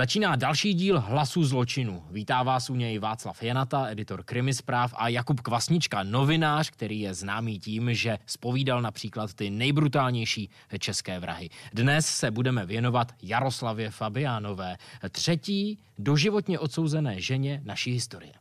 Začíná 0.00 0.36
další 0.36 0.74
díl 0.74 1.00
Hlasu 1.00 1.44
zločinu. 1.44 2.02
Vítá 2.10 2.42
vás 2.42 2.70
u 2.70 2.74
něj 2.74 2.98
Václav 2.98 3.42
Janata, 3.42 3.90
editor 3.90 4.22
Krimispráv 4.22 4.94
a 4.96 5.08
Jakub 5.08 5.40
Kvasnička, 5.40 6.02
novinář, 6.02 6.70
který 6.70 7.00
je 7.00 7.14
známý 7.14 7.58
tím, 7.58 7.94
že 7.94 8.18
spovídal 8.26 8.82
například 8.82 9.34
ty 9.34 9.50
nejbrutálnější 9.50 10.50
české 10.78 11.20
vrahy. 11.20 11.50
Dnes 11.72 12.06
se 12.06 12.30
budeme 12.30 12.66
věnovat 12.66 13.12
Jaroslavě 13.22 13.90
Fabiánové, 13.90 14.76
třetí 15.10 15.78
doživotně 15.98 16.58
odsouzené 16.58 17.20
ženě 17.20 17.62
naší 17.64 17.92
historie. 17.92 18.32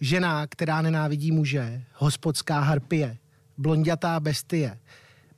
Žena, 0.00 0.46
která 0.46 0.82
nenávidí 0.82 1.32
muže, 1.32 1.82
hospodská 1.94 2.60
harpie, 2.60 3.18
blondětá 3.58 4.20
bestie, 4.20 4.78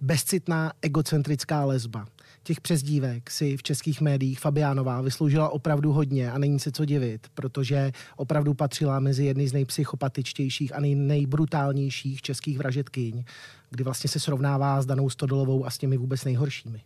bezcitná 0.00 0.72
egocentrická 0.82 1.64
lesba. 1.64 2.06
Těch 2.46 2.60
přezdívek 2.60 3.30
si 3.30 3.56
v 3.56 3.62
českých 3.62 4.00
médiích 4.00 4.40
Fabiánová 4.40 5.00
vysloužila 5.00 5.48
opravdu 5.48 5.92
hodně 5.92 6.32
a 6.32 6.38
není 6.38 6.60
se 6.60 6.72
co 6.72 6.84
divit, 6.84 7.26
protože 7.34 7.92
opravdu 8.16 8.54
patřila 8.54 9.00
mezi 9.00 9.24
jedny 9.24 9.48
z 9.48 9.52
nejpsychopatičtějších 9.52 10.74
a 10.74 10.80
nej, 10.80 10.94
nejbrutálnějších 10.94 12.22
českých 12.22 12.58
vražetkyň, 12.58 13.24
kdy 13.70 13.84
vlastně 13.84 14.10
se 14.10 14.20
srovnává 14.20 14.82
s 14.82 14.86
Danou 14.86 15.10
Stodolovou 15.10 15.66
a 15.66 15.70
s 15.70 15.78
těmi 15.78 15.96
vůbec 15.96 16.24
nejhoršími. 16.24 16.80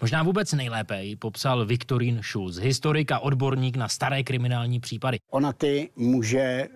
Možná 0.00 0.22
vůbec 0.22 0.52
nejlépe 0.52 1.04
ji 1.04 1.16
popsal 1.16 1.66
Viktorín 1.66 2.20
Schulz, 2.22 2.56
historik 2.56 3.12
a 3.12 3.18
odborník 3.18 3.76
na 3.76 3.88
staré 3.88 4.22
kriminální 4.22 4.80
případy. 4.80 5.18
Ona 5.30 5.52
ty 5.52 5.90
muže 5.96 6.68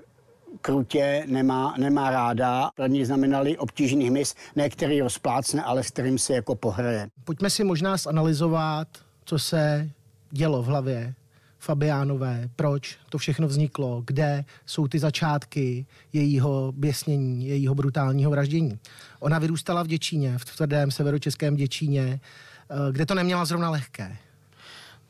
krutě 0.60 1.24
nemá, 1.26 1.74
nemá 1.78 2.10
ráda. 2.10 2.70
Pro 2.76 2.86
ní 2.86 3.04
znamenali 3.04 3.58
obtížný 3.58 4.08
hmyz, 4.08 4.34
ne 4.56 4.68
který 4.68 5.00
rozplácne, 5.00 5.62
ale 5.62 5.82
s 5.82 5.90
kterým 5.90 6.18
se 6.18 6.34
jako 6.34 6.54
pohraje. 6.54 7.08
Pojďme 7.24 7.50
si 7.50 7.64
možná 7.64 7.96
zanalizovat, 7.96 8.88
co 9.24 9.38
se 9.38 9.90
dělo 10.30 10.62
v 10.62 10.66
hlavě 10.66 11.14
Fabiánové, 11.58 12.48
proč 12.56 12.98
to 13.08 13.18
všechno 13.18 13.48
vzniklo, 13.48 14.02
kde 14.06 14.44
jsou 14.66 14.88
ty 14.88 14.98
začátky 14.98 15.86
jejího 16.12 16.72
běsnění, 16.76 17.48
jejího 17.48 17.74
brutálního 17.74 18.30
vraždění. 18.30 18.78
Ona 19.20 19.38
vyrůstala 19.38 19.82
v 19.82 19.86
Děčíně, 19.86 20.38
v 20.38 20.44
tvrdém 20.56 20.90
severočeském 20.90 21.56
Děčíně, 21.56 22.20
eh, 22.70 22.92
kde 22.92 23.06
to 23.06 23.14
neměla 23.14 23.44
zrovna 23.44 23.70
lehké. 23.70 24.16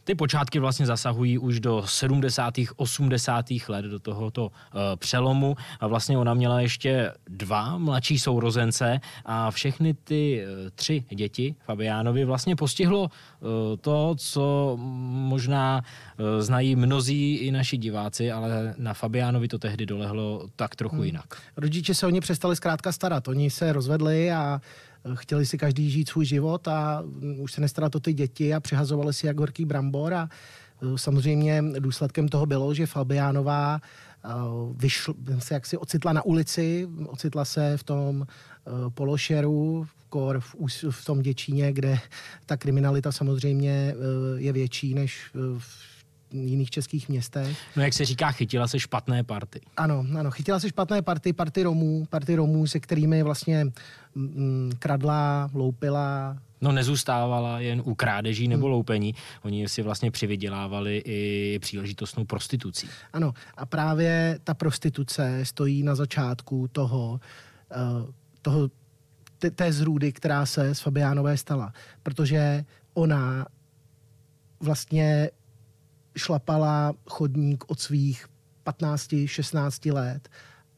Ty 0.08 0.14
počátky 0.14 0.58
vlastně 0.58 0.86
zasahují 0.86 1.38
už 1.38 1.60
do 1.60 1.82
70. 1.86 2.54
80. 2.76 3.44
let 3.68 3.84
do 3.84 3.98
tohoto 3.98 4.46
uh, 4.46 4.50
přelomu 4.96 5.56
a 5.80 5.86
vlastně 5.86 6.18
ona 6.18 6.34
měla 6.34 6.60
ještě 6.60 7.12
dva 7.28 7.78
mladší 7.78 8.18
sourozence 8.18 9.00
a 9.24 9.50
všechny 9.50 9.94
ty 9.94 10.44
uh, 10.44 10.70
tři 10.74 11.04
děti 11.10 11.54
Fabiánovi 11.64 12.24
vlastně 12.24 12.56
postihlo 12.56 13.02
uh, 13.02 13.08
to, 13.80 14.14
co 14.18 14.76
možná 15.28 15.82
uh, 16.18 16.26
znají 16.40 16.76
mnozí 16.76 17.34
i 17.34 17.50
naši 17.50 17.76
diváci, 17.76 18.32
ale 18.32 18.74
na 18.78 18.94
Fabiánovi 18.94 19.48
to 19.48 19.58
tehdy 19.58 19.86
dolehlo 19.86 20.48
tak 20.56 20.76
trochu 20.76 20.96
hmm. 20.96 21.04
jinak. 21.04 21.42
Rodiče 21.56 21.94
se 21.94 22.06
o 22.06 22.10
ně 22.10 22.20
přestali 22.20 22.56
zkrátka 22.56 22.92
starat. 22.92 23.28
Oni 23.28 23.50
se 23.50 23.72
rozvedli 23.72 24.32
a 24.32 24.60
chtěli 25.14 25.46
si 25.46 25.58
každý 25.58 25.90
žít 25.90 26.08
svůj 26.08 26.24
život 26.24 26.68
a 26.68 27.04
už 27.38 27.52
se 27.52 27.60
nestarat 27.60 27.94
o 27.94 28.00
ty 28.00 28.12
děti 28.12 28.54
a 28.54 28.60
přehazovali 28.60 29.14
si 29.14 29.26
jak 29.26 29.38
horký 29.38 29.64
brambor 29.64 30.14
a 30.14 30.28
e, 30.82 30.98
samozřejmě 30.98 31.62
důsledkem 31.78 32.28
toho 32.28 32.46
bylo, 32.46 32.74
že 32.74 32.86
Fabiánová 32.86 33.76
e, 33.76 34.28
vyšl, 34.76 35.14
se 35.38 35.54
jaksi 35.54 35.76
ocitla 35.76 36.12
na 36.12 36.24
ulici, 36.24 36.88
ocitla 37.06 37.44
se 37.44 37.76
v 37.76 37.84
tom 37.84 38.22
e, 38.22 38.90
pološeru, 38.90 39.86
kor 40.08 40.40
v, 40.40 40.54
v 40.90 41.04
tom 41.04 41.22
Děčíně, 41.22 41.72
kde 41.72 41.98
ta 42.46 42.56
kriminalita 42.56 43.12
samozřejmě 43.12 43.94
je 44.36 44.52
větší 44.52 44.94
než 44.94 45.30
v 45.58 45.97
jiných 46.32 46.70
českých 46.70 47.08
městech. 47.08 47.56
No 47.76 47.82
jak 47.82 47.92
se 47.92 48.04
říká, 48.04 48.30
chytila 48.30 48.68
se 48.68 48.80
špatné 48.80 49.24
party. 49.24 49.60
Ano, 49.76 50.04
ano, 50.18 50.30
chytila 50.30 50.60
se 50.60 50.68
špatné 50.68 51.02
party, 51.02 51.32
party 51.32 51.62
Romů, 51.62 52.06
party 52.10 52.34
Romů, 52.34 52.66
se 52.66 52.80
kterými 52.80 53.22
vlastně 53.22 53.66
mm, 54.14 54.72
kradla, 54.78 55.50
loupila, 55.54 56.36
No 56.60 56.72
nezůstávala 56.72 57.60
jen 57.60 57.82
u 57.84 57.94
krádeží 57.94 58.48
nebo 58.48 58.66
hmm. 58.66 58.72
loupení, 58.72 59.14
oni 59.42 59.68
si 59.68 59.82
vlastně 59.82 60.10
přivydělávali 60.10 61.02
i 61.04 61.58
příležitostnou 61.58 62.24
prostitucí. 62.24 62.88
Ano 63.12 63.32
a 63.56 63.66
právě 63.66 64.38
ta 64.44 64.54
prostituce 64.54 65.44
stojí 65.44 65.82
na 65.82 65.94
začátku 65.94 66.68
toho, 66.72 67.20
uh, 67.76 68.10
toho 68.42 68.70
té 69.54 69.72
zrůdy, 69.72 70.12
která 70.12 70.46
se 70.46 70.74
s 70.74 70.80
Fabiánové 70.80 71.36
stala, 71.36 71.72
protože 72.02 72.64
ona 72.94 73.46
vlastně 74.60 75.30
šlapala 76.18 76.94
chodník 77.08 77.64
od 77.70 77.80
svých 77.80 78.26
15-16 78.66 79.92
let 79.92 80.28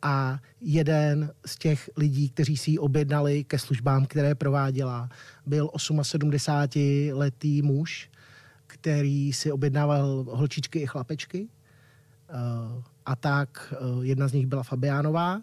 a 0.02 0.38
jeden 0.60 1.32
z 1.46 1.58
těch 1.58 1.90
lidí, 1.96 2.30
kteří 2.30 2.56
si 2.56 2.70
ji 2.70 2.78
objednali 2.78 3.44
ke 3.44 3.58
službám, 3.58 4.06
které 4.06 4.34
prováděla, 4.34 5.08
byl 5.46 5.66
78-letý 5.66 7.62
muž, 7.62 8.10
který 8.66 9.32
si 9.32 9.52
objednával 9.52 10.24
holčičky 10.28 10.78
i 10.78 10.86
chlapečky. 10.86 11.48
Eh, 11.48 12.82
a 13.06 13.16
tak 13.16 13.74
eh, 13.74 13.76
jedna 14.02 14.28
z 14.28 14.32
nich 14.32 14.46
byla 14.46 14.62
Fabiánová, 14.62 15.40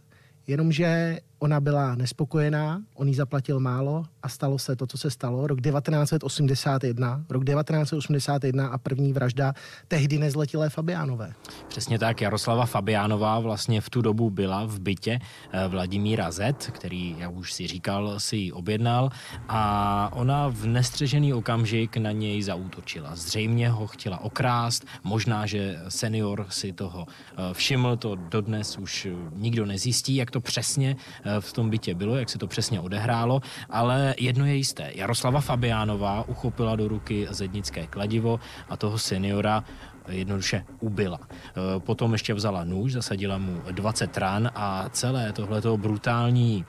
jenomže 0.47 1.19
ona 1.39 1.59
byla 1.59 1.95
nespokojená, 1.95 2.81
on 2.95 3.07
jí 3.07 3.15
zaplatil 3.15 3.59
málo 3.59 4.05
a 4.23 4.29
stalo 4.29 4.59
se 4.59 4.75
to, 4.75 4.87
co 4.87 4.97
se 4.97 5.11
stalo. 5.11 5.47
Rok 5.47 5.61
1981, 5.61 7.25
rok 7.29 7.45
1981 7.45 8.67
a 8.67 8.77
první 8.77 9.13
vražda 9.13 9.53
tehdy 9.87 10.17
nezletilé 10.17 10.69
Fabiánové. 10.69 11.33
Přesně 11.67 11.99
tak, 11.99 12.21
Jaroslava 12.21 12.65
Fabiánová 12.65 13.39
vlastně 13.39 13.81
v 13.81 13.89
tu 13.89 14.01
dobu 14.01 14.29
byla 14.29 14.65
v 14.65 14.79
bytě 14.79 15.19
eh, 15.51 15.67
Vladimíra 15.67 16.31
Z, 16.31 16.69
který, 16.71 17.15
jak 17.19 17.35
už 17.35 17.53
si 17.53 17.67
říkal, 17.67 18.19
si 18.19 18.35
ji 18.35 18.51
objednal 18.51 19.09
a 19.49 20.09
ona 20.13 20.47
v 20.47 20.65
nestřežený 20.65 21.33
okamžik 21.33 21.97
na 21.97 22.11
něj 22.11 22.41
zaútočila. 22.41 23.15
Zřejmě 23.15 23.69
ho 23.69 23.87
chtěla 23.87 24.21
okrást, 24.21 24.85
možná, 25.03 25.45
že 25.45 25.79
senior 25.89 26.45
si 26.49 26.73
toho 26.73 27.05
eh, 27.09 27.53
všiml, 27.53 27.97
to 27.97 28.15
dodnes 28.15 28.77
už 28.77 29.07
nikdo 29.35 29.65
nezjistí, 29.65 30.15
jak 30.15 30.31
to 30.31 30.41
přesně 30.41 30.95
eh, 31.23 31.26
v 31.39 31.53
tom 31.53 31.69
bytě 31.69 31.95
bylo, 31.95 32.15
jak 32.15 32.29
se 32.29 32.37
to 32.37 32.47
přesně 32.47 32.79
odehrálo, 32.79 33.41
ale 33.69 34.15
jedno 34.19 34.45
je 34.45 34.55
jisté. 34.55 34.91
Jaroslava 34.95 35.41
Fabiánová 35.41 36.27
uchopila 36.27 36.75
do 36.75 36.87
ruky 36.87 37.27
zednické 37.29 37.87
kladivo 37.87 38.39
a 38.69 38.77
toho 38.77 38.97
seniora 38.97 39.63
jednoduše 40.09 40.65
ubila. 40.79 41.19
E, 41.21 41.79
potom 41.79 42.13
ještě 42.13 42.33
vzala 42.33 42.63
nůž, 42.63 42.93
zasadila 42.93 43.37
mu 43.37 43.61
20 43.71 44.17
ran 44.17 44.51
a 44.55 44.89
celé 44.89 45.33
tohleto 45.33 45.77
brutální 45.77 46.65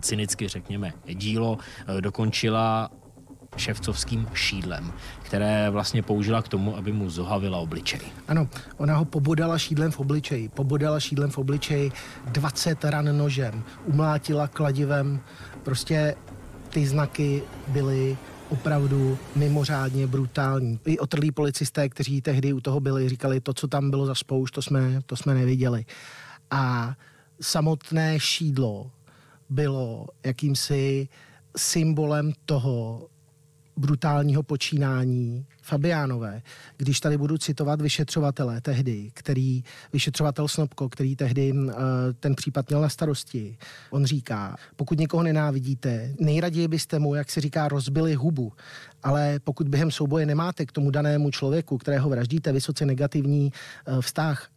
cynicky 0.00 0.48
řekněme 0.48 0.92
dílo 1.14 1.58
e, 1.98 2.00
dokončila 2.00 2.90
ševcovským 3.56 4.28
šídlem, 4.34 4.92
které 5.22 5.70
vlastně 5.70 6.02
použila 6.02 6.42
k 6.42 6.48
tomu, 6.48 6.76
aby 6.76 6.92
mu 6.92 7.10
zohavila 7.10 7.58
obličej. 7.58 8.00
Ano, 8.28 8.48
ona 8.76 8.96
ho 8.96 9.04
pobodala 9.04 9.58
šídlem 9.58 9.90
v 9.90 10.00
obličeji. 10.00 10.48
Pobodala 10.48 11.00
šídlem 11.00 11.30
v 11.30 11.38
obličeji 11.38 11.92
20 12.26 12.84
ran 12.84 13.16
nožem, 13.18 13.64
umlátila 13.84 14.48
kladivem. 14.48 15.20
Prostě 15.62 16.14
ty 16.70 16.86
znaky 16.86 17.42
byly 17.68 18.16
opravdu 18.48 19.18
mimořádně 19.36 20.06
brutální. 20.06 20.80
I 20.86 20.98
otrlí 20.98 21.32
policisté, 21.32 21.88
kteří 21.88 22.20
tehdy 22.20 22.52
u 22.52 22.60
toho 22.60 22.80
byli, 22.80 23.08
říkali, 23.08 23.40
to, 23.40 23.54
co 23.54 23.68
tam 23.68 23.90
bylo 23.90 24.06
za 24.06 24.14
spoušť, 24.14 24.54
to 24.54 24.62
jsme, 24.62 25.02
to 25.06 25.16
jsme 25.16 25.34
neviděli. 25.34 25.84
A 26.50 26.94
samotné 27.40 28.20
šídlo 28.20 28.90
bylo 29.50 30.06
jakýmsi 30.24 31.08
symbolem 31.56 32.32
toho, 32.46 33.08
brutálního 33.80 34.42
počínání 34.42 35.46
Fabiánové. 35.62 36.42
Když 36.76 37.00
tady 37.00 37.18
budu 37.18 37.38
citovat 37.38 37.80
vyšetřovatele 37.80 38.60
tehdy, 38.60 39.10
který, 39.14 39.64
vyšetřovatel 39.92 40.48
Snobko, 40.48 40.88
který 40.88 41.16
tehdy 41.16 41.52
uh, 41.52 41.72
ten 42.20 42.34
případ 42.34 42.68
měl 42.68 42.80
na 42.80 42.88
starosti, 42.88 43.58
on 43.90 44.04
říká, 44.04 44.56
pokud 44.76 44.98
někoho 44.98 45.22
nenávidíte, 45.22 46.14
nejraději 46.20 46.68
byste 46.68 46.98
mu, 46.98 47.14
jak 47.14 47.30
se 47.30 47.40
říká, 47.40 47.68
rozbili 47.68 48.14
hubu, 48.14 48.52
ale 49.02 49.40
pokud 49.44 49.68
během 49.68 49.90
souboje 49.90 50.26
nemáte 50.26 50.66
k 50.66 50.72
tomu 50.72 50.90
danému 50.90 51.30
člověku, 51.30 51.78
kterého 51.78 52.10
vraždíte, 52.10 52.52
vysoce 52.52 52.86
negativní 52.86 53.52
uh, 53.88 54.00
vztah, 54.00 54.48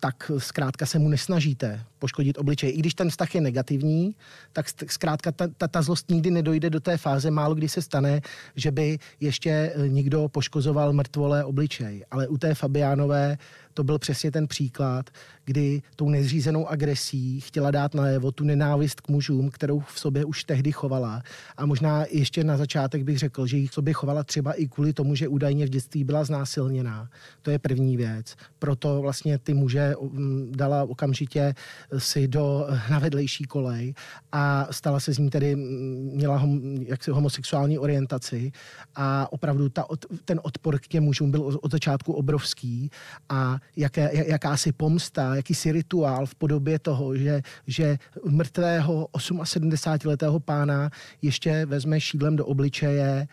tak 0.00 0.30
zkrátka 0.38 0.86
se 0.86 0.98
mu 0.98 1.08
nesnažíte 1.08 1.84
poškodit 1.98 2.38
obličej. 2.38 2.70
I 2.70 2.78
když 2.78 2.94
ten 2.94 3.10
vztah 3.10 3.34
je 3.34 3.40
negativní, 3.40 4.14
tak 4.52 4.66
zkrátka 4.90 5.32
ta, 5.32 5.46
ta, 5.58 5.68
ta 5.68 5.82
zlost 5.82 6.10
nikdy 6.10 6.30
nedojde 6.30 6.70
do 6.70 6.80
té 6.80 6.96
fáze. 6.96 7.30
Málo 7.30 7.54
kdy 7.54 7.68
se 7.68 7.82
stane, 7.82 8.20
že 8.56 8.70
by 8.70 8.98
ještě 9.20 9.50
eh, 9.50 9.88
někdo 9.88 10.28
poškozoval 10.28 10.92
mrtvolé 10.92 11.44
obličej. 11.44 12.04
Ale 12.10 12.28
u 12.28 12.38
té 12.38 12.54
Fabiánové 12.54 13.38
to 13.76 13.84
byl 13.84 13.98
přesně 13.98 14.30
ten 14.30 14.46
příklad, 14.46 15.10
kdy 15.44 15.82
tou 15.96 16.08
nezřízenou 16.08 16.66
agresí 16.66 17.40
chtěla 17.40 17.70
dát 17.70 17.94
najevo 17.94 18.32
tu 18.32 18.44
nenávist 18.44 19.00
k 19.00 19.08
mužům, 19.08 19.50
kterou 19.50 19.80
v 19.80 20.00
sobě 20.00 20.24
už 20.24 20.44
tehdy 20.44 20.72
chovala. 20.72 21.22
A 21.56 21.66
možná 21.66 22.04
ještě 22.10 22.44
na 22.44 22.56
začátek 22.56 23.02
bych 23.02 23.18
řekl, 23.18 23.46
že 23.46 23.56
ji 23.56 23.66
v 23.66 23.74
sobě 23.74 23.94
chovala 23.94 24.24
třeba 24.24 24.52
i 24.52 24.68
kvůli 24.68 24.92
tomu, 24.92 25.14
že 25.14 25.28
údajně 25.28 25.66
v 25.66 25.68
dětství 25.68 26.04
byla 26.04 26.24
znásilněná. 26.24 27.08
To 27.42 27.50
je 27.50 27.58
první 27.58 27.96
věc. 27.96 28.36
Proto 28.58 29.00
vlastně 29.02 29.38
ty 29.38 29.54
muže 29.54 29.94
mm, 30.00 30.52
dala 30.56 30.82
okamžitě 30.82 31.54
si 31.98 32.28
do, 32.28 32.66
na 32.90 32.98
vedlejší 32.98 33.44
kolej 33.44 33.94
a 34.32 34.68
stala 34.70 35.00
se 35.00 35.12
z 35.12 35.18
ní 35.18 35.30
tedy, 35.30 35.56
měla 35.56 36.36
hom, 36.36 36.76
jaksi 36.82 37.10
homosexuální 37.10 37.78
orientaci 37.78 38.52
a 38.94 39.32
opravdu 39.32 39.68
ta, 39.68 39.86
ten 40.24 40.40
odpor 40.42 40.78
k 40.78 40.86
těm 40.86 41.04
mužům 41.04 41.30
byl 41.30 41.58
od 41.62 41.72
začátku 41.72 42.12
obrovský 42.12 42.90
a 43.28 43.58
jaké, 43.76 44.10
jakási 44.30 44.72
pomsta, 44.72 45.34
jakýsi 45.34 45.72
rituál 45.72 46.26
v 46.26 46.34
podobě 46.34 46.78
toho, 46.78 47.16
že, 47.16 47.42
že 47.66 47.98
mrtvého 48.24 49.08
78-letého 49.12 50.40
pána 50.40 50.90
ještě 51.22 51.66
vezme 51.66 52.00
šídlem 52.00 52.36
do 52.36 52.46
obličeje, 52.46 53.28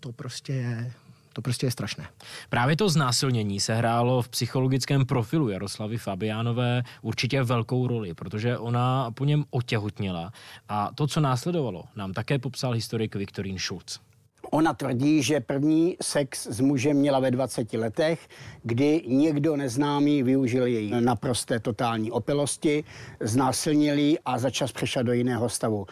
to 0.00 0.12
prostě 0.12 0.52
je 0.52 0.92
to 1.36 1.42
prostě 1.42 1.66
je 1.66 1.70
strašné. 1.70 2.08
Právě 2.50 2.76
to 2.76 2.88
znásilnění 2.88 3.60
se 3.60 3.74
hrálo 3.74 4.22
v 4.22 4.28
psychologickém 4.28 5.06
profilu 5.06 5.48
Jaroslavy 5.48 5.98
Fabiánové 5.98 6.82
určitě 7.02 7.42
velkou 7.42 7.86
roli, 7.86 8.14
protože 8.14 8.58
ona 8.58 9.10
po 9.10 9.24
něm 9.24 9.44
otěhotněla 9.50 10.32
a 10.68 10.90
to, 10.94 11.06
co 11.06 11.20
následovalo, 11.20 11.84
nám 11.96 12.12
také 12.12 12.38
popsal 12.38 12.72
historik 12.72 13.16
Viktorín 13.16 13.58
Schulz. 13.58 14.00
Ona 14.50 14.74
tvrdí, 14.74 15.22
že 15.22 15.40
první 15.40 15.96
sex 16.02 16.46
s 16.46 16.60
mužem 16.60 16.96
měla 16.96 17.20
ve 17.20 17.30
20 17.30 17.72
letech, 17.72 18.28
kdy 18.62 19.02
někdo 19.06 19.56
neznámý 19.56 20.22
využil 20.22 20.66
její 20.66 21.00
naprosté 21.00 21.60
totální 21.60 22.10
opilosti, 22.10 22.84
znásilnil 23.20 23.98
ji 23.98 24.18
a 24.24 24.38
začas 24.38 24.72
přešla 24.72 25.02
do 25.02 25.12
jiného 25.12 25.48
stavu. 25.48 25.86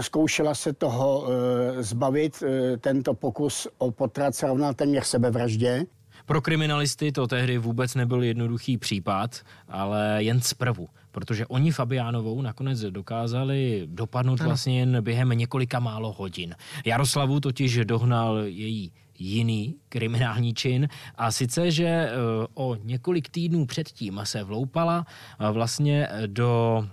Zkoušela 0.00 0.54
se 0.54 0.72
toho 0.72 1.26
e, 1.28 1.82
zbavit, 1.82 2.42
e, 2.42 2.76
tento 2.76 3.14
pokus 3.14 3.68
o 3.78 3.90
potrat 3.90 4.34
se 4.34 4.46
rovnal 4.46 4.74
téměř 4.74 5.06
sebevraždě. 5.06 5.86
Pro 6.26 6.40
kriminalisty 6.40 7.12
to 7.12 7.26
tehdy 7.26 7.58
vůbec 7.58 7.94
nebyl 7.94 8.22
jednoduchý 8.22 8.78
případ, 8.78 9.40
ale 9.68 10.16
jen 10.18 10.40
zprvu, 10.40 10.88
protože 11.12 11.46
oni 11.46 11.72
Fabiánovou 11.72 12.42
nakonec 12.42 12.80
dokázali 12.80 13.82
dopadnout 13.86 14.40
ano. 14.40 14.48
vlastně 14.48 14.78
jen 14.78 15.02
během 15.02 15.28
několika 15.28 15.80
málo 15.80 16.12
hodin. 16.12 16.54
Jaroslavu 16.84 17.40
totiž 17.40 17.80
dohnal 17.84 18.38
její 18.38 18.92
jiný 19.18 19.76
kriminální 19.88 20.54
čin 20.54 20.88
a 21.16 21.32
sice, 21.32 21.70
že 21.70 21.86
e, 21.86 22.10
o 22.54 22.76
několik 22.82 23.28
týdnů 23.28 23.66
předtím 23.66 24.20
se 24.24 24.44
vloupala 24.44 25.06
vlastně 25.52 26.08
do 26.26 26.84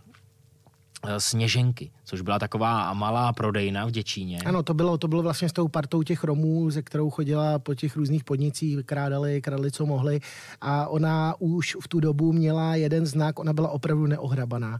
Sněženky, 1.17 1.91
což 2.03 2.21
byla 2.21 2.39
taková 2.39 2.93
malá 2.93 3.33
prodejna 3.33 3.85
v 3.85 3.91
Děčíně. 3.91 4.39
Ano, 4.45 4.63
to 4.63 4.73
bylo, 4.73 4.97
to 4.97 5.07
bylo 5.07 5.21
vlastně 5.21 5.49
s 5.49 5.53
tou 5.53 5.67
partou 5.67 6.03
těch 6.03 6.23
Romů, 6.23 6.69
ze 6.69 6.81
kterou 6.81 7.09
chodila 7.09 7.59
po 7.59 7.75
těch 7.75 7.95
různých 7.95 8.23
podnicích, 8.23 8.79
krádali, 8.85 9.41
kradli, 9.41 9.71
co 9.71 9.85
mohli. 9.85 10.19
A 10.61 10.87
ona 10.87 11.35
už 11.39 11.77
v 11.81 11.87
tu 11.87 11.99
dobu 11.99 12.33
měla 12.33 12.75
jeden 12.75 13.05
znak, 13.05 13.39
ona 13.39 13.53
byla 13.53 13.69
opravdu 13.69 14.07
neohrabaná. 14.07 14.79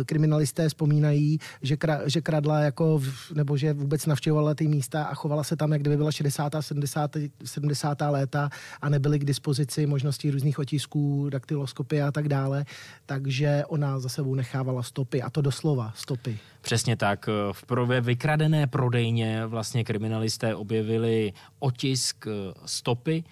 E, 0.00 0.04
kriminalisté 0.04 0.68
vzpomínají, 0.68 1.38
že, 1.62 1.76
kra, 1.76 2.00
že 2.06 2.20
kradla 2.20 2.60
jako, 2.60 3.02
nebo 3.34 3.56
že 3.56 3.72
vůbec 3.72 4.06
navštěvovala 4.06 4.54
ty 4.54 4.68
místa 4.68 5.04
a 5.04 5.14
chovala 5.14 5.44
se 5.44 5.56
tam, 5.56 5.72
jak 5.72 5.80
kdyby 5.80 5.96
byla 5.96 6.12
60. 6.12 6.52
70. 6.60 7.10
70. 7.44 7.98
léta 8.00 8.48
a 8.80 8.88
nebyly 8.88 9.18
k 9.18 9.24
dispozici 9.24 9.86
možnosti 9.86 10.30
různých 10.30 10.58
otisků, 10.58 11.28
daktyloskopy 11.30 12.02
a 12.02 12.12
tak 12.12 12.28
dále. 12.28 12.64
Takže 13.06 13.64
ona 13.68 13.98
za 13.98 14.08
sebou 14.08 14.34
nechávala 14.34 14.82
stopy, 14.82 15.22
a 15.22 15.30
to 15.30 15.42
doslova 15.42 15.92
stopy. 15.96 16.38
Přesně 16.64 16.96
tak. 16.96 17.26
V 17.52 17.66
prvé 17.66 18.00
vykradené 18.00 18.66
prodejně 18.66 19.46
vlastně 19.46 19.84
kriminalisté 19.84 20.54
objevili 20.54 21.32
otisk 21.58 22.26
stopy 22.66 23.24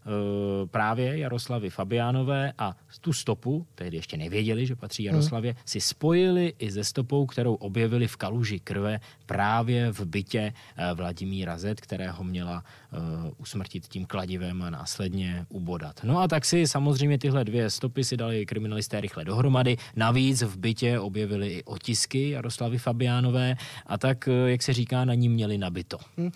Eh, 0.00 0.66
právě 0.66 1.18
Jaroslavy 1.18 1.70
Fabiánové 1.70 2.52
a 2.58 2.76
tu 3.00 3.12
stopu, 3.12 3.66
tehdy 3.74 3.96
ještě 3.96 4.16
nevěděli, 4.16 4.66
že 4.66 4.76
patří 4.76 5.04
Jaroslavě, 5.04 5.52
hmm. 5.52 5.62
si 5.64 5.80
spojili 5.80 6.54
i 6.58 6.70
ze 6.70 6.84
stopou, 6.84 7.26
kterou 7.26 7.54
objevili 7.54 8.06
v 8.06 8.16
kaluži 8.16 8.60
krve 8.60 9.00
právě 9.30 9.92
v 9.92 10.00
bytě 10.00 10.52
eh, 10.76 10.94
Vladimíra 10.94 11.58
Z, 11.58 11.80
kterého 11.80 12.24
měla 12.24 12.64
uh, 12.92 13.30
usmrtit 13.38 13.86
tím 13.86 14.06
kladivem 14.06 14.62
a 14.62 14.70
následně 14.70 15.46
ubodat. 15.48 16.00
No 16.02 16.18
a 16.18 16.28
tak 16.28 16.44
si 16.44 16.66
samozřejmě 16.66 17.18
tyhle 17.18 17.44
dvě 17.44 17.70
stopy 17.70 18.04
si 18.04 18.16
dali 18.16 18.46
kriminalisté 18.46 19.00
rychle 19.00 19.24
dohromady. 19.24 19.76
Navíc 19.96 20.42
v 20.42 20.56
bytě 20.56 20.98
objevili 20.98 21.48
i 21.48 21.64
otisky 21.64 22.30
Jaroslavy 22.30 22.78
Fabiánové 22.78 23.56
a 23.86 23.98
tak, 23.98 24.28
jak 24.46 24.62
se 24.62 24.72
říká, 24.72 25.04
na 25.04 25.14
ní 25.14 25.28
měli 25.28 25.58
nabito. 25.58 25.98
Hmm. 26.16 26.30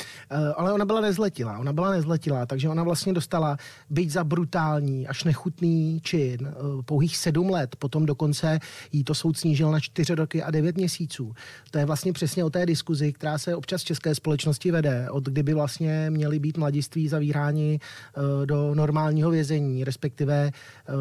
Ale 0.57 0.73
ona 0.73 0.85
byla 0.85 1.01
nezletilá, 1.01 1.59
ona 1.59 1.73
byla 1.73 1.91
nezletilá, 1.91 2.47
takže 2.47 2.69
ona 2.69 2.83
vlastně 2.83 3.13
dostala 3.13 3.57
byť 3.91 4.11
za 4.11 4.25
brutální 4.25 5.07
až 5.07 5.25
nechutný 5.25 6.01
čin, 6.03 6.39
eh, 6.47 6.83
pouhých 6.85 7.17
sedm 7.17 7.51
let, 7.51 7.77
potom 7.77 8.07
dokonce 8.07 8.59
jí 8.93 9.05
to 9.05 9.15
soud 9.15 9.39
snížil 9.39 9.71
na 9.71 9.81
čtyři 9.81 10.15
roky 10.15 10.43
a 10.43 10.51
devět 10.51 10.77
měsíců. 10.77 11.35
To 11.71 11.79
je 11.79 11.85
vlastně 11.85 12.13
přesně 12.13 12.45
o 12.45 12.51
té 12.51 12.67
diskuzi, 12.85 13.13
která 13.13 13.39
se 13.39 13.57
občas 13.57 13.83
v 13.83 13.85
české 13.85 14.15
společnosti 14.15 14.71
vede, 14.71 15.11
od 15.11 15.25
kdyby 15.25 15.55
vlastně 15.55 16.11
měli 16.11 16.39
být 16.39 16.57
mladiství 16.57 17.09
zavíráni 17.09 17.81
eh, 17.81 18.47
do 18.47 18.75
normálního 18.75 19.31
vězení, 19.31 19.85
respektive 19.85 20.51
eh, 20.53 20.93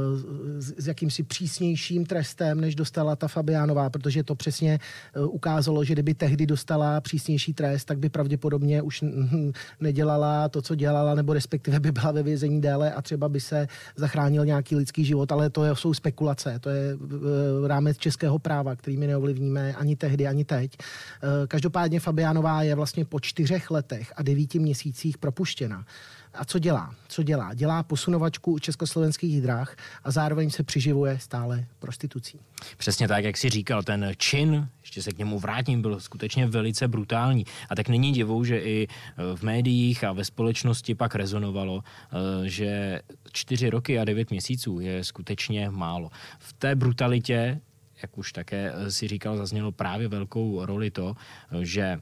s 0.61 0.87
jakýmsi 0.87 1.23
přísnějším 1.23 2.05
trestem, 2.05 2.61
než 2.61 2.75
dostala 2.75 3.15
ta 3.15 3.27
Fabiánová, 3.27 3.89
protože 3.89 4.23
to 4.23 4.35
přesně 4.35 4.79
ukázalo, 5.27 5.83
že 5.83 5.93
kdyby 5.93 6.13
tehdy 6.13 6.45
dostala 6.45 7.01
přísnější 7.01 7.53
trest, 7.53 7.85
tak 7.85 7.99
by 7.99 8.09
pravděpodobně 8.09 8.81
už 8.81 9.03
nedělala 9.79 10.49
to, 10.49 10.61
co 10.61 10.75
dělala, 10.75 11.15
nebo 11.15 11.33
respektive 11.33 11.79
by 11.79 11.91
byla 11.91 12.11
ve 12.11 12.23
vězení 12.23 12.61
déle 12.61 12.93
a 12.93 13.01
třeba 13.01 13.29
by 13.29 13.39
se 13.39 13.67
zachránil 13.95 14.45
nějaký 14.45 14.75
lidský 14.75 15.05
život, 15.05 15.31
ale 15.31 15.49
to 15.49 15.75
jsou 15.75 15.93
spekulace, 15.93 16.59
to 16.59 16.69
je 16.69 16.93
eh, 16.93 17.67
rámec 17.67 17.97
českého 17.97 18.39
práva, 18.39 18.75
který 18.75 18.97
my 18.97 19.07
neovlivníme 19.07 19.73
ani 19.73 19.95
tehdy, 19.95 20.27
ani 20.27 20.45
teď. 20.45 20.77
Eh, 20.77 21.47
každopádně 21.73 21.99
Fabiánová 21.99 22.63
je 22.63 22.75
vlastně 22.75 23.05
po 23.05 23.19
čtyřech 23.19 23.71
letech 23.71 24.13
a 24.15 24.23
devíti 24.23 24.59
měsících 24.59 25.17
propuštěna. 25.17 25.85
A 26.33 26.45
co 26.45 26.59
dělá? 26.59 26.95
Co 27.07 27.23
dělá? 27.23 27.53
Dělá 27.53 27.83
posunovačku 27.83 28.53
u 28.53 28.59
československých 28.59 29.41
drah 29.41 29.75
a 30.03 30.11
zároveň 30.11 30.49
se 30.49 30.63
přiživuje 30.63 31.19
stále 31.19 31.65
prostitucí. 31.79 32.39
Přesně 32.77 33.07
tak, 33.07 33.23
jak 33.23 33.37
si 33.37 33.49
říkal, 33.49 33.83
ten 33.83 34.11
čin, 34.17 34.69
ještě 34.81 35.01
se 35.01 35.11
k 35.11 35.17
němu 35.17 35.39
vrátím, 35.39 35.81
byl 35.81 35.99
skutečně 35.99 36.47
velice 36.47 36.87
brutální. 36.87 37.45
A 37.69 37.75
tak 37.75 37.89
není 37.89 38.11
divou, 38.11 38.43
že 38.43 38.57
i 38.59 38.87
e, 38.87 38.87
v 39.35 39.43
médiích 39.43 40.03
a 40.03 40.13
ve 40.13 40.25
společnosti 40.25 40.95
pak 40.95 41.15
rezonovalo, 41.15 41.83
e, 41.83 42.49
že 42.49 43.01
čtyři 43.31 43.69
roky 43.69 43.99
a 43.99 44.05
devět 44.05 44.29
měsíců 44.29 44.79
je 44.79 45.03
skutečně 45.03 45.69
málo. 45.69 46.09
V 46.39 46.53
té 46.53 46.75
brutalitě 46.75 47.61
jak 48.03 48.17
už 48.17 48.33
také 48.33 48.73
e, 48.75 48.91
si 48.91 49.07
říkal, 49.07 49.37
zaznělo 49.37 49.71
právě 49.71 50.07
velkou 50.07 50.65
roli 50.65 50.91
to, 50.91 51.15
že 51.61 51.99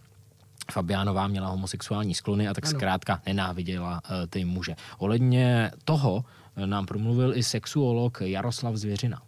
Fabiánová 0.71 1.27
měla 1.27 1.49
homosexuální 1.49 2.13
sklony 2.13 2.47
a 2.47 2.53
tak 2.53 2.65
ano. 2.65 2.71
zkrátka 2.71 3.21
nenáviděla 3.25 4.01
uh, 4.03 4.27
ty 4.29 4.45
muže. 4.45 4.75
Ohledně 4.97 5.71
toho 5.85 6.25
eh, 6.55 6.67
nám 6.67 6.85
promluvil 6.85 7.37
i 7.37 7.43
sexuolog 7.43 8.21
Jaroslav 8.21 8.75
Zvěřina. 8.75 9.21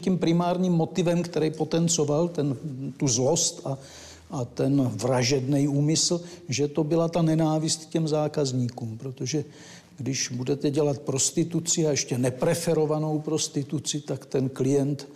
Tím 0.00 0.18
primárním 0.18 0.72
motivem, 0.72 1.22
který 1.22 1.50
potencoval 1.50 2.28
ten, 2.28 2.56
tu 2.96 3.08
zlost 3.08 3.66
a, 3.66 3.78
a 4.30 4.44
ten 4.44 4.82
vražedný 4.82 5.68
úmysl, 5.68 6.20
že 6.48 6.68
to 6.68 6.84
byla 6.84 7.08
ta 7.08 7.22
nenávist 7.22 7.84
k 7.84 7.88
těm 7.88 8.08
zákazníkům, 8.08 8.98
protože 8.98 9.44
když 9.96 10.28
budete 10.28 10.70
dělat 10.70 10.98
prostituci 10.98 11.86
a 11.86 11.90
ještě 11.90 12.18
nepreferovanou 12.18 13.18
prostituci, 13.18 14.00
tak 14.00 14.26
ten 14.26 14.48
klient 14.48 15.08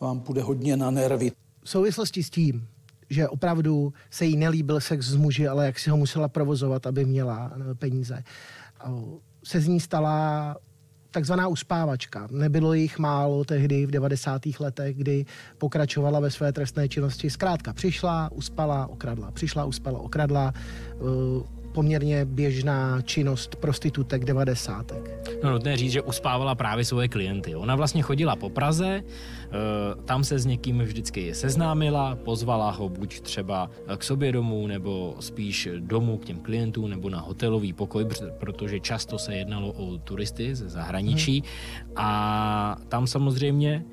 vám 0.00 0.18
bude 0.18 0.42
hodně 0.42 0.76
na 0.76 0.90
nervy. 0.90 1.32
V 1.62 1.70
souvislosti 1.70 2.22
s 2.22 2.30
tím, 2.30 2.68
že 3.10 3.28
opravdu 3.28 3.92
se 4.10 4.24
jí 4.24 4.36
nelíbil 4.36 4.80
sex 4.80 5.06
s 5.06 5.16
muži, 5.16 5.48
ale 5.48 5.66
jak 5.66 5.78
si 5.78 5.90
ho 5.90 5.96
musela 5.96 6.28
provozovat, 6.28 6.86
aby 6.86 7.04
měla 7.04 7.52
eh, 7.54 7.74
peníze. 7.74 8.22
Se 9.44 9.60
z 9.60 9.68
ní 9.68 9.80
stala 9.80 10.56
takzvaná 11.10 11.48
uspávačka. 11.48 12.28
Nebylo 12.30 12.74
jich 12.74 12.98
málo 12.98 13.44
tehdy 13.44 13.86
v 13.86 13.90
90. 13.90 14.42
letech, 14.60 14.96
kdy 14.96 15.24
pokračovala 15.58 16.20
ve 16.20 16.30
své 16.30 16.52
trestné 16.52 16.88
činnosti. 16.88 17.30
Zkrátka 17.30 17.72
přišla, 17.72 18.32
uspala, 18.32 18.86
okradla. 18.86 19.30
Přišla, 19.30 19.64
uspala, 19.64 19.98
okradla. 19.98 20.52
Poměrně 21.76 22.24
běžná 22.24 23.02
činnost 23.02 23.56
prostitutek 23.56 24.24
devadesátek. 24.24 25.28
No 25.44 25.50
nutné 25.50 25.76
říct, 25.76 25.92
že 25.92 26.02
uspávala 26.02 26.54
právě 26.54 26.84
svoje 26.84 27.08
klienty. 27.08 27.56
Ona 27.56 27.76
vlastně 27.76 28.02
chodila 28.02 28.36
po 28.36 28.50
Praze, 28.50 29.02
eh, 29.04 29.50
tam 30.04 30.24
se 30.24 30.38
s 30.38 30.46
někým 30.46 30.78
vždycky 30.78 31.34
seznámila, 31.34 32.16
pozvala 32.16 32.70
ho 32.70 32.88
buď 32.88 33.20
třeba 33.20 33.70
k 33.96 34.04
sobě 34.04 34.32
domů, 34.32 34.66
nebo 34.66 35.16
spíš 35.20 35.68
domů 35.78 36.18
k 36.18 36.24
těm 36.24 36.38
klientům, 36.38 36.90
nebo 36.90 37.10
na 37.10 37.20
hotelový 37.20 37.72
pokoj, 37.72 38.06
protože 38.38 38.80
často 38.80 39.18
se 39.18 39.34
jednalo 39.34 39.72
o 39.72 39.98
turisty 39.98 40.54
ze 40.54 40.68
zahraničí. 40.68 41.40
Hmm. 41.40 41.92
A 41.96 42.76
tam 42.88 43.06
samozřejmě 43.06 43.84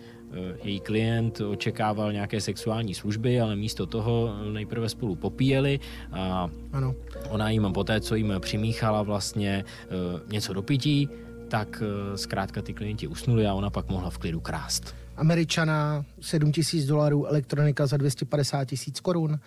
její 0.64 0.80
klient 0.80 1.42
očekával 1.42 2.14
nějaké 2.14 2.42
sexuální 2.42 2.94
služby, 2.94 3.42
ale 3.42 3.56
místo 3.56 3.86
toho 3.86 4.36
nejprve 4.54 4.90
spolu 4.90 5.16
popíjeli 5.16 5.80
a 6.12 6.50
ano. 6.72 6.96
ona 7.30 7.50
jim 7.50 7.68
poté, 7.74 8.02
co 8.02 8.16
jim 8.16 8.34
přimíchala 8.40 9.04
vlastně 9.04 9.66
eh, 9.68 9.88
něco 10.32 10.54
do 10.54 10.62
pití, 10.62 11.10
tak 11.48 11.84
eh, 11.86 12.18
zkrátka 12.18 12.62
ty 12.62 12.74
klienti 12.74 13.08
usnuli 13.08 13.48
a 13.48 13.54
ona 13.54 13.70
pak 13.70 13.90
mohla 13.90 14.10
v 14.10 14.18
klidu 14.18 14.40
krást. 14.40 14.96
Američana 15.18 16.06
7 16.22 16.52
tisíc 16.52 16.86
dolarů, 16.86 17.26
elektronika 17.26 17.88
za 17.88 17.98
250 17.98 18.66
tisíc 18.66 19.00
korun. 19.00 19.40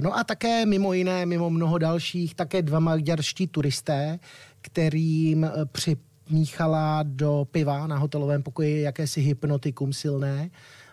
No 0.00 0.18
a 0.18 0.24
také 0.24 0.66
mimo 0.66 0.92
jiné, 0.92 1.26
mimo 1.26 1.50
mnoho 1.50 1.78
dalších, 1.78 2.34
také 2.34 2.62
dva 2.62 2.80
maďarští 2.80 3.46
turisté, 3.46 4.18
kterým 4.60 5.50
při 5.72 5.96
míchala 6.32 7.02
do 7.02 7.46
piva 7.50 7.86
na 7.86 7.98
hotelovém 7.98 8.42
pokoji 8.42 8.82
jakési 8.82 9.20
hypnotikum 9.20 9.92
silné. 9.92 10.50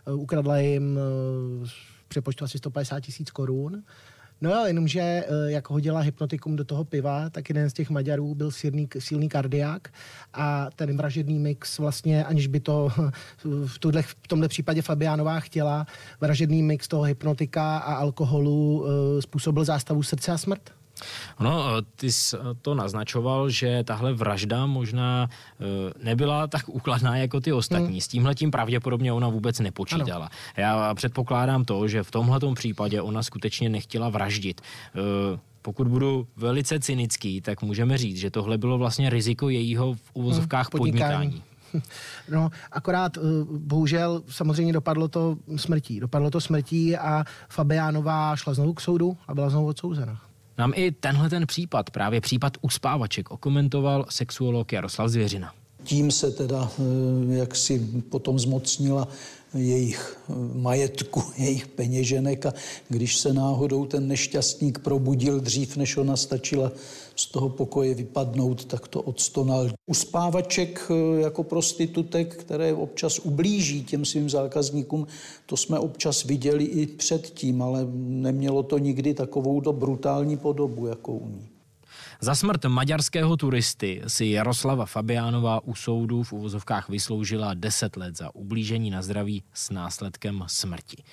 Eh, 0.07 0.13
ukradla 0.13 0.57
jim 0.57 0.99
eh, 0.99 1.67
přepočtu 2.07 2.45
asi 2.45 2.57
150 2.57 2.99
tisíc 2.99 3.31
korun. 3.31 3.83
No 4.41 4.49
jo, 4.49 4.65
jenomže 4.65 5.01
eh, 5.01 5.25
jak 5.47 5.69
hodila 5.69 5.99
hypnotikum 5.99 6.55
do 6.55 6.63
toho 6.63 6.83
piva, 6.85 7.29
tak 7.29 7.49
jeden 7.49 7.69
z 7.69 7.73
těch 7.73 7.89
Maďarů 7.89 8.35
byl 8.35 8.51
silný, 8.51 8.87
silný 8.99 9.29
kardiák 9.29 9.87
a 10.33 10.69
ten 10.75 10.97
vražedný 10.97 11.39
mix 11.39 11.79
vlastně, 11.79 12.25
aniž 12.25 12.47
by 12.47 12.59
to 12.59 12.89
v, 13.65 13.79
tuhle, 13.79 14.01
v 14.01 14.27
tomhle 14.27 14.47
případě 14.47 14.81
Fabiánová 14.81 15.39
chtěla, 15.39 15.87
vražedný 16.21 16.63
mix 16.63 16.87
toho 16.87 17.03
hypnotika 17.03 17.77
a 17.77 17.93
alkoholu 17.93 18.85
způsobil 19.19 19.65
zástavu 19.65 20.03
srdce 20.03 20.31
a 20.31 20.37
smrt. 20.37 20.78
No, 21.39 21.65
ty 21.95 22.11
jsi 22.11 22.37
eh, 22.37 22.39
to 22.61 22.75
naznačoval, 22.75 23.49
že 23.49 23.83
tahle 23.83 24.13
vražda 24.13 24.65
možná 24.65 25.29
eh, 25.29 25.65
nebyla 26.03 26.47
tak 26.47 26.69
úkladná 26.69 27.17
jako 27.17 27.39
ty 27.39 27.53
ostatní. 27.53 27.87
Hmm. 27.87 28.01
S 28.01 28.07
tímhle 28.07 28.35
tím 28.35 28.51
pravděpodobně 28.51 29.13
ona 29.13 29.27
vůbec 29.27 29.59
nepočítala. 29.59 30.25
Ano. 30.25 30.35
Já 30.57 30.93
předpokládám 30.95 31.65
to, 31.65 31.87
že 31.87 32.03
v 32.03 32.11
tomhle 32.11 32.39
případě 32.53 33.01
ona 33.01 33.23
skutečně 33.23 33.69
nechtěla 33.69 34.09
vraždit 34.09 34.61
pokud 35.61 35.87
budu 35.87 36.27
velice 36.37 36.79
cynický, 36.79 37.41
tak 37.41 37.61
můžeme 37.61 37.97
říct, 37.97 38.17
že 38.17 38.31
tohle 38.31 38.57
bylo 38.57 38.77
vlastně 38.77 39.09
riziko 39.09 39.49
jejího 39.49 39.93
v 39.93 40.11
uvozovkách 40.13 40.65
hmm, 40.73 40.77
podnikání. 40.77 41.13
podnikání. 41.13 41.43
No, 42.31 42.49
akorát 42.71 43.17
bohužel 43.51 44.21
samozřejmě 44.29 44.73
dopadlo 44.73 45.07
to 45.07 45.37
smrtí. 45.55 45.99
Dopadlo 45.99 46.29
to 46.29 46.41
smrtí 46.41 46.97
a 46.97 47.23
Fabiánová 47.49 48.35
šla 48.35 48.53
znovu 48.53 48.73
k 48.73 48.81
soudu 48.81 49.17
a 49.27 49.33
byla 49.33 49.49
znovu 49.49 49.67
odsouzena. 49.67 50.21
Nám 50.59 50.73
i 50.75 50.91
tenhle 50.91 51.29
ten 51.29 51.47
případ, 51.47 51.89
právě 51.89 52.21
případ 52.21 52.53
uspávaček, 52.61 53.31
okomentoval 53.31 54.05
sexuolog 54.09 54.73
Jaroslav 54.73 55.09
Zvěřina. 55.09 55.53
Tím 55.83 56.11
se 56.11 56.31
teda 56.31 56.71
eh, 56.79 57.35
jak 57.35 57.55
si 57.55 57.79
potom 58.09 58.39
zmocnila 58.39 59.07
jejich 59.53 60.17
eh, 60.29 60.33
majetku, 60.53 61.23
jejich 61.37 61.67
peněženek 61.67 62.45
a 62.45 62.53
když 62.89 63.17
se 63.17 63.33
náhodou 63.33 63.85
ten 63.85 64.07
nešťastník 64.07 64.79
probudil 64.79 65.39
dřív, 65.39 65.77
než 65.77 65.97
ona 65.97 66.17
stačila 66.17 66.71
z 67.19 67.25
toho 67.25 67.49
pokoje 67.49 67.95
vypadnout, 67.95 68.65
tak 68.65 68.87
to 68.87 69.01
odstonal. 69.01 69.69
Uspávaček 69.85 70.91
eh, 70.91 71.21
jako 71.21 71.43
prostitutek, 71.43 72.35
které 72.35 72.73
občas 72.73 73.19
ublíží 73.19 73.83
těm 73.83 74.05
svým 74.05 74.29
zákazníkům, 74.29 75.07
to 75.45 75.57
jsme 75.57 75.79
občas 75.79 76.23
viděli 76.23 76.63
i 76.63 76.87
předtím, 76.87 77.61
ale 77.61 77.87
nemělo 77.93 78.63
to 78.63 78.77
nikdy 78.77 79.13
takovou 79.13 79.61
do 79.61 79.73
brutální 79.73 80.37
podobu, 80.37 80.87
jako 80.87 81.11
u 81.13 81.27
ní. 81.27 81.47
Za 82.21 82.35
smrt 82.35 82.65
maďarského 82.65 83.37
turisty 83.37 84.01
si 84.07 84.25
Jaroslava 84.25 84.85
Fabiánová 84.85 85.63
u 85.63 85.75
soudu 85.75 86.23
v 86.23 86.33
uvozovkách 86.33 86.89
vysloužila 86.89 87.53
10 87.53 87.97
let 87.97 88.17
za 88.17 88.35
ublížení 88.35 88.89
na 88.89 89.01
zdraví 89.01 89.43
s 89.53 89.69
následkem 89.69 90.43
smrti 90.47 91.03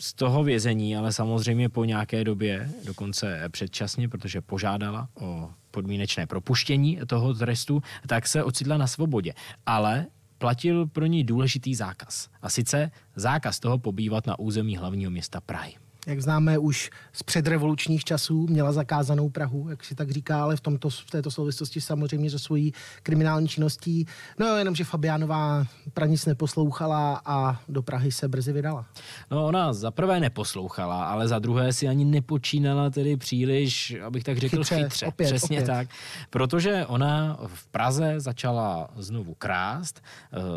z 0.00 0.14
toho 0.14 0.44
vězení, 0.44 0.96
ale 0.96 1.12
samozřejmě 1.12 1.68
po 1.68 1.84
nějaké 1.84 2.24
době, 2.24 2.70
dokonce 2.84 3.48
předčasně, 3.48 4.08
protože 4.08 4.40
požádala 4.40 5.08
o 5.14 5.50
podmínečné 5.70 6.26
propuštění 6.26 6.98
toho 7.06 7.34
trestu, 7.34 7.82
tak 8.06 8.28
se 8.28 8.44
ocitla 8.44 8.76
na 8.76 8.86
svobodě. 8.86 9.32
Ale 9.66 10.06
platil 10.38 10.86
pro 10.86 11.06
ní 11.06 11.24
důležitý 11.24 11.74
zákaz. 11.74 12.28
A 12.42 12.48
sice 12.48 12.90
zákaz 13.16 13.60
toho 13.60 13.78
pobývat 13.78 14.26
na 14.26 14.38
území 14.38 14.76
hlavního 14.76 15.10
města 15.10 15.40
Prahy 15.40 15.74
jak 16.08 16.22
známe 16.22 16.58
už 16.58 16.90
z 17.12 17.22
předrevolučních 17.22 18.04
časů, 18.04 18.46
měla 18.46 18.72
zakázanou 18.72 19.28
Prahu, 19.28 19.68
jak 19.68 19.84
si 19.84 19.94
tak 19.94 20.10
říká, 20.10 20.42
ale 20.42 20.56
v, 20.56 20.60
tomto, 20.60 20.90
v 20.90 21.10
této 21.10 21.30
souvislosti 21.30 21.80
samozřejmě 21.80 22.30
ze 22.30 22.38
svojí 22.38 22.72
kriminální 23.02 23.48
činností. 23.48 24.06
No 24.38 24.46
jenom, 24.56 24.74
že 24.74 24.84
Fabiánová 24.84 25.64
pranic 25.94 26.26
neposlouchala 26.26 27.22
a 27.24 27.60
do 27.68 27.82
Prahy 27.82 28.12
se 28.12 28.28
brzy 28.28 28.52
vydala. 28.52 28.86
No 29.30 29.46
ona 29.46 29.72
za 29.72 29.90
prvé 29.90 30.20
neposlouchala, 30.20 31.04
ale 31.04 31.28
za 31.28 31.38
druhé 31.38 31.72
si 31.72 31.88
ani 31.88 32.04
nepočínala 32.04 32.90
tedy 32.90 33.16
příliš, 33.16 33.96
abych 34.06 34.24
tak 34.24 34.38
řekl, 34.38 34.56
chytře. 34.56 34.76
chytře. 34.82 35.06
Opět, 35.06 35.26
Přesně 35.26 35.58
opět. 35.58 35.66
tak. 35.66 35.88
Protože 36.30 36.86
ona 36.86 37.38
v 37.46 37.66
Praze 37.66 38.14
začala 38.20 38.88
znovu 38.96 39.34
krást, 39.34 40.02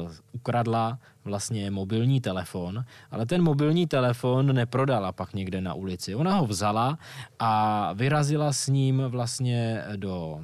uh, 0.04 0.12
ukradla 0.32 1.00
vlastně 1.24 1.72
mobilní 1.72 2.22
telefon, 2.22 2.86
ale 3.12 3.26
ten 3.26 3.42
mobilní 3.42 3.88
telefon 3.88 4.56
neprodala 4.56 5.12
pak 5.12 5.34
někde 5.34 5.62
na 5.62 5.74
ulici. 5.74 6.16
Ona 6.16 6.36
ho 6.36 6.48
vzala 6.48 6.98
a 7.40 7.94
vyrazila 7.94 8.54
s 8.54 8.68
ním 8.68 9.04
vlastně 9.08 9.84
do 9.96 10.40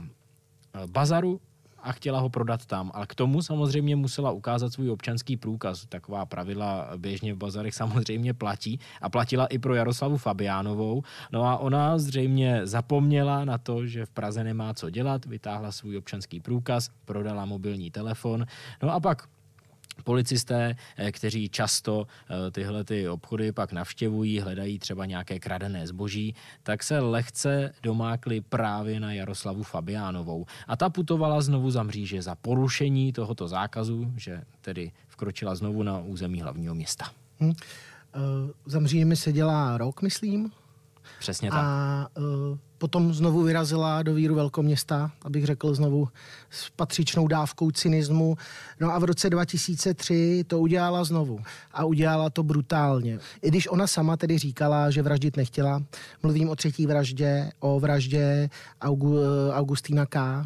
eh, 0.73 0.87
bazaru 0.87 1.39
a 1.87 1.91
chtěla 1.91 2.19
ho 2.19 2.29
prodat 2.29 2.65
tam. 2.65 2.91
Ale 2.93 3.07
k 3.07 3.15
tomu 3.15 3.41
samozřejmě 3.41 3.95
musela 3.95 4.31
ukázat 4.31 4.73
svůj 4.73 4.89
občanský 4.89 5.37
průkaz. 5.37 5.85
Taková 5.85 6.25
pravidla 6.25 6.89
běžně 6.97 7.33
v 7.33 7.37
bazarech 7.37 7.75
samozřejmě 7.75 8.33
platí 8.33 8.79
a 9.01 9.09
platila 9.09 9.45
i 9.45 9.59
pro 9.59 9.75
Jaroslavu 9.75 10.17
Fabiánovou. 10.17 11.03
No 11.31 11.45
a 11.45 11.57
ona 11.57 11.97
zřejmě 11.97 12.61
zapomněla 12.63 13.45
na 13.45 13.57
to, 13.57 13.85
že 13.85 14.05
v 14.05 14.09
Praze 14.09 14.43
nemá 14.43 14.73
co 14.73 14.89
dělat, 14.89 15.25
vytáhla 15.25 15.71
svůj 15.71 15.97
občanský 15.97 16.39
průkaz, 16.39 16.89
prodala 17.05 17.45
mobilní 17.45 17.91
telefon. 17.91 18.45
No 18.83 18.93
a 18.93 18.99
pak 18.99 19.27
policisté, 20.03 20.75
eh, 20.97 21.11
kteří 21.11 21.49
často 21.49 22.07
eh, 22.07 22.51
tyhle 22.51 22.83
ty 22.83 23.09
obchody 23.09 23.51
pak 23.51 23.71
navštěvují, 23.71 24.39
hledají 24.39 24.79
třeba 24.79 25.05
nějaké 25.05 25.39
kradené 25.39 25.87
zboží, 25.87 26.35
tak 26.63 26.83
se 26.83 26.99
lehce 26.99 27.73
domákli 27.83 28.41
právě 28.41 28.99
na 28.99 29.13
Jaroslavu 29.13 29.63
Fabiánovou. 29.63 30.45
A 30.67 30.77
ta 30.77 30.89
putovala 30.89 31.41
znovu 31.41 31.71
za 31.71 31.83
mříže 31.83 32.21
za 32.21 32.35
porušení 32.35 33.13
tohoto 33.13 33.47
zákazu, 33.47 34.13
že 34.17 34.41
tedy 34.61 34.91
vkročila 35.07 35.55
znovu 35.55 35.83
na 35.83 35.99
území 35.99 36.41
hlavního 36.41 36.75
města. 36.75 37.05
Hmm. 37.39 37.49
Uh, 37.49 37.55
za 38.65 38.79
mřížemi 38.79 39.15
se 39.15 39.31
dělá 39.31 39.77
rok, 39.77 40.01
myslím. 40.01 40.51
Přesně 41.19 41.51
tak. 41.51 41.59
A 41.63 42.07
uh, 42.17 42.57
potom 42.77 43.13
znovu 43.13 43.43
vyrazila 43.43 44.03
do 44.03 44.13
víru 44.13 44.35
velkoměsta, 44.35 45.11
abych 45.21 45.45
řekl 45.45 45.73
znovu 45.73 46.07
s 46.49 46.69
patřičnou 46.69 47.27
dávkou 47.27 47.71
cynismu. 47.71 48.37
No 48.79 48.93
a 48.93 48.99
v 48.99 49.03
roce 49.03 49.29
2003 49.29 50.43
to 50.47 50.59
udělala 50.59 51.03
znovu. 51.03 51.39
A 51.73 51.85
udělala 51.85 52.29
to 52.29 52.43
brutálně. 52.43 53.19
I 53.41 53.47
když 53.47 53.67
ona 53.67 53.87
sama 53.87 54.17
tedy 54.17 54.37
říkala, 54.37 54.91
že 54.91 55.01
vraždit 55.01 55.37
nechtěla. 55.37 55.83
Mluvím 56.23 56.49
o 56.49 56.55
třetí 56.55 56.87
vraždě, 56.87 57.51
o 57.59 57.79
vraždě 57.79 58.49
Augu, 58.81 59.17
Augustína 59.53 60.05
K. 60.05 60.45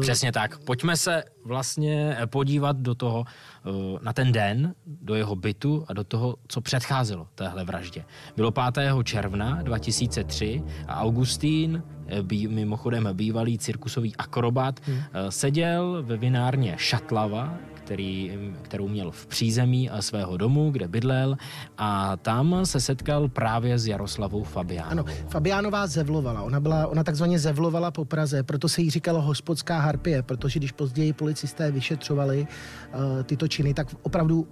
Přesně 0.00 0.32
tak. 0.32 0.58
Pojďme 0.58 0.96
se 0.96 1.24
vlastně 1.44 2.16
podívat 2.26 2.76
do 2.76 2.94
toho, 2.94 3.24
eh, 3.26 3.70
na 4.02 4.12
ten 4.12 4.32
den, 4.32 4.74
do 4.86 5.14
jeho 5.14 5.36
bytu 5.36 5.84
a 5.88 5.92
do 5.92 6.04
toho, 6.04 6.36
co 6.48 6.60
předcházelo 6.60 7.26
téhle 7.34 7.64
vraždě. 7.64 8.04
Bylo 8.36 8.50
5. 8.50 9.02
června 9.02 9.62
2003 9.62 10.62
a 10.88 11.00
Augustín 11.00 11.71
Eh, 12.06 12.22
bý, 12.22 12.48
mimochodem 12.48 13.08
bývalý 13.12 13.58
cirkusový 13.58 14.16
akrobat, 14.16 14.80
hmm. 14.82 14.96
Eh, 14.96 15.30
seděl 15.30 16.02
ve 16.06 16.16
vinárně 16.16 16.74
Šatlava, 16.78 17.58
který, 17.74 18.38
kterou 18.62 18.88
měl 18.88 19.10
v 19.10 19.26
přízemí 19.26 19.90
svého 20.00 20.36
domu, 20.36 20.70
kde 20.70 20.88
bydlel 20.88 21.36
a 21.78 22.16
tam 22.16 22.66
se 22.66 22.80
setkal 22.80 23.28
právě 23.28 23.78
s 23.78 23.86
Jaroslavou 23.86 24.42
Fabiánovou. 24.44 25.10
Ano, 25.10 25.26
Fabiánová 25.28 25.86
zevlovala. 25.86 26.42
Ona, 26.42 26.60
byla, 26.60 26.86
ona 26.86 27.04
takzvaně 27.04 27.38
zevlovala 27.38 27.90
po 27.90 28.04
Praze, 28.04 28.42
proto 28.42 28.68
se 28.68 28.82
jí 28.82 28.90
říkalo 28.90 29.22
hospodská 29.22 29.78
harpie, 29.78 30.22
protože 30.22 30.58
když 30.60 30.72
později 30.72 31.12
policisté 31.12 31.70
vyšetřovali 31.70 32.46
uh, 32.46 33.22
tyto 33.22 33.48
činy, 33.48 33.74
tak 33.74 33.86
opravdu 34.02 34.46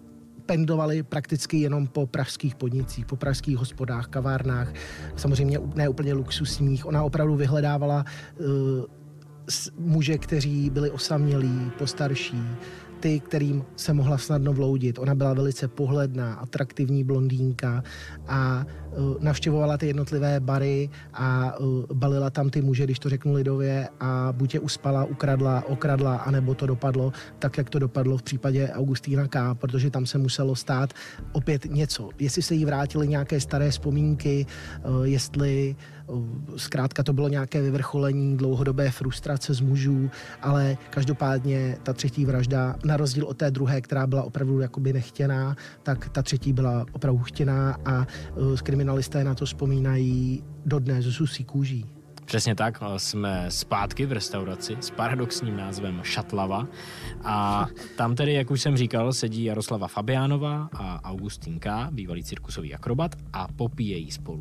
pendlovali 0.50 1.02
prakticky 1.07 1.62
jenom 1.62 1.87
po 1.87 2.11
pražských 2.11 2.59
podnicích, 2.59 3.07
po 3.07 3.16
pražských 3.16 3.57
hospodách, 3.57 4.07
kavárnách, 4.11 4.75
samozřejmě 5.16 5.59
ne 5.75 5.88
úplně 5.88 6.12
luxusních. 6.14 6.87
Ona 6.87 7.02
opravdu 7.07 7.37
vyhledávala 7.37 8.02
uh, 8.02 8.47
muže, 9.78 10.19
kteří 10.19 10.71
byli 10.71 10.90
osamělí, 10.90 11.71
postarší, 11.78 12.42
ty, 13.00 13.21
kterým 13.21 13.64
se 13.76 13.92
mohla 13.92 14.19
snadno 14.19 14.52
vloudit. 14.52 14.99
Ona 14.99 15.14
byla 15.14 15.35
velice 15.35 15.69
pohledná, 15.69 16.35
atraktivní 16.35 17.04
blondýnka 17.04 17.83
a 18.28 18.66
uh, 18.90 19.16
navštěvovala 19.21 19.76
ty 19.76 19.87
jednotlivé 19.87 20.40
bary 20.40 20.90
a 21.12 21.59
uh, 21.59 21.85
balila 21.92 22.30
tam 22.30 22.50
ty 22.50 22.62
muže, 22.62 22.85
když 22.85 22.99
to 22.99 23.09
řeknu 23.09 23.33
lidově, 23.33 23.88
a 24.00 24.28
buď 24.37 24.54
je 24.54 24.61
uspala, 24.61 25.04
ukradla, 25.04 25.64
okradla, 25.66 26.16
anebo 26.16 26.54
to 26.54 26.66
dopadlo 26.66 27.12
tak, 27.38 27.59
jak 27.59 27.71
to 27.71 27.78
dopadlo 27.78 28.16
v 28.16 28.23
případě 28.23 28.69
Augustína 28.69 29.28
K., 29.28 29.54
protože 29.54 29.90
tam 29.90 30.07
se 30.07 30.19
muselo 30.19 30.54
stát 30.54 30.92
opět 31.33 31.64
něco. 31.64 32.09
Jestli 32.19 32.42
se 32.42 32.54
jí 32.54 32.64
vrátily 32.64 33.09
nějaké 33.09 33.40
staré 33.40 33.71
vzpomínky, 33.71 34.47
uh, 34.85 35.07
jestli 35.07 35.76
Zkrátka 36.57 37.02
to 37.02 37.12
bylo 37.12 37.29
nějaké 37.29 37.62
vyvrcholení 37.62 38.37
dlouhodobé 38.37 38.90
frustrace 38.90 39.55
z 39.55 39.61
mužů, 39.61 40.11
ale 40.43 40.76
každopádně 40.90 41.76
ta 41.83 41.93
třetí 41.93 42.25
vražda, 42.25 42.76
na 42.85 42.97
rozdíl 42.97 43.25
od 43.25 43.37
té 43.37 43.50
druhé, 43.50 43.81
která 43.81 44.07
byla 44.07 44.23
opravdu 44.23 44.61
jakoby 44.61 44.93
nechtěná, 44.93 45.57
tak 45.83 46.09
ta 46.09 46.23
třetí 46.23 46.52
byla 46.52 46.87
opravdu 46.93 47.23
chtěná 47.23 47.76
a 47.85 48.07
uh, 48.37 48.57
kriminalisté 48.57 49.25
na 49.25 49.35
to 49.35 49.45
vzpomínají 49.45 50.45
dodnes 50.67 51.05
z 51.05 51.12
susí 51.12 51.45
kůží. 51.45 51.87
Přesně 52.31 52.55
tak, 52.55 52.79
jsme 52.97 53.47
zpátky 53.49 54.07
v 54.07 54.12
restauraci 54.12 54.76
s 54.81 54.90
paradoxním 54.90 55.57
názvem 55.57 56.00
Šatlava 56.02 56.67
a 57.25 57.67
tam 57.97 58.14
tedy, 58.14 58.33
jak 58.35 58.50
už 58.50 58.61
jsem 58.61 58.76
říkal, 58.76 59.12
sedí 59.12 59.45
Jaroslava 59.45 59.88
Fabiánová 59.88 60.69
a 60.73 61.05
Augustín 61.05 61.59
K., 61.59 61.88
bývalý 61.90 62.25
cirkusový 62.25 62.75
akrobat 62.75 63.14
a 63.33 63.49
popíjejí 63.57 64.11
spolu. 64.11 64.40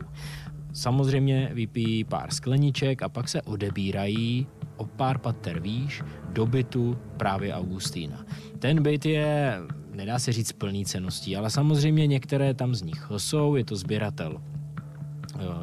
Samozřejmě 0.74 1.52
vypijí 1.54 2.04
pár 2.04 2.32
skleniček 2.32 3.04
a 3.04 3.10
pak 3.10 3.30
se 3.30 3.42
odebírají 3.42 4.48
o 4.78 4.86
pár 4.86 5.18
pater 5.18 5.60
výš 5.60 6.04
do 6.30 6.46
bytu 6.46 6.98
právě 7.18 7.54
Augustína. 7.54 8.26
Ten 8.60 8.84
byt 8.84 9.06
je, 9.06 9.58
nedá 9.92 10.20
se 10.20 10.32
říct 10.32 10.52
plný 10.52 10.86
ceností, 10.86 11.36
ale 11.36 11.50
samozřejmě 11.50 12.08
některé 12.08 12.54
tam 12.54 12.76
z 12.76 12.82
nich 12.82 13.08
jsou, 13.18 13.56
je 13.56 13.66
to 13.66 13.76
sběratel 13.76 14.42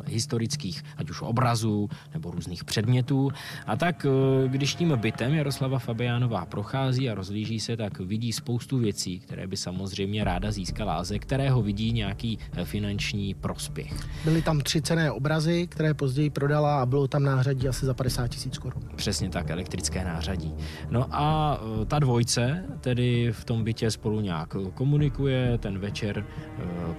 historických, 0.06 0.82
ať 0.96 1.10
už 1.10 1.22
obrazů 1.22 1.88
nebo 2.14 2.30
různých 2.30 2.64
předmětů. 2.64 3.30
A 3.66 3.76
tak, 3.76 4.06
eh, 4.06 4.48
když 4.48 4.74
tím 4.74 4.92
bytem 4.96 5.34
Jaroslava 5.34 5.78
Fabiánová 5.78 6.46
prochází 6.46 7.10
a 7.10 7.14
rozlíží 7.14 7.60
se, 7.60 7.76
tak 7.76 7.98
vidí 8.00 8.32
spoustu 8.32 8.78
věcí, 8.78 9.20
které 9.20 9.46
by 9.46 9.56
samozřejmě 9.56 10.24
ráda 10.24 10.52
získala 10.52 10.94
a 10.94 11.04
ze 11.04 11.18
kterého 11.18 11.62
vidí 11.62 11.92
nějaký 11.92 12.38
eh, 12.52 12.64
finanční 12.64 13.34
prospěch. 13.34 13.92
Byly 14.24 14.42
tam 14.42 14.60
tři 14.60 14.82
cené 14.82 15.10
obrazy, 15.10 15.66
které 15.66 15.94
později 15.94 16.30
prodala 16.30 16.82
a 16.82 16.86
bylo 16.86 17.08
tam 17.08 17.22
nářadí 17.22 17.68
asi 17.68 17.86
za 17.86 17.94
50 17.94 18.28
tisíc 18.28 18.58
korun. 18.58 18.82
Přesně 18.96 19.28
tak, 19.28 19.50
elektrické 19.50 20.04
nářadí. 20.04 20.54
No 20.90 21.06
a 21.10 21.58
ta 21.86 21.98
dvojce 21.98 22.64
tedy 22.80 23.32
v 23.32 23.44
tom 23.44 23.64
bytě 23.64 23.90
spolu 23.90 24.20
nějak 24.20 24.56
komunikuje, 24.74 25.58
ten 25.58 25.78
večer 25.78 26.24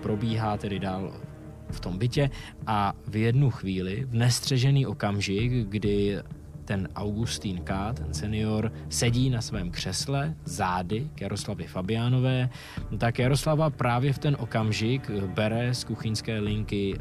probíhá 0.02 0.58
tedy 0.58 0.80
dál 0.80 1.14
v 1.72 1.80
tom 1.80 1.98
bytě 1.98 2.30
a 2.68 2.94
v 3.08 3.16
jednu 3.16 3.50
chvíli, 3.50 4.06
v 4.06 4.14
nestřežený 4.14 4.86
okamžik, 4.86 5.52
kdy 5.52 6.18
ten 6.66 6.90
Augustín 6.96 7.62
K., 7.64 7.94
ten 7.94 8.14
senior, 8.14 8.72
sedí 8.90 9.30
na 9.30 9.42
svém 9.42 9.72
křesle 9.72 10.36
zády 10.46 11.10
k 11.16 11.22
Jaroslavě 11.22 11.68
Fabiánové, 11.68 12.50
tak 12.98 13.20
Jaroslava 13.20 13.70
právě 13.70 14.14
v 14.14 14.20
ten 14.20 14.38
okamžik 14.40 15.12
bere 15.12 15.74
z 15.74 15.84
kuchyňské 15.84 16.40
linky 16.40 16.96
e, 16.96 17.00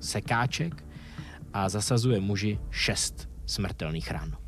sekáček 0.00 0.84
a 1.52 1.68
zasazuje 1.68 2.20
muži 2.20 2.58
šest 2.70 3.28
smrtelných 3.46 4.10
ran. 4.10 4.47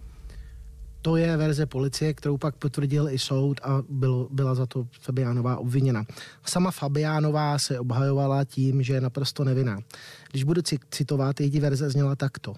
To 1.02 1.16
je 1.16 1.36
verze 1.36 1.66
policie, 1.66 2.14
kterou 2.14 2.38
pak 2.38 2.56
potvrdil 2.56 3.08
i 3.08 3.18
soud 3.18 3.60
a 3.62 3.82
bylo, 3.88 4.28
byla 4.30 4.54
za 4.54 4.66
to 4.66 4.86
Fabiánová 5.00 5.56
obviněna. 5.56 6.04
Sama 6.46 6.70
Fabiánová 6.70 7.58
se 7.58 7.80
obhajovala 7.80 8.44
tím, 8.44 8.82
že 8.82 8.94
je 8.94 9.00
naprosto 9.00 9.44
nevinná. 9.44 9.78
Když 10.30 10.44
budu 10.44 10.62
citovat, 10.90 11.40
její 11.40 11.60
verze 11.60 11.90
zněla 11.90 12.16
takto. 12.16 12.54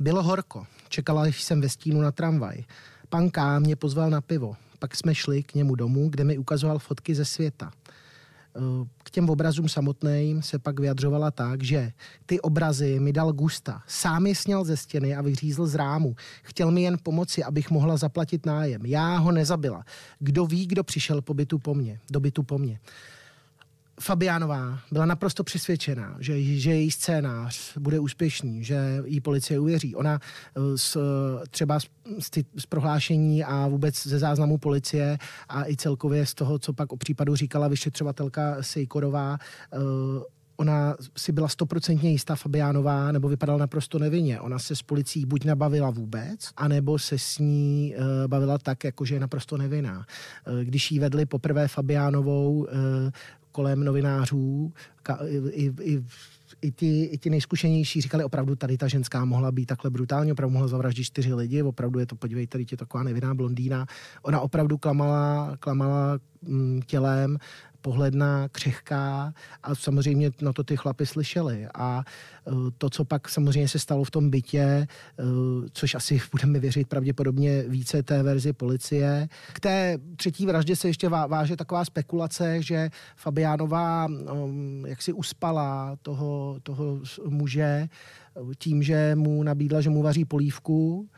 Bylo 0.00 0.22
horko, 0.22 0.66
čekala 0.88 1.26
jsem 1.26 1.60
ve 1.60 1.68
stínu 1.68 2.00
na 2.00 2.12
tramvaj. 2.12 2.64
Pan 3.08 3.30
K. 3.30 3.58
mě 3.58 3.76
pozval 3.76 4.10
na 4.10 4.20
pivo. 4.20 4.56
Pak 4.78 4.96
jsme 4.96 5.14
šli 5.14 5.42
k 5.42 5.54
němu 5.54 5.74
domů, 5.74 6.08
kde 6.08 6.24
mi 6.24 6.38
ukazoval 6.38 6.78
fotky 6.78 7.14
ze 7.14 7.24
světa 7.24 7.70
k 9.02 9.10
těm 9.10 9.30
obrazům 9.30 9.68
samotným 9.68 10.42
se 10.42 10.58
pak 10.58 10.80
vyjadřovala 10.80 11.30
tak, 11.30 11.62
že 11.62 11.92
ty 12.26 12.40
obrazy 12.40 13.00
mi 13.00 13.12
dal 13.12 13.32
Gusta. 13.32 13.82
Sám 13.86 14.26
je 14.26 14.34
sněl 14.34 14.64
ze 14.64 14.76
stěny 14.76 15.16
a 15.16 15.22
vyřízl 15.22 15.66
z 15.66 15.74
rámu. 15.74 16.16
Chtěl 16.42 16.70
mi 16.70 16.82
jen 16.82 16.96
pomoci, 17.02 17.44
abych 17.44 17.70
mohla 17.70 17.96
zaplatit 17.96 18.46
nájem. 18.46 18.86
Já 18.86 19.16
ho 19.16 19.32
nezabila. 19.32 19.84
Kdo 20.18 20.46
ví, 20.46 20.66
kdo 20.66 20.84
přišel 20.84 21.22
po 21.22 21.34
bytu 21.34 21.58
po 21.58 21.74
mně, 21.74 22.00
do 22.10 22.20
bytu 22.20 22.42
po 22.42 22.58
mně. 22.58 22.80
Fabiánová 24.02 24.78
byla 24.92 25.06
naprosto 25.06 25.44
přesvědčená, 25.44 26.16
že, 26.20 26.42
že 26.42 26.70
její 26.70 26.90
scénář 26.90 27.78
bude 27.78 27.98
úspěšný, 27.98 28.64
že 28.64 29.02
jí 29.04 29.20
policie 29.20 29.60
uvěří. 29.60 29.94
Ona 29.94 30.20
z, 30.76 30.96
eh, 30.96 31.46
třeba 31.50 31.80
z, 31.80 31.86
z, 32.56 32.66
prohlášení 32.66 33.44
a 33.44 33.68
vůbec 33.68 34.06
ze 34.06 34.18
záznamu 34.18 34.58
policie 34.58 35.18
a 35.48 35.68
i 35.68 35.76
celkově 35.76 36.26
z 36.26 36.34
toho, 36.34 36.58
co 36.58 36.72
pak 36.72 36.92
o 36.92 36.96
případu 36.96 37.36
říkala 37.36 37.68
vyšetřovatelka 37.68 38.56
Sejkorová, 38.60 39.38
uh, 39.72 39.80
ona 40.62 40.94
si 41.16 41.32
byla 41.32 41.48
stoprocentně 41.48 42.10
jistá 42.10 42.36
Fabiánová, 42.36 43.12
nebo 43.12 43.28
vypadala 43.28 43.58
naprosto 43.58 43.98
nevinně. 43.98 44.40
Ona 44.40 44.58
se 44.58 44.76
s 44.76 44.82
policií 44.82 45.26
buď 45.26 45.44
nabavila 45.44 45.90
vůbec, 45.90 46.50
anebo 46.56 46.98
se 46.98 47.18
s 47.18 47.38
ní 47.38 47.94
uh, 47.98 48.04
bavila 48.26 48.58
tak, 48.58 48.84
jako 48.84 49.04
že 49.04 49.14
je 49.14 49.20
naprosto 49.20 49.56
nevinná. 49.56 49.98
Uh, 49.98 50.60
když 50.60 50.90
jí 50.90 50.98
vedli 50.98 51.26
poprvé 51.26 51.68
Fabiánovou 51.68 52.54
uh, 52.58 52.66
kolem 53.52 53.84
novinářů, 53.84 54.72
ka, 55.02 55.18
i, 55.50 55.72
i, 55.80 56.02
i, 56.62 56.70
ti, 56.70 57.04
i 57.04 57.18
ti 57.18 57.30
nejzkušenější 57.30 58.00
říkali, 58.00 58.24
opravdu 58.24 58.56
tady 58.56 58.78
ta 58.78 58.88
ženská 58.88 59.24
mohla 59.24 59.52
být 59.52 59.66
takhle 59.66 59.90
brutální, 59.90 60.32
opravdu 60.32 60.52
mohla 60.52 60.68
zavraždit 60.68 61.04
čtyři 61.04 61.34
lidi, 61.34 61.62
opravdu 61.62 61.98
je 61.98 62.06
to, 62.06 62.16
podívejte, 62.16 62.50
tady 62.52 62.66
je 62.70 62.76
taková 62.76 63.02
nevinná 63.02 63.34
blondýna. 63.34 63.86
Ona 64.22 64.40
opravdu 64.40 64.78
klamala, 64.78 65.56
klamala 65.60 66.18
mm, 66.42 66.80
tělem, 66.86 67.38
pohledná, 67.82 68.48
křehká 68.48 69.34
a 69.62 69.74
samozřejmě 69.74 70.30
na 70.42 70.52
to 70.52 70.64
ty 70.64 70.76
chlapy 70.76 71.06
slyšeli. 71.06 71.66
A 71.74 72.04
e, 72.46 72.50
to, 72.78 72.90
co 72.90 73.04
pak 73.04 73.28
samozřejmě 73.28 73.68
se 73.68 73.78
stalo 73.78 74.04
v 74.04 74.10
tom 74.10 74.30
bytě, 74.30 74.62
e, 74.62 74.86
což 75.72 75.94
asi 75.94 76.20
budeme 76.32 76.58
věřit 76.58 76.88
pravděpodobně 76.88 77.64
více 77.68 78.02
té 78.02 78.22
verzi 78.22 78.52
policie. 78.52 79.28
K 79.52 79.60
té 79.60 79.98
třetí 80.16 80.46
vraždě 80.46 80.76
se 80.76 80.88
ještě 80.88 81.08
váže 81.08 81.56
taková 81.56 81.84
spekulace, 81.84 82.62
že 82.62 82.90
Fabiánová 83.16 84.06
um, 84.06 84.86
jak 84.86 85.02
si 85.02 85.12
uspala 85.12 85.96
toho, 86.02 86.56
toho 86.62 87.00
muže 87.28 87.88
tím, 88.58 88.82
že 88.82 89.14
mu 89.14 89.42
nabídla, 89.42 89.80
že 89.80 89.90
mu 89.90 90.02
vaří 90.02 90.24
polívku, 90.24 91.08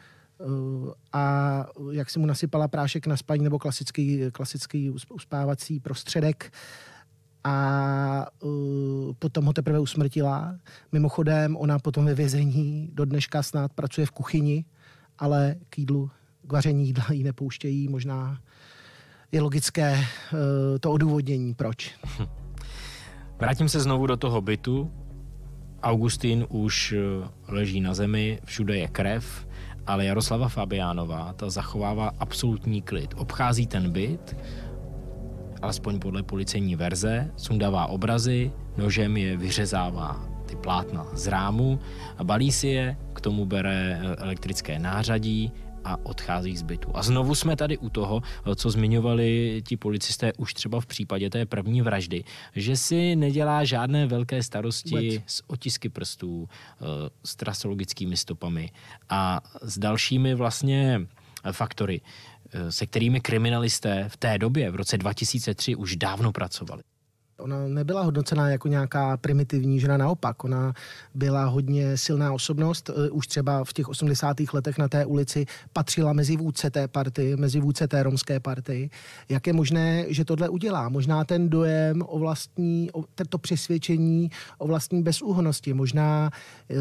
a 1.13 1.67
jak 1.91 2.11
si 2.11 2.19
mu 2.19 2.27
nasypala 2.27 2.69
prášek 2.69 3.07
na 3.07 3.17
spaní 3.17 3.45
nebo 3.45 3.59
klasický, 3.59 4.21
klasický 4.33 4.91
uspávací 4.91 5.81
prostředek 5.81 6.53
a 7.45 8.27
uh, 8.43 9.13
potom 9.19 9.45
ho 9.45 9.53
teprve 9.53 9.79
usmrtila. 9.79 10.59
Mimochodem, 10.93 11.57
ona 11.57 11.79
potom 11.79 12.05
ve 12.05 12.15
vězení 12.15 12.91
do 12.93 13.05
dneška 13.05 13.43
snad 13.43 13.73
pracuje 13.73 14.07
v 14.07 14.11
kuchyni, 14.11 14.65
ale 15.19 15.57
k 15.71 15.79
jídlu, 15.79 16.11
k 16.47 16.53
vaření 16.53 16.87
jídla 16.87 17.05
ji 17.11 17.25
nepouštějí. 17.25 17.89
Možná 17.89 18.41
je 19.33 19.41
logické 19.41 19.93
uh, 19.99 20.39
to 20.81 20.93
odůvodnění, 20.93 21.55
proč. 21.55 21.95
Vrátím 23.39 23.69
se 23.69 23.81
znovu 23.81 24.07
do 24.07 24.17
toho 24.17 24.41
bytu. 24.41 24.93
Augustín 25.83 26.47
už 26.49 26.95
leží 27.49 27.81
na 27.81 27.95
zemi, 27.95 28.41
všude 28.45 28.77
je 28.77 28.89
krev 28.89 29.47
ale 29.87 30.05
Jaroslava 30.05 30.49
Fabiánová 30.49 31.33
ta 31.33 31.51
zachovává 31.51 32.13
absolutní 32.19 32.83
klid. 32.83 33.15
Obchází 33.17 33.67
ten 33.67 33.91
byt, 33.91 34.37
alespoň 35.63 35.99
podle 35.99 36.23
policejní 36.23 36.77
verze, 36.77 37.31
sundává 37.37 37.87
obrazy, 37.87 38.53
nožem 38.77 39.17
je 39.17 39.37
vyřezává 39.37 40.29
ty 40.47 40.57
plátna 40.57 41.07
z 41.13 41.27
rámu 41.27 41.81
a 42.19 42.25
balí 42.25 42.53
si 42.53 42.69
je, 42.69 42.97
k 43.13 43.21
tomu 43.21 43.47
bere 43.47 44.01
eh, 44.03 44.17
elektrické 44.17 44.79
nářadí 44.79 45.53
a 45.85 45.97
odchází 46.03 46.57
z 46.57 46.63
bytu. 46.63 46.91
A 46.95 47.03
znovu 47.03 47.35
jsme 47.35 47.57
tady 47.57 47.79
u 47.79 47.91
toho, 47.91 48.23
co 48.57 48.71
zmiňovali 48.71 49.63
ti 49.67 49.77
policisté 49.77 50.33
už 50.39 50.55
třeba 50.55 50.81
v 50.81 50.87
případě 50.87 51.31
té 51.31 51.47
první 51.47 51.83
vraždy, 51.83 52.25
že 52.57 52.77
si 52.77 53.17
nedělá 53.17 53.65
žádné 53.65 54.07
velké 54.07 54.43
starosti 54.43 54.91
Vůbec. 54.91 55.23
s 55.27 55.43
otisky 55.47 55.89
prstů, 55.89 56.49
eh, 56.49 56.85
s 57.25 57.37
trasologickými 57.37 58.17
stopami 58.17 58.71
a 59.09 59.41
s 59.63 59.79
dalšími 59.79 60.35
vlastně 60.35 61.01
faktory, 61.53 62.01
eh, 62.53 62.73
se 62.73 62.87
kterými 62.87 63.21
kriminalisté 63.21 64.09
v 64.09 64.17
té 64.17 64.39
době, 64.39 64.71
v 64.71 64.75
roce 64.75 64.99
2003, 64.99 65.77
už 65.77 65.97
dávno 65.97 66.33
pracovali. 66.33 66.83
Ona 67.45 67.69
nebyla 67.69 68.03
hodnocená 68.03 68.51
jako 68.51 68.69
nějaká 68.69 69.17
primitivní 69.17 69.81
žena, 69.81 69.97
naopak. 69.97 70.45
Ona 70.45 70.75
byla 71.15 71.45
hodně 71.45 71.97
silná 71.97 72.33
osobnost. 72.33 72.91
Eh, 72.91 73.11
už 73.11 73.27
třeba 73.27 73.65
v 73.65 73.73
těch 73.73 73.89
80. 73.89 74.37
letech 74.53 74.79
na 74.79 74.89
té 74.89 75.07
ulici 75.07 75.47
patřila 75.73 76.13
mezi 76.13 76.37
vůdce 76.37 76.71
té 76.71 76.89
party, 76.89 77.37
mezi 77.37 77.61
vůdce 77.61 77.89
té 77.89 78.03
romské 78.03 78.41
party. 78.41 78.91
Jak 79.29 79.47
je 79.47 79.53
možné, 79.53 80.05
že 80.09 80.25
tohle 80.25 80.49
udělá? 80.49 80.89
Možná 80.89 81.25
ten 81.25 81.49
dojem 81.49 82.03
o 82.07 82.19
vlastní, 82.19 82.91
o 82.93 83.05
to 83.29 83.39
přesvědčení 83.39 84.31
o 84.59 84.67
vlastní 84.67 85.03
bezúhonosti, 85.03 85.75
možná 85.75 86.31
uh, 86.71 86.79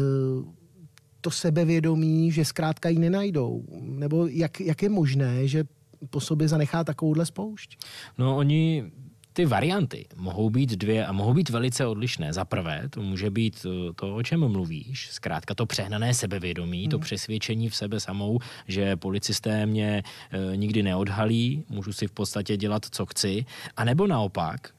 to 1.20 1.30
sebevědomí, 1.30 2.32
že 2.32 2.44
zkrátka 2.44 2.88
ji 2.88 2.98
nenajdou? 2.98 3.64
Nebo 3.80 4.26
jak, 4.26 4.60
jak 4.60 4.82
je 4.82 4.88
možné, 4.88 5.48
že 5.48 5.64
po 6.10 6.20
sobě 6.20 6.48
zanechá 6.48 6.84
takovouhle 6.84 7.26
spoušť? 7.26 7.78
No 8.18 8.36
oni 8.36 8.92
ty 9.34 9.46
varianty 9.46 10.06
mohou 10.16 10.50
být 10.50 10.70
dvě 10.70 11.06
a 11.06 11.12
mohou 11.12 11.34
být 11.34 11.50
velice 11.50 11.86
odlišné. 11.86 12.32
Za 12.32 12.44
prvé, 12.44 12.88
to 12.90 13.02
může 13.02 13.30
být 13.30 13.66
eh, 13.66 13.92
to, 13.92 14.14
o 14.16 14.22
čem 14.22 14.48
mluvíš, 14.48 15.08
zkrátka 15.12 15.54
to 15.54 15.66
přehnané 15.66 16.14
sebevědomí, 16.14 16.88
to 16.88 16.98
přesvědčení 16.98 17.68
v 17.68 17.76
sebe 17.76 18.00
samou, 18.00 18.38
že 18.68 18.96
policisté 18.96 19.66
mě 19.66 20.02
e, 20.30 20.56
nikdy 20.56 20.82
neodhalí, 20.82 21.64
můžu 21.68 21.92
si 21.92 22.06
v 22.06 22.12
podstatě 22.12 22.56
dělat, 22.56 22.86
co 22.90 23.06
chci. 23.06 23.44
A 23.76 23.84
nebo 23.84 24.06
naopak, 24.06 24.74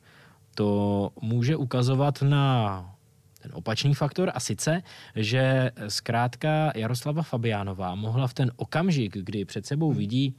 to 0.55 1.09
může 1.21 1.55
ukazovat 1.55 2.21
na 2.21 2.95
ten 3.41 3.51
opačný 3.53 3.93
faktor 3.93 4.31
a 4.35 4.39
sice, 4.39 4.81
že 5.15 5.71
zkrátka 5.87 6.71
Jaroslava 6.75 7.23
Fabiánová 7.23 7.95
mohla 7.95 8.27
v 8.27 8.33
ten 8.33 8.51
okamžik, 8.55 9.17
kdy 9.17 9.45
před 9.45 9.65
sebou 9.65 9.89
hmm. 9.89 9.97
vidí 9.97 10.35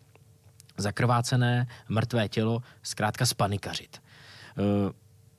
zakrvácené 0.78 1.66
mrtvé 1.88 2.28
tělo, 2.28 2.62
zkrátka 2.82 3.26
spanikařit. 3.26 4.05
Eh, 4.58 4.92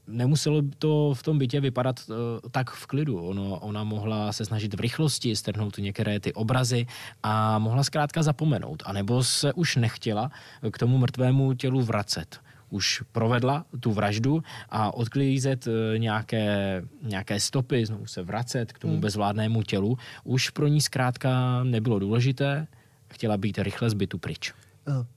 nemuselo 0.07 0.61
to 0.79 1.13
v 1.13 1.23
tom 1.23 1.37
bytě 1.37 1.59
vypadat 1.61 1.99
uh, 2.09 2.15
tak 2.51 2.69
v 2.69 2.87
klidu. 2.87 3.21
Ono, 3.21 3.59
ona 3.59 3.83
mohla 3.83 4.31
se 4.31 4.45
snažit 4.45 4.73
v 4.73 4.79
rychlosti 4.79 5.35
strhnout 5.35 5.77
některé 5.77 6.19
ty 6.19 6.33
obrazy 6.33 6.85
a 7.23 7.59
mohla 7.59 7.83
zkrátka 7.83 8.23
zapomenout. 8.23 8.83
A 8.85 8.93
nebo 8.93 9.23
se 9.23 9.53
už 9.53 9.75
nechtěla 9.75 10.31
k 10.71 10.77
tomu 10.77 10.97
mrtvému 10.97 11.53
tělu 11.53 11.81
vracet. 11.81 12.39
Už 12.69 13.03
provedla 13.11 13.65
tu 13.79 13.91
vraždu 13.91 14.43
a 14.69 14.93
odklízet 14.93 15.67
uh, 15.67 15.73
nějaké, 15.97 16.81
nějaké 17.01 17.39
stopy, 17.39 17.85
znovu 17.85 18.07
se 18.07 18.23
vracet 18.23 18.73
k 18.73 18.79
tomu 18.79 18.93
hmm. 18.93 19.01
bezvládnému 19.01 19.63
tělu, 19.63 19.97
už 20.23 20.49
pro 20.49 20.67
ní 20.67 20.81
zkrátka 20.81 21.63
nebylo 21.63 21.99
důležité. 21.99 22.67
Chtěla 23.13 23.37
být 23.37 23.57
rychle 23.57 23.89
zbytu 23.89 24.17
pryč. 24.17 24.53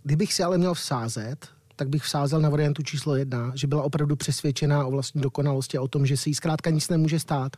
Kdybych 0.02 0.32
si 0.32 0.42
ale 0.42 0.58
měl 0.58 0.74
vsázet, 0.74 1.48
tak 1.80 1.88
bych 1.88 2.02
vsázel 2.02 2.40
na 2.40 2.48
variantu 2.48 2.82
číslo 2.82 3.16
jedna, 3.16 3.52
že 3.54 3.66
byla 3.66 3.82
opravdu 3.82 4.16
přesvědčená 4.16 4.86
o 4.86 4.90
vlastní 4.90 5.20
dokonalosti 5.20 5.78
a 5.78 5.82
o 5.82 5.88
tom, 5.88 6.06
že 6.06 6.16
se 6.16 6.30
jí 6.30 6.34
zkrátka 6.34 6.70
nic 6.70 6.88
nemůže 6.88 7.18
stát. 7.20 7.56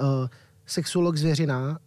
Uh, 0.00 0.26
sexuolog 0.66 1.16
zvěřina 1.16 1.78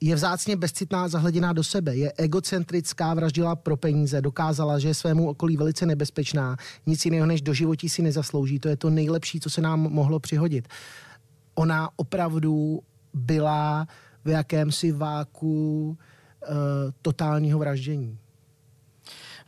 je 0.00 0.14
vzácně 0.14 0.56
bezcitná, 0.56 1.08
zahleděná 1.08 1.52
do 1.52 1.64
sebe, 1.64 1.96
je 1.96 2.12
egocentrická, 2.16 3.14
vraždila 3.14 3.56
pro 3.56 3.76
peníze, 3.76 4.20
dokázala, 4.20 4.78
že 4.78 4.88
je 4.88 4.94
svému 4.94 5.28
okolí 5.28 5.56
velice 5.56 5.86
nebezpečná, 5.86 6.56
nic 6.86 7.04
jiného 7.04 7.26
než 7.26 7.42
do 7.42 7.54
životí 7.54 7.88
si 7.88 8.02
nezaslouží. 8.02 8.58
To 8.58 8.68
je 8.68 8.76
to 8.76 8.90
nejlepší, 8.90 9.40
co 9.40 9.50
se 9.50 9.60
nám 9.60 9.80
mohlo 9.80 10.20
přihodit. 10.20 10.68
Ona 11.54 11.88
opravdu 11.96 12.80
byla 13.14 13.86
v 14.24 14.28
jakémsi 14.28 14.92
váku 14.92 15.86
uh, 15.88 16.56
totálního 17.02 17.58
vraždění. 17.58 18.18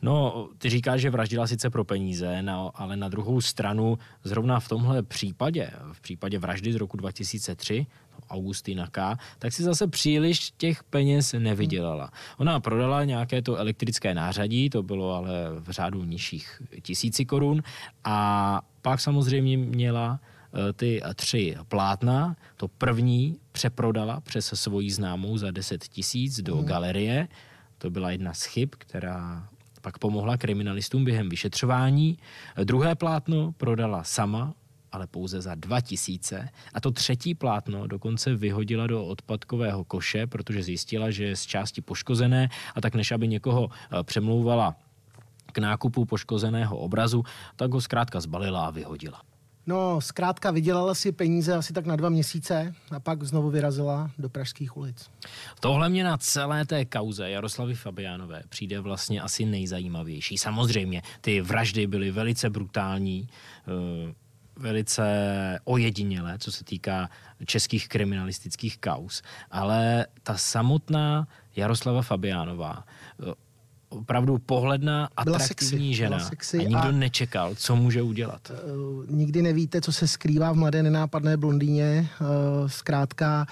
No, 0.03 0.49
ty 0.57 0.69
říkáš, 0.69 1.01
že 1.01 1.09
vraždila 1.09 1.47
sice 1.47 1.69
pro 1.69 1.83
peníze, 1.85 2.41
no, 2.41 2.71
ale 2.75 2.95
na 2.95 3.09
druhou 3.09 3.41
stranu 3.41 3.97
zrovna 4.23 4.59
v 4.59 4.67
tomhle 4.67 5.03
případě, 5.03 5.71
v 5.91 6.01
případě 6.01 6.39
vraždy 6.39 6.73
z 6.73 6.75
roku 6.75 6.97
2003, 6.97 7.85
Augustina 8.29 8.87
K., 8.87 9.17
tak 9.39 9.53
si 9.53 9.63
zase 9.63 9.87
příliš 9.87 10.51
těch 10.57 10.83
peněz 10.83 11.35
nevydělala. 11.39 12.11
Ona 12.37 12.59
prodala 12.59 13.03
nějaké 13.03 13.41
to 13.41 13.55
elektrické 13.55 14.13
nářadí, 14.13 14.69
to 14.69 14.83
bylo 14.83 15.15
ale 15.15 15.33
v 15.59 15.71
řádu 15.71 16.03
nižších 16.03 16.61
tisíci 16.81 17.25
korun 17.25 17.63
a 18.03 18.61
pak 18.81 18.99
samozřejmě 18.99 19.57
měla 19.57 20.19
eh, 20.19 20.73
ty 20.73 21.01
tři 21.15 21.55
plátna. 21.67 22.35
To 22.57 22.67
první 22.67 23.37
přeprodala 23.51 24.19
přes 24.19 24.45
svoji 24.45 24.91
známou 24.91 25.37
za 25.37 25.51
10 25.51 25.83
tisíc 25.83 26.41
do 26.41 26.55
mm. 26.55 26.65
galerie. 26.65 27.27
To 27.77 27.89
byla 27.89 28.11
jedna 28.11 28.33
z 28.33 28.43
chyb, 28.43 28.69
která 28.77 29.47
pak 29.83 29.97
pomohla 29.97 30.37
kriminalistům 30.37 31.05
během 31.05 31.29
vyšetřování. 31.29 32.17
Druhé 32.63 32.95
plátno 32.95 33.51
prodala 33.51 34.03
sama, 34.03 34.53
ale 34.91 35.07
pouze 35.07 35.41
za 35.41 35.55
2000. 35.55 36.49
A 36.73 36.81
to 36.81 36.91
třetí 36.91 37.35
plátno 37.35 37.87
dokonce 37.87 38.35
vyhodila 38.35 38.87
do 38.87 39.05
odpadkového 39.05 39.83
koše, 39.83 40.27
protože 40.27 40.63
zjistila, 40.63 41.11
že 41.11 41.23
je 41.23 41.35
z 41.35 41.45
části 41.45 41.81
poškozené 41.81 42.49
a 42.75 42.81
tak 42.81 42.95
než 42.95 43.11
aby 43.11 43.27
někoho 43.27 43.69
eh, 43.69 44.03
přemlouvala 44.03 44.75
k 45.51 45.57
nákupu 45.57 46.05
poškozeného 46.05 46.77
obrazu, 46.77 47.23
tak 47.55 47.71
ho 47.71 47.81
zkrátka 47.81 48.19
zbalila 48.19 48.65
a 48.65 48.71
vyhodila. 48.71 49.21
No, 49.67 50.01
zkrátka 50.01 50.51
vydělala 50.51 50.95
si 50.95 51.11
peníze 51.11 51.55
asi 51.55 51.73
tak 51.73 51.85
na 51.85 51.95
dva 51.95 52.09
měsíce 52.09 52.73
a 52.91 52.99
pak 52.99 53.23
znovu 53.23 53.49
vyrazila 53.49 54.11
do 54.17 54.29
pražských 54.29 54.77
ulic. 54.77 55.09
Tohle 55.59 55.89
mě 55.89 56.03
na 56.03 56.17
celé 56.17 56.65
té 56.65 56.85
kauze 56.85 57.29
Jaroslavy 57.29 57.75
Fabiánové 57.75 58.43
přijde 58.49 58.79
vlastně 58.79 59.21
asi 59.21 59.45
nejzajímavější. 59.45 60.37
Samozřejmě, 60.37 61.01
ty 61.21 61.41
vraždy 61.41 61.87
byly 61.87 62.11
velice 62.11 62.49
brutální, 62.49 63.27
eh, 63.67 64.13
velice 64.55 65.03
ojedinělé, 65.63 66.37
co 66.39 66.51
se 66.51 66.63
týká 66.63 67.09
českých 67.45 67.87
kriminalistických 67.87 68.77
kaus, 68.77 69.21
ale 69.51 70.07
ta 70.23 70.37
samotná 70.37 71.27
Jaroslava 71.55 72.01
Fabiánová 72.01 72.83
eh, 73.19 73.33
opravdu 73.93 74.37
pohledná, 74.37 75.09
atraktivní 75.17 75.47
sexy, 75.87 75.93
žena 75.93 76.19
sexy 76.19 76.57
a 76.59 76.61
nikdo 76.61 76.77
a 76.77 76.91
nečekal, 76.91 77.55
co 77.55 77.75
může 77.75 78.01
udělat. 78.01 78.51
Uh, 78.51 79.05
nikdy 79.09 79.41
nevíte, 79.41 79.81
co 79.81 79.91
se 79.91 80.07
skrývá 80.07 80.51
v 80.51 80.55
mladé 80.55 80.83
nenápadné 80.83 81.37
blondýně. 81.37 82.09
Uh, 82.21 82.27
zkrátka 82.67 83.45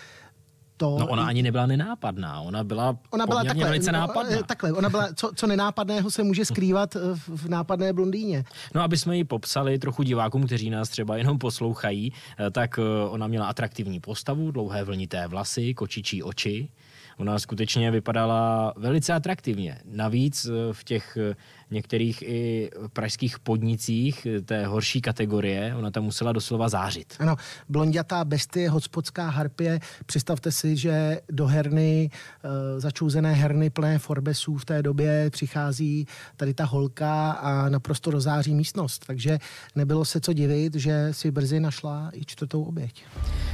to... 0.78 0.98
No 1.00 1.08
ona 1.08 1.26
ani 1.26 1.44
nebyla 1.44 1.66
nenápadná, 1.66 2.42
ona 2.42 2.64
byla 2.64 2.98
ona 3.10 3.26
byla 3.28 3.44
takhle, 3.44 3.66
velice 3.66 3.92
no, 3.92 4.00
nápadná. 4.00 4.44
Takhle, 4.44 4.74
ona 4.74 4.90
byla, 4.90 5.14
co, 5.14 5.32
co 5.36 5.48
nenápadného 5.48 6.12
se 6.12 6.24
může 6.24 6.46
skrývat 6.46 6.94
v, 6.94 7.46
v 7.46 7.50
nápadné 7.50 7.94
blondýně. 7.94 8.44
No 8.76 8.82
aby 8.82 8.98
jsme 8.98 9.18
ji 9.18 9.24
popsali 9.24 9.80
trochu 9.80 10.04
divákům, 10.04 10.46
kteří 10.46 10.70
nás 10.70 10.90
třeba 10.90 11.18
jenom 11.18 11.38
poslouchají, 11.38 12.14
tak 12.52 12.80
ona 13.10 13.28
měla 13.28 13.46
atraktivní 13.46 14.00
postavu, 14.00 14.52
dlouhé 14.52 14.84
vlnité 14.84 15.28
vlasy, 15.28 15.74
kočičí 15.74 16.24
oči, 16.24 16.70
Ona 17.22 17.40
skutečně 17.40 17.92
vypadala 17.92 18.74
velice 18.78 19.14
atraktivně. 19.14 19.78
Navíc 19.86 20.46
eh, 20.46 20.74
v 20.74 20.84
těch 20.84 21.18
eh, 21.18 21.36
některých 21.72 22.22
i 22.22 22.70
pražských 22.94 23.40
podnicích 23.40 24.28
té 24.46 24.66
horší 24.66 25.02
kategorie, 25.02 25.76
ona 25.76 25.92
tam 25.92 26.04
musela 26.04 26.32
doslova 26.32 26.70
zářit. 26.70 27.14
Ano, 27.20 27.36
blondětá 27.70 28.26
bestie, 28.26 28.70
hotspotská 28.70 29.30
harpie, 29.30 29.80
představte 30.06 30.52
si, 30.52 30.78
že 30.78 31.22
do 31.32 31.48
herny, 31.48 32.10
e, 32.44 32.80
začouzené 32.80 33.34
herny 33.34 33.70
plné 33.70 34.00
Forbesů 34.00 34.58
v 34.58 34.66
té 34.66 34.84
době 34.84 35.30
přichází 35.30 36.06
tady 36.38 36.54
ta 36.54 36.66
holka 36.66 37.32
a 37.32 37.70
naprosto 37.70 38.12
rozáří 38.12 38.56
místnost. 38.56 39.04
Takže 39.08 39.40
nebylo 39.76 40.06
se 40.06 40.22
co 40.22 40.34
divit, 40.34 40.76
že 40.76 41.08
si 41.12 41.32
brzy 41.32 41.60
našla 41.60 42.12
i 42.14 42.26
čtvrtou 42.26 42.64
oběť. 42.64 43.04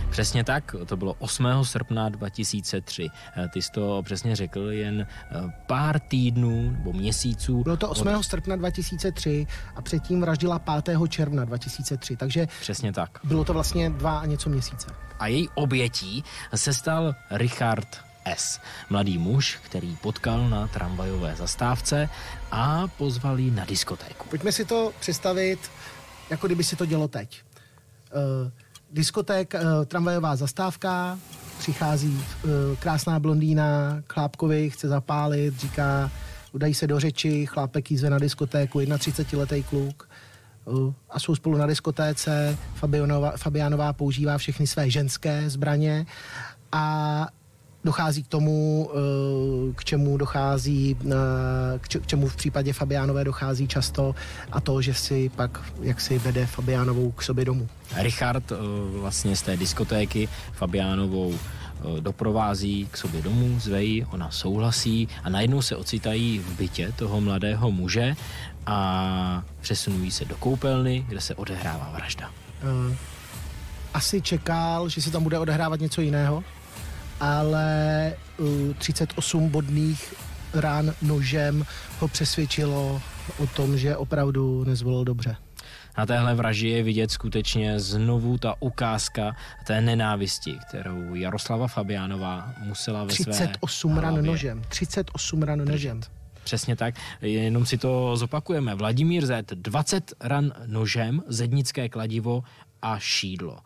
Přesně 0.09 0.43
tak, 0.43 0.75
to 0.85 0.97
bylo 0.97 1.15
8. 1.19 1.47
srpna 1.63 2.09
2003. 2.09 3.09
Eh, 3.37 3.47
ty 3.53 3.61
jsi 3.61 3.71
to 3.71 4.01
přesně 4.05 4.35
řekl, 4.35 4.59
jen 4.59 5.01
eh, 5.01 5.35
pár 5.67 5.99
týdnů 5.99 6.71
nebo 6.71 6.93
měsíců. 6.93 7.63
Bylo 7.63 7.77
to 7.77 7.89
8. 7.89 8.06
8. 8.15 8.23
srpna 8.23 8.55
2003 8.55 9.47
a 9.75 9.81
předtím 9.81 10.21
vraždila 10.21 10.59
5. 10.83 10.97
června 11.09 11.45
2003. 11.45 12.15
Takže 12.15 12.47
Přesně 12.59 12.93
tak. 12.93 13.19
Bylo 13.23 13.43
to 13.43 13.53
vlastně 13.53 13.89
dva 13.89 14.19
a 14.19 14.25
něco 14.25 14.49
měsíce. 14.49 14.87
A 15.19 15.27
její 15.27 15.49
obětí 15.55 16.23
se 16.55 16.73
stal 16.73 17.15
Richard 17.31 17.97
S. 18.25 18.59
Mladý 18.89 19.17
muž, 19.17 19.59
který 19.63 19.95
potkal 19.95 20.49
na 20.49 20.67
tramvajové 20.67 21.35
zastávce 21.35 22.09
a 22.51 22.87
pozval 22.87 23.39
ji 23.39 23.51
na 23.51 23.65
diskotéku. 23.65 24.29
Pojďme 24.29 24.51
si 24.51 24.65
to 24.65 24.91
představit, 24.99 25.59
jako 26.29 26.47
kdyby 26.47 26.63
si 26.63 26.75
to 26.75 26.85
dělo 26.85 27.07
teď. 27.07 27.41
Uh, 28.43 28.51
diskoték, 28.91 29.53
uh, 29.53 29.85
tramvajová 29.85 30.35
zastávka, 30.35 31.19
přichází 31.59 32.23
uh, 32.43 32.51
krásná 32.79 33.19
blondýna, 33.19 34.01
chlápkovi 34.09 34.69
chce 34.69 34.87
zapálit, 34.87 35.59
říká, 35.59 36.11
dají 36.53 36.73
se 36.73 36.87
do 36.87 36.99
řeči, 36.99 37.45
chlápek 37.45 37.91
jízve 37.91 38.09
na 38.09 38.19
diskotéku, 38.19 38.79
31-letý 38.79 39.63
kluk 39.63 40.09
a 41.09 41.19
jsou 41.19 41.35
spolu 41.35 41.57
na 41.57 41.67
diskotéce. 41.67 42.57
Fabianová, 42.75 43.33
Fabianová 43.37 43.93
používá 43.93 44.37
všechny 44.37 44.67
své 44.67 44.89
ženské 44.89 45.49
zbraně 45.49 46.05
a 46.71 47.27
dochází 47.83 48.23
k 48.23 48.27
tomu, 48.27 48.89
eh, 48.91 49.73
k 49.75 49.83
čemu 49.83 50.17
dochází, 50.17 50.97
eh, 51.05 51.79
k 51.79 52.07
čemu 52.07 52.27
v 52.27 52.35
případě 52.35 52.73
Fabiánové 52.73 53.23
dochází 53.23 53.67
často 53.67 54.15
a 54.51 54.61
to, 54.61 54.81
že 54.81 54.93
si 54.93 55.29
pak 55.35 55.59
jak 55.81 56.01
si 56.01 56.19
vede 56.19 56.45
Fabiánovou 56.45 57.11
k 57.11 57.23
sobě 57.23 57.45
domů. 57.45 57.67
Richard 57.95 58.43
vlastně 58.91 59.35
z 59.35 59.41
té 59.41 59.57
diskotéky 59.57 60.29
Fabiánovou 60.53 61.35
doprovází 61.99 62.87
k 62.91 62.97
sobě 62.97 63.21
domů, 63.21 63.59
zvejí, 63.59 64.05
ona 64.05 64.31
souhlasí 64.31 65.07
a 65.23 65.29
najednou 65.29 65.61
se 65.61 65.75
ocitají 65.75 66.39
v 66.39 66.57
bytě 66.57 66.91
toho 66.95 67.21
mladého 67.21 67.71
muže 67.71 68.15
a 68.65 69.43
přesunují 69.61 70.11
se 70.11 70.25
do 70.25 70.35
koupelny, 70.35 71.05
kde 71.07 71.21
se 71.21 71.35
odehrává 71.35 71.91
vražda. 71.95 72.29
Uh, 72.29 72.95
asi 73.93 74.21
čekal, 74.21 74.89
že 74.89 75.01
se 75.01 75.11
tam 75.11 75.23
bude 75.23 75.39
odehrávat 75.39 75.79
něco 75.79 76.01
jiného, 76.01 76.43
ale 77.19 78.13
uh, 78.37 78.73
38 78.77 79.49
bodných 79.49 80.13
rán 80.53 80.93
nožem 81.01 81.65
ho 81.99 82.07
přesvědčilo 82.07 83.01
o 83.37 83.47
tom, 83.47 83.77
že 83.77 83.97
opravdu 83.97 84.63
nezvolil 84.63 85.05
dobře. 85.05 85.35
Na 85.97 86.05
téhle 86.05 86.35
vraži 86.35 86.67
je 86.67 86.83
vidět 86.83 87.11
skutečně 87.11 87.79
znovu 87.79 88.37
ta 88.37 88.55
ukázka 88.59 89.35
té 89.67 89.81
nenávisti, 89.81 90.57
kterou 90.69 91.15
Jaroslava 91.15 91.67
Fabiánová 91.67 92.53
musela 92.59 93.03
ve 93.03 93.09
38 93.09 93.91
své 93.91 94.01
ran 94.01 94.25
nožem. 94.25 94.61
38 94.69 95.43
ran 95.43 95.65
nožem. 95.65 96.01
Přesně 96.43 96.75
tak, 96.75 96.95
jenom 97.21 97.65
si 97.65 97.77
to 97.77 98.17
zopakujeme. 98.17 98.75
Vladimír 98.75 99.25
Z. 99.25 99.51
20 99.53 100.13
ran 100.19 100.53
nožem, 100.65 101.23
zednické 101.27 101.89
kladivo 101.89 102.43
a 102.81 102.99
šídlo. 102.99 103.59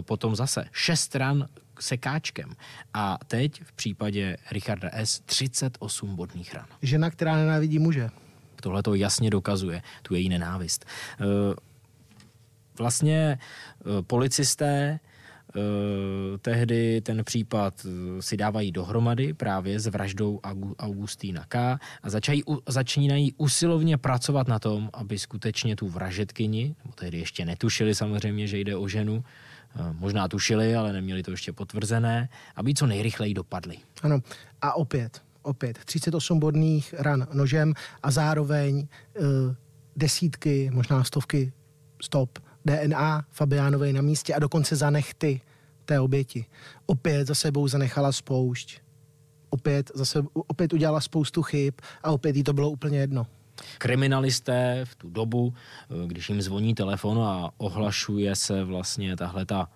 Potom 0.00 0.36
zase 0.36 0.64
6 0.72 1.14
ran 1.14 1.48
sekáčkem. 1.80 2.52
A 2.94 3.18
teď 3.26 3.62
v 3.64 3.72
případě 3.72 4.36
Richarda 4.50 4.88
S. 4.92 5.20
38 5.20 6.16
bodných 6.16 6.54
ran. 6.54 6.66
Žena, 6.82 7.10
která 7.10 7.36
nenávidí 7.36 7.78
muže. 7.78 8.10
Tohle 8.62 8.82
to 8.82 8.94
jasně 8.94 9.30
dokazuje, 9.30 9.82
tu 10.02 10.14
její 10.14 10.28
nenávist. 10.28 10.84
Vlastně 12.78 13.38
eh, 13.38 14.02
policisté 14.02 15.00
Eh, 15.56 16.38
tehdy 16.38 17.00
ten 17.00 17.24
případ 17.24 17.86
eh, 17.86 18.22
si 18.22 18.36
dávají 18.36 18.72
dohromady 18.72 19.34
právě 19.34 19.80
s 19.80 19.86
vraždou 19.86 20.40
Augustína 20.78 21.44
K. 21.48 21.78
a 22.02 22.10
začají, 22.10 22.42
začínají 22.68 23.34
usilovně 23.36 23.98
pracovat 23.98 24.48
na 24.48 24.58
tom, 24.58 24.90
aby 24.92 25.18
skutečně 25.18 25.76
tu 25.76 25.88
vražetkyni, 25.88 26.74
nebo 26.84 26.94
tehdy 26.94 27.18
ještě 27.18 27.44
netušili 27.44 27.94
samozřejmě, 27.94 28.46
že 28.46 28.58
jde 28.58 28.76
o 28.76 28.88
ženu, 28.88 29.24
možná 29.92 30.28
tušili, 30.28 30.76
ale 30.76 30.92
neměli 30.92 31.22
to 31.22 31.30
ještě 31.30 31.52
potvrzené, 31.52 32.28
aby 32.56 32.74
co 32.74 32.86
nejrychleji 32.86 33.34
dopadli. 33.34 33.76
Ano, 34.02 34.20
a 34.62 34.76
opět, 34.76 35.22
opět 35.42 35.78
38 35.84 36.38
bodných 36.38 36.94
ran 36.98 37.26
nožem 37.32 37.74
a 38.02 38.10
zároveň 38.10 38.78
uh, 38.78 39.26
desítky, 39.96 40.70
možná 40.72 41.04
stovky 41.04 41.52
stop 42.02 42.38
DNA 42.64 43.24
Fabiánové 43.30 43.92
na 43.92 44.02
místě 44.02 44.34
a 44.34 44.38
dokonce 44.38 44.76
zanechty 44.76 45.40
té 45.84 46.00
oběti. 46.00 46.46
Opět 46.86 47.26
za 47.26 47.34
sebou 47.34 47.68
zanechala 47.68 48.12
spoušť. 48.12 48.80
Opět, 49.50 49.90
zase, 49.94 50.22
opět 50.32 50.72
udělala 50.72 51.00
spoustu 51.00 51.42
chyb 51.42 51.74
a 52.02 52.10
opět 52.10 52.36
jí 52.36 52.42
to 52.42 52.52
bylo 52.52 52.70
úplně 52.70 52.98
jedno. 52.98 53.26
Kriminalisté 53.78 54.80
v 54.84 54.96
tu 54.96 55.10
dobu, 55.10 55.54
eh, 55.54 56.06
když 56.06 56.28
jim 56.28 56.42
zvoní 56.42 56.74
telefon 56.74 57.18
a 57.18 57.50
ohlašuje 57.56 58.36
se 58.36 58.64
vlastně 58.64 59.16
tahle 59.16 59.46
ta 59.46 59.68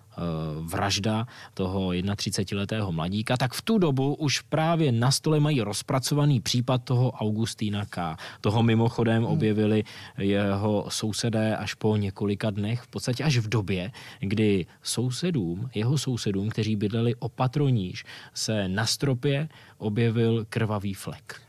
vražda 0.61 1.27
toho 1.53 1.89
31-letého 1.89 2.91
mladíka, 2.91 3.37
tak 3.37 3.53
v 3.53 3.61
tu 3.61 3.77
dobu 3.77 4.15
už 4.15 4.41
právě 4.41 4.91
na 4.91 5.11
stole 5.11 5.39
mají 5.39 5.61
rozpracovaný 5.61 6.41
případ 6.41 6.83
toho 6.83 7.11
Augustína 7.11 7.85
K. 7.85 8.17
Toho 8.41 8.63
mimochodem 8.63 9.23
hmm. 9.23 9.31
objevili 9.31 9.83
jeho 10.17 10.85
sousedé 10.89 11.55
až 11.55 11.73
po 11.73 11.97
několika 11.97 12.49
dnech, 12.49 12.81
v 12.81 12.87
podstatě 12.87 13.23
až 13.23 13.37
v 13.37 13.49
době, 13.49 13.91
kdy 14.19 14.65
sousedům, 14.81 15.69
jeho 15.75 15.97
sousedům, 15.97 16.49
kteří 16.49 16.75
bydleli 16.75 17.15
opatroníž, 17.15 18.05
se 18.33 18.67
na 18.67 18.85
stropě 18.85 19.49
objevil 19.77 20.45
krvavý 20.49 20.93
flek 20.93 21.41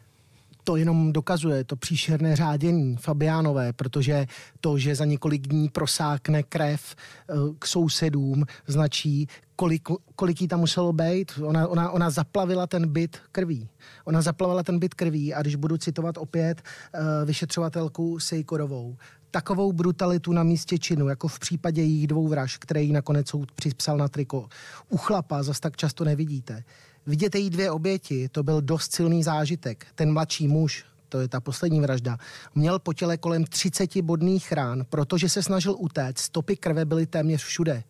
to 0.64 0.77
jenom 0.77 1.12
dokazuje 1.12 1.64
to 1.64 1.77
příšerné 1.77 2.37
řádění 2.37 2.96
Fabiánové, 2.96 3.72
protože 3.72 4.27
to, 4.61 4.79
že 4.79 4.94
za 4.94 5.05
několik 5.05 5.48
dní 5.48 5.68
prosákne 5.68 6.42
krev 6.42 6.94
eh, 6.94 7.35
k 7.59 7.66
sousedům, 7.66 8.44
značí, 8.66 9.29
kolik, 9.57 9.88
kolik 10.16 10.40
jí 10.40 10.48
tam 10.48 10.61
muselo 10.61 10.92
být. 10.92 11.33
Ona, 11.42 11.68
ona, 11.68 11.90
ona 11.90 12.11
zaplavila 12.11 12.66
ten 12.66 12.88
byt 12.88 13.16
krví. 13.33 13.68
Ona 14.05 14.22
zaplavila 14.22 14.62
ten 14.62 14.79
byt 14.79 14.94
krví 14.94 15.35
a 15.35 15.42
když 15.42 15.57
budu 15.57 15.77
citovat 15.77 16.18
opět 16.18 16.62
uh, 16.62 17.00
vyšetřovatelku 17.24 18.18
Sejkorovou, 18.18 18.96
takovou 19.31 19.72
brutalitu 19.72 20.33
na 20.33 20.42
místě 20.42 20.79
činu, 20.79 21.09
jako 21.09 21.29
v 21.29 21.38
případě 21.38 21.83
jejich 21.83 22.07
dvou 22.07 22.29
vraž, 22.29 22.57
které 22.59 22.83
jí 22.83 22.92
nakonec 22.92 23.29
soud 23.29 23.53
přispsal 23.53 23.96
na 23.96 24.09
triko, 24.09 24.48
u 24.88 24.96
chlapa 24.96 25.42
zas 25.42 25.61
tak 25.61 25.77
často 25.77 26.05
nevidíte. 26.05 26.64
Vidět 27.06 27.34
její 27.34 27.50
dvě 27.50 27.70
oběti, 27.70 28.28
to 28.28 28.42
byl 28.42 28.62
dost 28.62 28.94
silný 28.94 29.22
zážitek. 29.22 29.86
Ten 29.94 30.12
mladší 30.12 30.48
muž, 30.48 30.84
to 31.08 31.20
je 31.20 31.28
ta 31.28 31.40
poslední 31.40 31.80
vražda, 31.80 32.18
měl 32.54 32.78
po 32.78 32.92
těle 32.92 33.16
kolem 33.16 33.44
30 33.44 34.02
bodných 34.02 34.52
rán, 34.52 34.84
protože 34.90 35.28
se 35.28 35.42
snažil 35.42 35.76
utéct. 35.78 36.18
Stopy 36.18 36.56
krve 36.56 36.84
byly 36.84 37.06
téměř 37.06 37.44
všude. 37.44 37.84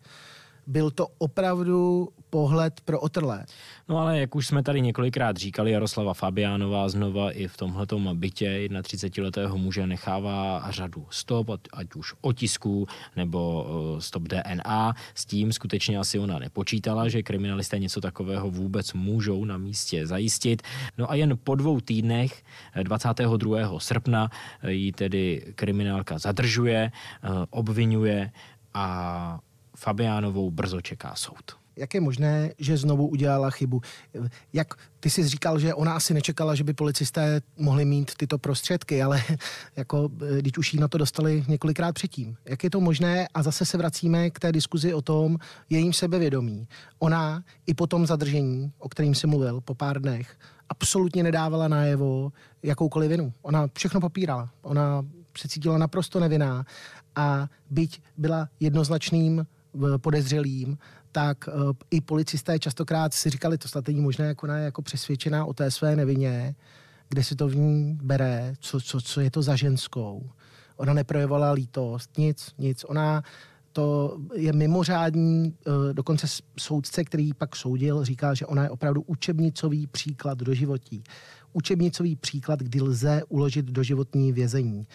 Byl 0.67 0.91
to 0.91 1.07
opravdu 1.17 2.09
pohled 2.35 2.81
pro 2.81 2.99
otrlé. 2.99 3.45
No 3.89 3.97
ale 3.97 4.19
jak 4.19 4.35
už 4.35 4.47
jsme 4.47 4.63
tady 4.63 4.81
několikrát 4.81 5.37
říkali, 5.37 5.71
Jaroslava 5.71 6.13
Fabiánová 6.13 6.89
znova 6.89 7.31
i 7.31 7.47
v 7.47 7.57
tomhletom 7.57 8.09
bytě 8.19 8.67
31-letého 8.71 9.57
muže 9.57 9.87
nechává 9.87 10.67
řadu 10.69 11.07
stop, 11.09 11.47
ať 11.73 11.95
už 11.95 12.13
otisků 12.21 12.87
nebo 13.15 13.65
eh, 13.67 14.01
stop 14.01 14.23
DNA. 14.23 14.93
S 15.15 15.25
tím 15.25 15.53
skutečně 15.53 15.99
asi 15.99 16.19
ona 16.19 16.39
nepočítala, 16.39 17.07
že 17.07 17.23
kriminalisté 17.23 17.79
něco 17.79 18.01
takového 18.01 18.51
vůbec 18.51 18.93
můžou 18.93 19.45
na 19.45 19.57
místě 19.57 20.07
zajistit. 20.07 20.61
No 20.97 21.11
a 21.11 21.15
jen 21.15 21.39
po 21.43 21.55
dvou 21.55 21.79
týdnech, 21.79 22.43
22. 22.83 23.59
Eh, 23.59 23.79
srpna, 23.79 24.29
eh, 24.61 24.71
ji 24.71 24.91
tedy 24.91 25.53
kriminálka 25.55 26.17
zadržuje, 26.17 26.91
obvinuje 27.49 28.31
a 28.73 29.39
Fabiánovou 29.75 30.51
brzo 30.51 30.81
čeká 30.81 31.15
soud 31.15 31.64
jak 31.77 31.93
je 31.93 32.01
možné, 32.01 32.51
že 32.57 32.77
znovu 32.77 33.07
udělala 33.07 33.49
chybu? 33.49 33.81
Jak 34.53 34.73
ty 34.99 35.09
jsi 35.09 35.27
říkal, 35.27 35.59
že 35.59 35.73
ona 35.73 35.93
asi 35.93 36.13
nečekala, 36.13 36.55
že 36.55 36.63
by 36.63 36.73
policisté 36.73 37.41
mohli 37.57 37.85
mít 37.85 38.11
tyto 38.17 38.37
prostředky, 38.37 39.03
ale 39.03 39.23
jako, 39.75 40.09
když 40.41 40.57
už 40.57 40.73
jí 40.73 40.79
na 40.79 40.87
to 40.87 40.97
dostali 40.97 41.43
několikrát 41.47 41.93
předtím. 41.93 42.35
Jak 42.45 42.63
je 42.63 42.69
to 42.69 42.79
možné? 42.79 43.27
A 43.33 43.43
zase 43.43 43.65
se 43.65 43.77
vracíme 43.77 44.29
k 44.29 44.39
té 44.39 44.51
diskuzi 44.51 44.93
o 44.93 45.01
tom 45.01 45.37
jejím 45.69 45.93
sebevědomí. 45.93 46.67
Ona 46.99 47.43
i 47.67 47.73
po 47.73 47.87
tom 47.87 48.05
zadržení, 48.05 48.71
o 48.79 48.89
kterým 48.89 49.15
jsi 49.15 49.27
mluvil, 49.27 49.61
po 49.61 49.75
pár 49.75 50.01
dnech, 50.01 50.37
absolutně 50.69 51.23
nedávala 51.23 51.67
najevo 51.67 52.31
jakoukoliv 52.63 53.09
vinu. 53.09 53.33
Ona 53.41 53.67
všechno 53.73 54.01
popírala. 54.01 54.49
Ona 54.61 55.05
se 55.37 55.47
cítila 55.47 55.77
naprosto 55.77 56.19
nevinná 56.19 56.65
a 57.15 57.47
byť 57.69 58.01
byla 58.17 58.49
jednoznačným 58.59 59.45
podezřelým, 59.97 60.77
tak 61.15 61.47
uh, 61.47 61.71
i 61.91 62.01
policisté 62.01 62.59
častokrát 62.59 63.13
si 63.13 63.29
říkali, 63.29 63.57
to 63.57 63.67
snad 63.67 63.87
není 63.87 64.01
možné, 64.01 64.25
jak 64.25 64.43
ona 64.43 64.57
je 64.57 64.65
jako 64.65 64.81
přesvědčená 64.81 65.45
o 65.45 65.53
té 65.53 65.71
své 65.71 65.95
nevině, 65.95 66.55
kde 67.09 67.23
si 67.23 67.35
to 67.35 67.47
v 67.47 67.55
ní 67.55 67.97
bere, 68.01 68.53
co, 68.59 68.81
co, 68.81 69.01
co 69.01 69.21
je 69.21 69.31
to 69.31 69.41
za 69.41 69.55
ženskou. 69.55 70.29
Ona 70.77 70.93
neprojevovala 70.93 71.51
lítost, 71.51 72.17
nic, 72.17 72.51
nic. 72.57 72.83
Ona 72.87 73.23
to 73.71 74.17
je 74.33 74.53
mimořádní, 74.53 75.53
uh, 75.67 75.93
dokonce 75.93 76.27
soudce, 76.59 77.03
který 77.03 77.33
pak 77.33 77.55
soudil, 77.55 78.05
říká, 78.05 78.33
že 78.33 78.45
ona 78.45 78.63
je 78.63 78.69
opravdu 78.69 79.01
učebnicový 79.01 79.87
příklad 79.87 80.37
do 80.37 80.53
životí. 80.53 81.03
Učebnicový 81.53 82.15
příklad, 82.15 82.59
kdy 82.59 82.81
lze 82.81 83.21
uložit 83.29 83.65
do 83.65 83.83
životní 83.83 84.33
vězení 84.33 84.87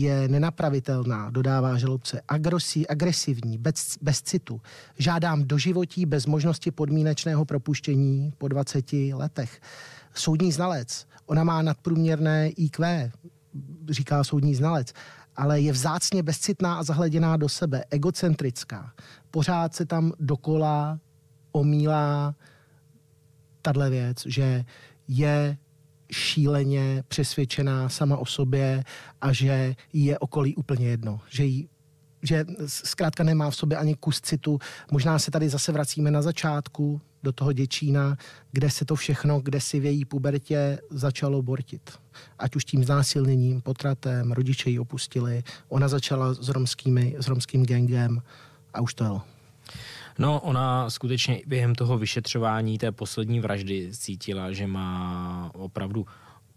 je 0.00 0.28
nenapravitelná, 0.28 1.30
dodává 1.30 1.78
žalobce, 1.78 2.20
agrosí, 2.28 2.88
agresivní, 2.88 3.58
bez, 3.58 3.98
bez 4.02 4.22
citu. 4.22 4.60
Žádám 4.98 5.44
doživotí 5.44 6.06
bez 6.06 6.26
možnosti 6.26 6.70
podmínečného 6.70 7.44
propuštění 7.44 8.32
po 8.38 8.48
20 8.48 8.92
letech. 8.92 9.60
Soudní 10.14 10.52
znalec, 10.52 11.06
ona 11.26 11.44
má 11.44 11.62
nadprůměrné 11.62 12.48
IQ, 12.48 13.10
říká 13.90 14.24
soudní 14.24 14.54
znalec, 14.54 14.92
ale 15.36 15.60
je 15.60 15.72
vzácně 15.72 16.22
bezcitná 16.22 16.78
a 16.78 16.82
zahleděná 16.82 17.36
do 17.36 17.48
sebe, 17.48 17.84
egocentrická. 17.90 18.92
Pořád 19.30 19.74
se 19.74 19.86
tam 19.86 20.12
dokola 20.20 20.98
omílá 21.52 22.34
tahle 23.62 23.90
věc, 23.90 24.22
že 24.26 24.64
je 25.08 25.56
šíleně 26.12 27.04
přesvědčená 27.08 27.88
sama 27.88 28.16
o 28.16 28.26
sobě 28.26 28.84
a 29.20 29.32
že 29.32 29.74
jí 29.92 30.04
je 30.04 30.18
okolí 30.18 30.56
úplně 30.56 30.88
jedno. 30.88 31.20
Že 31.30 31.44
jí 31.44 31.68
že 32.22 32.44
zkrátka 32.66 33.24
nemá 33.24 33.50
v 33.50 33.56
sobě 33.56 33.78
ani 33.78 33.94
kus 33.94 34.20
citu. 34.20 34.58
Možná 34.90 35.18
se 35.18 35.30
tady 35.30 35.48
zase 35.48 35.72
vracíme 35.72 36.10
na 36.10 36.22
začátku 36.22 37.00
do 37.22 37.32
toho 37.32 37.52
Děčína, 37.52 38.16
kde 38.52 38.70
se 38.70 38.84
to 38.84 38.94
všechno, 38.94 39.40
kde 39.40 39.60
si 39.60 39.80
v 39.80 39.84
její 39.84 40.04
pubertě 40.04 40.78
začalo 40.90 41.42
bortit. 41.42 41.90
Ať 42.38 42.56
už 42.56 42.64
tím 42.64 42.84
znásilněním, 42.84 43.62
potratem, 43.62 44.32
rodiče 44.32 44.70
ji 44.70 44.78
opustili, 44.78 45.42
ona 45.68 45.88
začala 45.88 46.34
s, 46.34 46.48
romskými, 46.48 47.16
s 47.18 47.28
romským 47.28 47.66
gangem 47.66 48.22
a 48.74 48.80
už 48.80 48.94
to 48.94 49.04
jelo. 49.04 49.22
No, 50.18 50.40
ona 50.40 50.90
skutečně 50.90 51.42
během 51.46 51.74
toho 51.74 51.98
vyšetřování 51.98 52.78
té 52.78 52.92
poslední 52.92 53.40
vraždy 53.40 53.90
cítila, 53.92 54.52
že 54.52 54.66
má 54.66 55.50
opravdu 55.54 56.06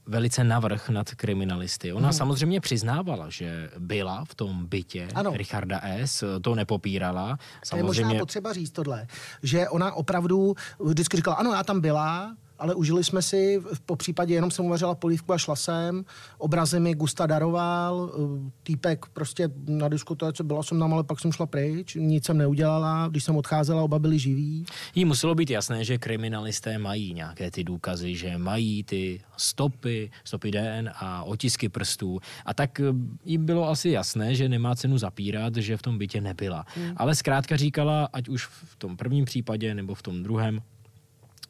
velice 0.06 0.44
navrh 0.44 0.90
nad 0.90 1.12
kriminalisty. 1.12 1.94
Ona 1.94 2.08
hmm. 2.08 2.14
samozřejmě 2.14 2.62
přiznávala, 2.62 3.30
že 3.30 3.70
byla 3.80 4.26
v 4.26 4.36
tom 4.36 4.66
bytě 4.66 5.08
ano. 5.16 5.32
Richarda 5.36 5.82
S., 5.84 6.40
to 6.42 6.56
nepopírala. 6.56 7.38
Samozřejmě... 7.64 7.94
To 7.94 8.00
je 8.00 8.06
možná 8.06 8.20
potřeba 8.20 8.54
říct 8.54 8.72
tohle, 8.72 9.08
že 9.44 9.70
ona 9.70 9.94
opravdu 9.94 10.56
vždycky 10.80 11.18
říkala, 11.18 11.36
ano, 11.36 11.54
já 11.54 11.64
tam 11.64 11.82
byla, 11.82 12.36
ale 12.60 12.76
užili 12.76 13.04
jsme 13.04 13.22
si, 13.22 13.62
po 13.86 13.96
případě 13.96 14.34
jenom 14.34 14.52
jsem 14.52 14.66
uvařila 14.66 14.96
polívku 14.96 15.34
a 15.34 15.38
šla 15.38 15.56
jsem, 15.56 16.06
obrazy 16.38 16.80
mi 16.80 16.96
Gusta 16.96 17.26
daroval, 17.26 18.12
eh, 18.14 18.52
týpek 18.64 19.06
prostě 19.14 19.50
na 19.68 19.90
diskotéce, 19.90 20.44
byla 20.44 20.64
jsem 20.64 20.80
tam, 20.80 20.94
ale 20.94 21.04
pak 21.04 21.20
jsem 21.20 21.32
šla 21.32 21.46
pryč, 21.46 21.96
nic 21.96 22.26
jsem 22.26 22.38
neudělala, 22.38 23.08
když 23.08 23.24
jsem 23.24 23.38
odcházela, 23.38 23.84
oba 23.84 24.00
byli 24.00 24.20
živí. 24.20 24.66
Jí 24.96 25.06
muselo 25.06 25.36
být 25.36 25.50
jasné, 25.50 25.84
že 25.84 25.98
kriminalisté 25.98 26.78
mají 26.78 27.14
nějaké 27.14 27.52
ty 27.52 27.64
důkazy, 27.64 28.16
že 28.16 28.38
mají 28.38 28.84
ty 28.84 29.22
stopy, 29.38 30.12
stopy 30.24 30.52
DN 30.52 30.90
a 30.96 31.24
otisky 31.24 31.70
prstů 31.70 32.20
a 32.46 32.54
tak 32.54 32.80
eh, 32.80 32.84
jí 33.26 33.38
bylo 33.38 33.70
asi 33.70 33.90
jasné, 33.90 34.36
že 34.36 34.50
nemá 34.50 34.76
cenu 34.76 34.98
zapírat, 34.98 35.56
že 35.56 35.78
v 35.78 35.82
tom 35.82 35.98
bytě 35.98 36.22
nebyla. 36.22 36.66
Hmm. 36.76 36.94
Ale 36.98 37.16
zkrátka 37.16 37.58
říkala, 37.58 38.10
ať 38.14 38.30
už 38.30 38.46
v 38.46 38.76
tom 38.76 38.98
prvním 38.98 39.26
případě 39.26 39.76
nebo 39.76 39.96
v 39.96 40.02
tom 40.02 40.24
druhém, 40.24 40.62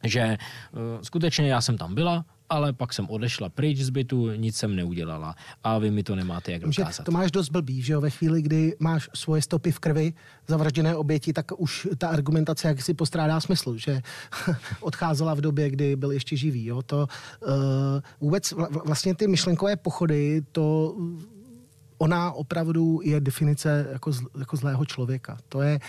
že 0.04 0.38
uh, 0.72 0.80
skutečně 1.02 1.48
já 1.48 1.60
jsem 1.60 1.78
tam 1.78 1.94
byla, 1.94 2.24
ale 2.50 2.72
pak 2.72 2.92
jsem 2.92 3.10
odešla 3.10 3.48
pryč 3.48 3.78
z 3.78 3.90
bytu, 3.90 4.30
nic 4.30 4.56
jsem 4.56 4.76
neudělala. 4.76 5.34
A 5.64 5.78
vy 5.78 5.90
mi 5.90 6.02
to 6.02 6.14
nemáte 6.14 6.52
jak 6.52 6.62
dokázat. 6.62 7.04
To 7.04 7.12
máš 7.12 7.30
dost 7.30 7.48
blbý, 7.48 7.82
že 7.82 7.92
jo? 7.92 8.00
Ve 8.00 8.10
chvíli, 8.10 8.42
kdy 8.42 8.76
máš 8.78 9.10
svoje 9.14 9.42
stopy 9.42 9.72
v 9.72 9.78
krvi 9.78 10.12
zavražděné 10.48 10.96
oběti, 10.96 11.32
tak 11.32 11.60
už 11.60 11.88
ta 11.98 12.08
argumentace 12.08 12.68
jak 12.68 12.82
si 12.82 12.94
postrádá 12.94 13.40
smysl, 13.40 13.76
že 13.76 14.00
odcházela 14.80 15.34
v 15.34 15.40
době, 15.40 15.70
kdy 15.70 15.96
byl 15.96 16.10
ještě 16.10 16.36
živý. 16.36 16.64
Jo? 16.64 16.82
To 16.82 17.06
uh, 17.46 17.52
vůbec 18.20 18.54
vlastně 18.84 19.14
ty 19.14 19.26
myšlenkové 19.26 19.76
pochody, 19.76 20.42
to 20.52 20.96
ona 21.98 22.32
opravdu 22.32 23.00
je 23.04 23.20
definice 23.20 23.86
jako, 23.92 24.12
zl, 24.12 24.26
jako 24.38 24.56
zlého 24.56 24.84
člověka. 24.84 25.38
To 25.48 25.62
je 25.62 25.80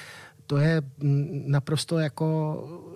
to 0.51 0.57
je 0.57 0.81
naprosto 1.47 1.99
jako 1.99 2.27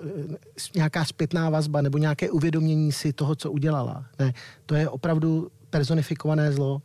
e, 0.03 0.35
nějaká 0.75 1.05
zpětná 1.05 1.49
vazba 1.49 1.81
nebo 1.81 1.97
nějaké 1.97 2.31
uvědomění 2.31 2.91
si 2.91 3.13
toho, 3.13 3.35
co 3.35 3.51
udělala. 3.51 4.05
Ne, 4.19 4.33
to 4.65 4.75
je 4.75 4.89
opravdu 4.89 5.47
personifikované 5.69 6.51
zlo. 6.51 6.81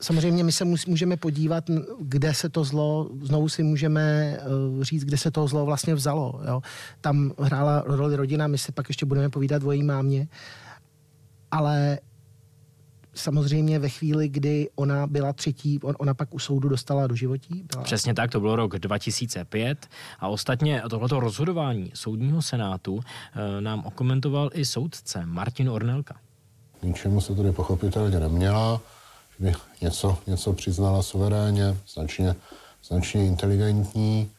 Samozřejmě 0.00 0.44
my 0.44 0.52
se 0.52 0.64
můžeme 0.64 1.16
podívat, 1.16 1.64
kde 2.00 2.34
se 2.34 2.48
to 2.48 2.64
zlo, 2.64 3.10
znovu 3.22 3.48
si 3.48 3.62
můžeme 3.62 4.02
e, 4.02 4.38
říct, 4.84 5.04
kde 5.04 5.16
se 5.16 5.30
to 5.30 5.46
zlo 5.46 5.64
vlastně 5.64 5.94
vzalo. 5.94 6.40
Jo. 6.48 6.60
Tam 7.00 7.32
hrála 7.38 7.82
roli 7.86 8.16
rodina, 8.16 8.46
my 8.46 8.58
si 8.58 8.72
pak 8.72 8.88
ještě 8.88 9.06
budeme 9.06 9.28
povídat 9.28 9.62
o 9.64 9.72
její 9.72 9.82
mámě, 9.82 10.28
ale 11.50 11.98
samozřejmě 13.18 13.78
ve 13.78 13.88
chvíli, 13.88 14.28
kdy 14.28 14.68
ona 14.74 15.06
byla 15.06 15.32
třetí, 15.32 15.80
on, 15.82 15.94
ona 15.98 16.14
pak 16.14 16.34
u 16.34 16.38
soudu 16.38 16.68
dostala 16.68 17.06
do 17.06 17.14
životí. 17.14 17.64
Byla... 17.72 17.84
Přesně 17.84 18.14
tak, 18.14 18.30
to 18.30 18.40
bylo 18.40 18.56
rok 18.56 18.78
2005 18.78 19.86
a 20.20 20.28
ostatně 20.28 20.82
tohleto 20.90 21.20
rozhodování 21.20 21.90
soudního 21.94 22.42
senátu 22.42 23.00
e, 23.00 23.60
nám 23.60 23.84
okomentoval 23.84 24.50
i 24.52 24.64
soudce 24.64 25.26
Martin 25.26 25.70
Ornelka. 25.70 26.16
Ničemu 26.82 27.20
se 27.20 27.34
tady 27.34 27.52
pochopitelně 27.52 28.20
neměla, 28.20 28.80
že 29.38 29.44
by 29.44 29.54
něco, 29.80 30.18
něco 30.26 30.52
přiznala 30.52 31.02
suverénně, 31.02 31.76
značně, 31.88 32.34
značně 32.84 33.26
inteligentní 33.26 34.30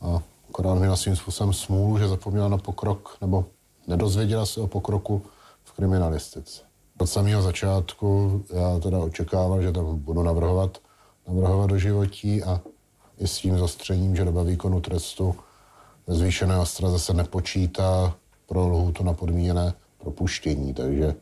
a 0.00 0.22
akorát 0.48 0.74
měla 0.74 0.96
svým 0.96 1.16
způsobem 1.16 1.52
smůlu, 1.52 1.98
že 1.98 2.08
zapomněla 2.08 2.48
na 2.48 2.58
pokrok 2.58 3.16
nebo 3.20 3.44
nedozvěděla 3.86 4.46
se 4.46 4.60
o 4.60 4.66
pokroku 4.66 5.22
v 5.64 5.72
kriminalistice. 5.72 6.71
Od 7.02 7.06
samého 7.06 7.42
začátku 7.42 8.42
já 8.54 8.78
teda 8.78 8.98
očekával, 8.98 9.62
že 9.62 9.72
tam 9.72 9.98
budu 9.98 10.22
navrhovat, 10.22 10.78
navrhovat 11.28 11.70
do 11.70 11.78
životí 11.78 12.42
a 12.42 12.60
i 13.18 13.28
s 13.28 13.38
tím 13.38 13.58
zastřením, 13.58 14.16
že 14.16 14.24
doba 14.24 14.42
výkonu 14.42 14.80
trestu 14.80 15.36
ve 16.06 16.14
zvýšené 16.14 16.58
ostraze 16.58 16.98
se 16.98 17.14
nepočítá 17.14 18.14
pro 18.46 18.68
lhůtu 18.68 19.04
na 19.04 19.12
podmíněné 19.12 19.74
propuštění, 19.98 20.74
takže 20.74 21.14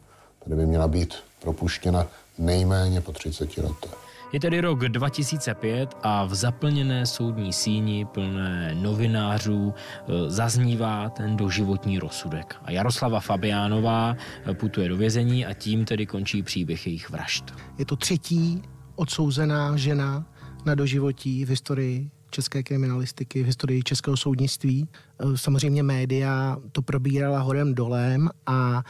tady 0.45 0.57
by 0.57 0.67
měla 0.67 0.89
být 0.89 1.15
propuštěna 1.43 2.07
nejméně 2.39 3.01
po 3.01 3.13
30 3.13 3.57
letech. 3.57 4.10
Je 4.33 4.41
tedy 4.41 4.61
rok 4.61 4.79
2005 4.89 5.95
a 6.03 6.25
v 6.25 6.35
zaplněné 6.35 7.07
soudní 7.07 7.53
síni 7.53 8.05
plné 8.05 8.75
novinářů 8.75 9.75
e, 9.75 10.31
zaznívá 10.31 11.11
ten 11.11 11.37
doživotní 11.37 11.99
rozsudek. 11.99 12.57
A 12.65 12.71
Jaroslava 12.71 13.21
Fabiánová 13.21 14.17
e, 14.47 14.55
putuje 14.55 14.89
do 14.89 14.97
vězení 14.97 15.47
a 15.47 15.55
tím 15.55 15.85
tedy 15.85 16.07
končí 16.07 16.43
příběh 16.43 16.87
jejich 16.87 17.11
vražd. 17.11 17.45
Je 17.79 17.85
to 17.85 17.97
třetí 17.97 18.63
odsouzená 18.95 19.77
žena 19.77 20.27
na 20.67 20.75
doživotí 20.75 21.45
v 21.45 21.49
historii 21.49 22.11
české 22.31 22.63
kriminalistiky, 22.63 23.43
v 23.43 23.47
historii 23.47 23.83
českého 23.83 24.17
soudnictví. 24.17 24.89
E, 25.19 25.39
samozřejmě 25.39 25.83
média 25.83 26.57
to 26.73 26.83
probírala 26.83 27.41
horem 27.41 27.75
dolem 27.75 28.31
a 28.47 28.83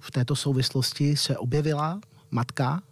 v 0.00 0.10
této 0.10 0.36
souvislosti 0.36 1.16
se 1.16 1.36
objevila 1.36 2.00
matka 2.30 2.82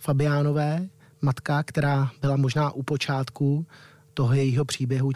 Fabiánové, 0.00 0.88
matka, 1.22 1.62
která 1.62 2.10
byla 2.20 2.36
možná 2.36 2.70
u 2.70 2.82
počátku 2.82 3.66
toho 4.14 4.34
jejího 4.34 4.64
příběhu. 4.64 5.10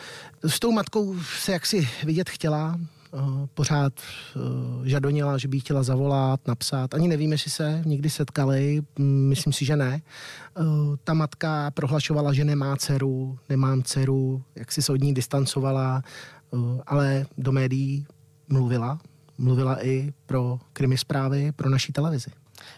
S 0.47 0.61
tou 0.61 0.73
matkou 0.73 1.17
se 1.19 1.53
jaksi 1.53 1.89
vidět 2.05 2.31
chtěla, 2.31 2.81
eh, 2.81 3.19
pořád 3.55 3.93
eh, 4.01 4.41
žadonila, 4.89 5.39
že 5.39 5.49
by 5.49 5.61
chtěla 5.61 5.83
zavolat, 5.83 6.49
napsat. 6.49 6.95
Ani 6.95 7.09
nevím, 7.09 7.33
jestli 7.33 7.51
se 7.51 7.83
někdy 7.87 8.11
setkali, 8.11 8.83
mm, 8.99 9.29
myslím 9.29 9.53
si, 9.53 9.65
že 9.65 9.77
ne. 9.77 10.03
Eh, 10.03 10.63
ta 11.05 11.15
matka 11.15 11.71
prohlašovala, 11.71 12.33
že 12.33 12.45
nemá 12.45 12.77
dceru, 12.77 13.39
nemám 13.49 13.83
dceru, 13.83 14.43
jak 14.55 14.73
si 14.73 14.83
se 14.83 14.93
od 14.93 15.01
ní 15.01 15.15
distancovala, 15.15 16.03
ale 16.87 17.27
do 17.39 17.53
médií 17.53 18.07
mluvila. 18.49 19.01
Mluvila 19.39 19.85
i 19.85 20.13
pro 20.27 20.59
krimi 20.73 20.99
zprávy, 20.99 21.53
pro 21.53 21.71
naší 21.71 21.93
televizi. 21.93 22.31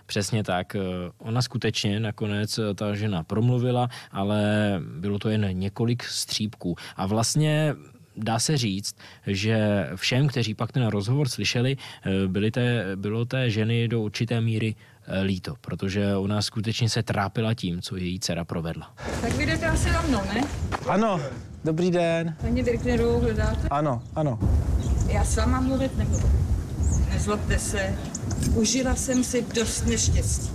Přesně 0.06 0.44
tak. 0.44 0.74
Eh, 0.76 0.80
ona 1.18 1.42
skutečně 1.42 2.00
nakonec 2.00 2.58
eh, 2.58 2.74
ta 2.74 2.94
žena 2.94 3.22
promluvila, 3.22 3.88
ale 4.12 4.40
bylo 4.98 5.18
to 5.18 5.28
jen 5.28 5.58
několik 5.58 6.04
střípků. 6.04 6.76
A 6.96 7.06
vlastně 7.06 7.74
dá 8.16 8.38
se 8.38 8.56
říct, 8.56 8.96
že 9.26 9.88
všem, 9.96 10.28
kteří 10.28 10.54
pak 10.54 10.72
ten 10.72 10.86
rozhovor 10.86 11.28
slyšeli, 11.28 11.76
eh, 11.76 12.28
byly 12.28 12.50
té, 12.50 12.96
bylo 12.96 13.24
té 13.24 13.50
ženy 13.50 13.88
do 13.88 14.00
určité 14.00 14.40
míry 14.40 14.74
líto, 15.22 15.54
protože 15.60 16.16
ona 16.16 16.42
skutečně 16.42 16.88
se 16.88 17.02
trápila 17.02 17.54
tím, 17.54 17.82
co 17.82 17.96
její 17.96 18.20
dcera 18.20 18.44
provedla. 18.44 18.94
Tak 19.20 19.32
vy 19.32 19.46
jdete 19.46 19.66
asi 19.66 19.92
za 19.92 20.02
mnou, 20.02 20.20
ne? 20.34 20.44
Ano, 20.88 21.20
dobrý 21.64 21.90
den. 21.90 22.36
Paní 22.40 22.62
Birkneru 22.62 23.20
hledáte? 23.20 23.68
Ano, 23.70 24.02
ano. 24.14 24.38
Já 25.08 25.24
s 25.24 25.36
váma 25.36 25.60
mluvit 25.60 25.96
nebudu. 25.96 26.30
Nezlobte 27.12 27.58
se, 27.58 27.94
Užila 28.54 28.96
jsem 28.96 29.24
si 29.24 29.42
dost 29.42 29.86
neštěstí. 29.86 30.50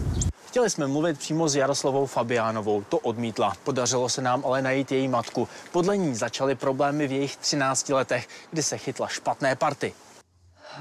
Chtěli 0.47 0.69
jsme 0.69 0.87
mluvit 0.87 1.19
přímo 1.19 1.49
s 1.49 1.55
Jaroslavou 1.55 2.05
Fabiánovou, 2.05 2.83
to 2.83 2.99
odmítla. 2.99 3.53
Podařilo 3.63 4.09
se 4.09 4.21
nám 4.21 4.45
ale 4.45 4.61
najít 4.61 4.91
její 4.91 5.07
matku. 5.07 5.47
Podle 5.71 5.97
ní 5.97 6.15
začaly 6.15 6.55
problémy 6.55 7.07
v 7.07 7.11
jejich 7.11 7.37
13 7.37 7.89
letech, 7.89 8.27
kdy 8.51 8.63
se 8.63 8.77
chytla 8.77 9.07
špatné 9.07 9.55
party. 9.55 9.93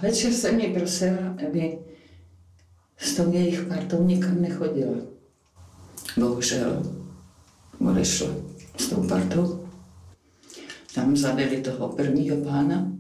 Večer 0.02 0.32
se 0.32 0.52
mě 0.52 0.68
prosila, 0.68 1.16
aby 1.48 1.78
s 2.98 3.16
tou 3.16 3.32
jejich 3.32 3.62
partou 3.62 4.04
nikam 4.04 4.42
nechodila. 4.42 4.96
Bohužel 6.16 6.82
odešla 7.90 8.28
s 8.78 8.86
tou 8.86 9.08
partou. 9.08 9.68
Tam 10.94 11.16
zavili 11.16 11.62
toho 11.62 11.88
prvního 11.88 12.36
pána. 12.36 12.92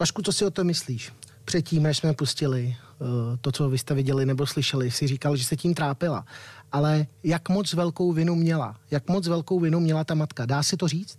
Vašku, 0.00 0.22
co 0.22 0.32
si 0.32 0.44
o 0.44 0.50
to 0.50 0.64
myslíš? 0.64 1.12
Předtím, 1.48 1.82
než 1.82 1.96
jsme 1.96 2.12
pustili 2.12 2.76
uh, 2.98 3.08
to, 3.40 3.52
co 3.52 3.70
vy 3.70 3.78
jste 3.78 3.94
viděli 3.94 4.26
nebo 4.26 4.46
slyšeli, 4.46 4.90
si 4.90 5.06
říkal, 5.06 5.36
že 5.36 5.44
se 5.44 5.56
tím 5.56 5.74
trápila. 5.74 6.24
Ale 6.72 7.06
jak 7.24 7.48
moc 7.48 7.72
velkou 7.72 8.12
vinu 8.12 8.34
měla? 8.34 8.76
Jak 8.90 9.08
moc 9.08 9.28
velkou 9.28 9.60
vinu 9.60 9.80
měla 9.80 10.04
ta 10.04 10.14
matka? 10.14 10.46
Dá 10.46 10.62
se 10.62 10.76
to 10.76 10.88
říct? 10.88 11.18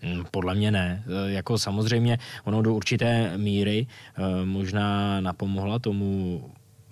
Hmm, 0.00 0.24
podle 0.30 0.54
mě 0.54 0.70
ne. 0.70 1.04
E, 1.06 1.32
jako 1.32 1.58
samozřejmě 1.58 2.18
ono 2.44 2.62
do 2.62 2.74
určité 2.74 3.38
míry 3.38 3.86
e, 3.86 4.44
možná 4.44 5.20
napomohla 5.20 5.78
tomu 5.78 6.42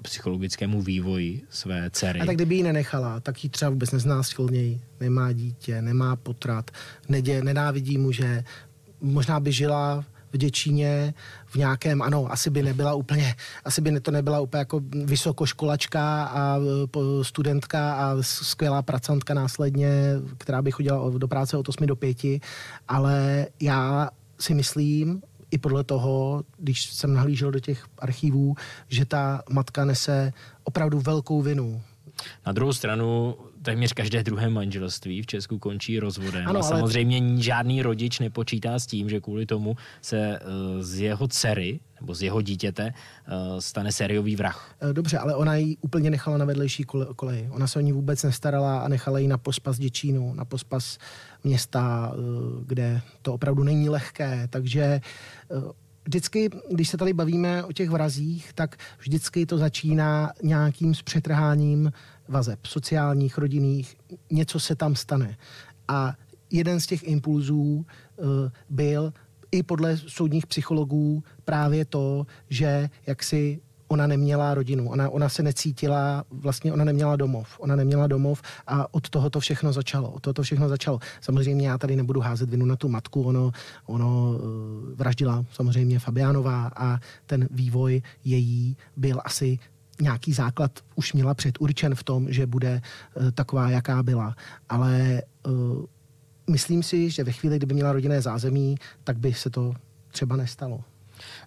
psychologickému 0.03 0.83
vývoji 0.83 1.43
své 1.51 1.91
dcery. 1.91 2.21
A 2.21 2.27
tak 2.27 2.37
kdyby 2.37 2.55
ji 2.55 2.63
nenechala, 2.63 3.21
tak 3.21 3.45
ji 3.45 3.51
třeba 3.51 3.71
vůbec 3.71 3.93
neznásilnějí, 3.93 4.81
nemá 5.01 5.33
dítě, 5.33 5.83
nemá 5.83 6.17
potrat, 6.17 6.71
nedě, 7.09 7.43
nenávidí 7.43 7.99
muže, 7.99 8.45
možná 9.01 9.41
by 9.41 9.53
žila 9.53 10.05
v 10.33 10.37
Děčíně 10.37 11.15
v 11.47 11.57
nějakém, 11.57 12.03
ano, 12.03 12.33
asi 12.33 12.51
by 12.51 12.63
nebyla 12.63 12.95
úplně, 12.95 13.35
asi 13.65 13.81
by 13.81 14.01
to 14.01 14.11
nebyla 14.11 14.41
úplně 14.41 14.59
jako 14.59 14.81
vysokoškolačka 15.05 16.25
a 16.25 16.59
e, 16.59 17.25
studentka 17.25 17.93
a 17.95 18.17
skvělá 18.21 18.83
pracantka 18.83 19.35
následně, 19.35 19.91
která 20.39 20.63
by 20.63 20.71
chodila 20.71 21.11
do 21.19 21.29
práce 21.29 21.57
od 21.57 21.69
8 21.69 21.87
do 21.87 21.97
5, 21.97 22.19
ale 22.89 23.47
já 23.61 24.11
si 24.41 24.55
myslím, 24.55 25.23
i 25.51 25.59
podle 25.59 25.85
toho, 25.85 26.45
když 26.59 26.93
jsem 26.93 27.15
nahlížel 27.15 27.51
do 27.51 27.61
těch 27.61 27.87
archivů, 27.99 28.55
že 28.89 29.05
ta 29.05 29.43
matka 29.51 29.85
nese 29.85 30.33
opravdu 30.65 31.01
velkou 31.01 31.43
vinu. 31.43 31.83
Na 32.47 32.53
druhou 32.53 32.73
stranu 32.73 33.37
téměř 33.63 33.93
každé 33.93 34.23
druhé 34.23 34.51
manželství 34.51 35.23
v 35.23 35.27
Česku 35.27 35.59
končí 35.59 35.99
rozvodem. 36.01 36.49
Ano, 36.49 36.61
a 36.61 36.63
samozřejmě 36.63 37.19
ale... 37.19 37.43
žádný 37.43 37.83
rodič 37.83 38.19
nepočítá 38.19 38.79
s 38.79 38.87
tím, 38.87 39.11
že 39.11 39.21
kvůli 39.21 39.47
tomu 39.47 39.77
se 40.03 40.41
uh, 40.41 40.83
z 40.83 41.01
jeho 41.01 41.29
dcery 41.29 41.81
nebo 42.01 42.15
z 42.15 42.23
jeho 42.23 42.43
dítěte 42.43 42.85
uh, 42.93 43.59
stane 43.59 43.93
sériový 43.93 44.37
vrah. 44.37 44.75
Eh, 44.81 44.93
dobře, 44.93 45.19
ale 45.19 45.35
ona 45.35 45.57
ji 45.57 45.77
úplně 45.81 46.11
nechala 46.11 46.39
na 46.39 46.45
vedlejší 46.45 46.85
koleji. 47.17 47.49
Ona 47.51 47.67
se 47.67 47.79
o 47.79 47.83
ní 47.83 47.93
vůbec 47.93 48.23
nestarala 48.23 48.81
a 48.81 48.89
nechala 48.89 49.19
ji 49.19 49.29
na 49.29 49.39
pospas 49.39 49.79
Děčínu, 49.79 50.35
na 50.35 50.45
pospas 50.45 50.99
města, 51.45 52.13
kde 52.67 53.01
to 53.23 53.35
opravdu 53.35 53.65
není 53.65 53.89
lehké. 53.89 54.49
Takže 54.51 55.01
vždycky, 56.09 56.51
když 56.71 56.89
se 56.89 56.97
tady 56.97 57.13
bavíme 57.13 57.65
o 57.65 57.73
těch 57.73 57.91
vrazích, 57.91 58.53
tak 58.53 58.77
vždycky 58.99 59.47
to 59.47 59.59
začíná 59.59 60.33
nějakým 60.43 60.95
zpřetrháním 60.95 61.93
vazeb, 62.29 62.67
sociálních, 62.67 63.39
rodinných, 63.39 63.97
něco 64.31 64.61
se 64.61 64.75
tam 64.75 64.97
stane. 64.97 65.37
A 65.89 66.15
jeden 66.51 66.81
z 66.81 66.87
těch 66.87 67.03
impulzů 67.03 67.87
uh, 68.17 68.27
byl 68.71 69.13
i 69.51 69.63
podle 69.63 69.97
soudních 69.97 70.47
psychologů 70.47 71.25
právě 71.45 71.85
to, 71.85 72.27
že 72.51 72.91
jak 73.07 73.23
si 73.23 73.61
ona 73.89 74.07
neměla 74.07 74.55
rodinu, 74.55 74.91
ona, 74.91 75.11
ona 75.11 75.29
se 75.29 75.43
necítila, 75.43 76.25
vlastně 76.31 76.73
ona 76.73 76.85
neměla 76.85 77.17
domov, 77.17 77.49
ona 77.59 77.77
neměla 77.77 78.07
domov 78.07 78.43
a 78.67 78.95
od 78.95 79.09
toho 79.09 79.31
to 79.31 79.41
všechno 79.41 79.73
začalo, 79.73 80.11
od 80.11 80.23
toho 80.23 80.35
to 80.35 80.43
všechno 80.43 80.69
začalo. 80.69 80.99
Samozřejmě 81.21 81.69
já 81.69 81.79
tady 81.79 81.97
nebudu 81.97 82.21
házet 82.21 82.51
vinu 82.51 82.67
na 82.67 82.77
tu 82.77 82.89
matku, 82.89 83.23
ono, 83.23 83.53
ono 83.87 84.31
uh, 84.31 84.41
vraždila 84.95 85.45
samozřejmě 85.53 85.99
Fabiánová 85.99 86.71
a 86.77 86.99
ten 87.27 87.49
vývoj 87.51 88.03
její 88.25 88.77
byl 88.97 89.21
asi 89.25 89.59
nějaký 90.01 90.33
základ 90.33 90.81
už 90.95 91.13
měla 91.13 91.35
předurčen 91.35 91.95
v 91.95 92.03
tom, 92.03 92.33
že 92.33 92.47
bude 92.47 92.81
uh, 93.15 93.31
taková, 93.31 93.71
jaká 93.71 94.03
byla. 94.03 94.37
Ale 94.69 95.23
uh, 95.47 95.85
myslím 96.51 96.83
si, 96.83 97.11
že 97.11 97.25
ve 97.25 97.33
chvíli, 97.33 97.57
kdyby 97.57 97.75
měla 97.75 97.93
rodinné 97.93 98.21
zázemí, 98.21 98.77
tak 99.05 99.19
by 99.19 99.35
se 99.35 99.51
to 99.51 99.75
třeba 100.13 100.37
nestalo. 100.37 100.85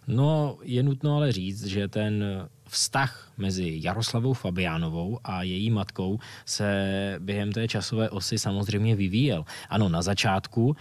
No, 0.07 0.57
je 0.63 0.83
nutno 0.83 1.15
ale 1.15 1.31
říct, 1.31 1.65
že 1.65 1.87
ten 1.87 2.23
vztah 2.67 3.31
mezi 3.37 3.79
Jaroslavou 3.83 4.33
Fabiánovou 4.33 5.19
a 5.23 5.43
její 5.43 5.69
matkou 5.69 6.19
se 6.45 7.15
během 7.19 7.51
té 7.51 7.67
časové 7.67 8.09
osy 8.09 8.39
samozřejmě 8.39 8.95
vyvíjel. 8.95 9.45
Ano, 9.69 9.89
na 9.89 10.01
začátku 10.01 10.65
uh, 10.67 10.75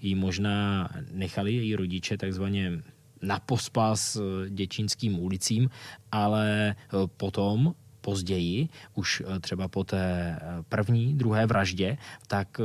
jí 0.00 0.14
možná 0.14 0.88
nechali 1.12 1.52
její 1.52 1.76
rodiče 1.76 2.16
takzvaně 2.16 2.82
na 3.22 3.40
pospas 3.40 4.16
eh, 4.16 4.50
děčínským 4.50 5.18
ulicím, 5.18 5.70
ale 6.12 6.74
eh, 6.74 6.96
potom 7.16 7.74
později, 8.00 8.68
už 8.94 9.22
třeba 9.40 9.68
po 9.68 9.84
té 9.84 10.38
první, 10.68 11.14
druhé 11.14 11.46
vraždě, 11.46 11.98
tak 12.26 12.60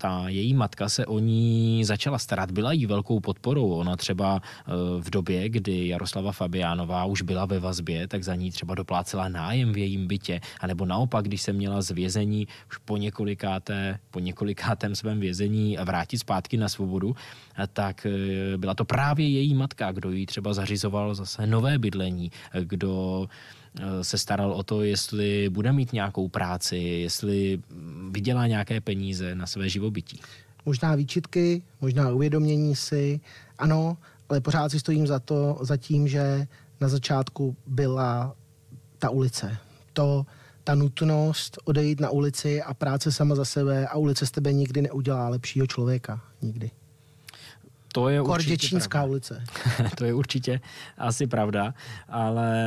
ta 0.00 0.28
její 0.28 0.54
matka 0.54 0.88
se 0.88 1.06
o 1.06 1.18
ní 1.18 1.84
začala 1.84 2.18
starat, 2.18 2.50
byla 2.50 2.72
jí 2.72 2.86
velkou 2.86 3.20
podporou. 3.20 3.70
Ona 3.70 3.96
třeba 3.96 4.40
eh, 4.42 4.72
v 5.00 5.10
době, 5.10 5.48
kdy 5.48 5.88
Jaroslava 5.88 6.32
Fabiánová 6.32 7.04
už 7.04 7.22
byla 7.22 7.44
ve 7.46 7.60
vazbě, 7.60 8.08
tak 8.08 8.24
za 8.24 8.34
ní 8.34 8.50
třeba 8.50 8.74
doplácela 8.74 9.28
nájem 9.28 9.72
v 9.72 9.78
jejím 9.78 10.06
bytě, 10.06 10.40
anebo 10.60 10.86
naopak, 10.86 11.24
když 11.24 11.42
se 11.42 11.52
měla 11.52 11.82
z 11.82 11.90
vězení 11.90 12.48
už 12.70 12.76
po 12.76 12.96
několikáté, 12.96 13.98
po 14.10 14.18
několikátém 14.18 14.94
svém 14.94 15.20
vězení 15.20 15.76
vrátit 15.84 16.18
zpátky 16.18 16.56
na 16.56 16.68
svobodu, 16.68 17.16
eh, 17.58 17.66
tak 17.72 18.06
eh, 18.06 18.56
byla 18.56 18.74
to 18.74 18.84
právě 18.84 19.28
její 19.28 19.54
matka, 19.54 19.92
kdo 19.92 20.10
jí 20.10 20.26
třeba 20.26 20.54
zařizoval 20.54 21.14
zase 21.14 21.46
nové 21.46 21.78
bydlení, 21.78 22.32
kdo 22.60 23.28
se 24.02 24.18
staral 24.18 24.52
o 24.52 24.62
to, 24.62 24.82
jestli 24.82 25.48
bude 25.48 25.72
mít 25.72 25.92
nějakou 25.92 26.28
práci, 26.28 26.76
jestli 26.76 27.60
vydělá 28.10 28.46
nějaké 28.46 28.80
peníze 28.80 29.34
na 29.34 29.46
své 29.46 29.68
živobytí. 29.68 30.20
Možná 30.66 30.94
výčitky, 30.94 31.62
možná 31.80 32.10
uvědomění 32.10 32.76
si, 32.76 33.20
ano, 33.58 33.96
ale 34.28 34.40
pořád 34.40 34.68
si 34.68 34.80
stojím 34.80 35.06
za 35.06 35.18
to, 35.18 35.58
za 35.60 35.76
tím, 35.76 36.08
že 36.08 36.46
na 36.80 36.88
začátku 36.88 37.56
byla 37.66 38.34
ta 38.98 39.10
ulice. 39.10 39.56
To, 39.92 40.26
ta 40.64 40.74
nutnost 40.74 41.58
odejít 41.64 42.00
na 42.00 42.10
ulici 42.10 42.62
a 42.62 42.74
práce 42.74 43.12
sama 43.12 43.34
za 43.34 43.44
sebe 43.44 43.86
a 43.86 43.96
ulice 43.96 44.26
z 44.26 44.30
tebe 44.30 44.52
nikdy 44.52 44.82
neudělá 44.82 45.28
lepšího 45.28 45.66
člověka. 45.66 46.20
Nikdy. 46.42 46.70
To 47.92 48.08
je 48.08 48.22
Korděčínská 48.22 49.04
ulice. 49.04 49.44
to 49.96 50.04
je 50.04 50.14
určitě 50.14 50.60
asi 50.98 51.26
pravda, 51.26 51.74
ale 52.08 52.62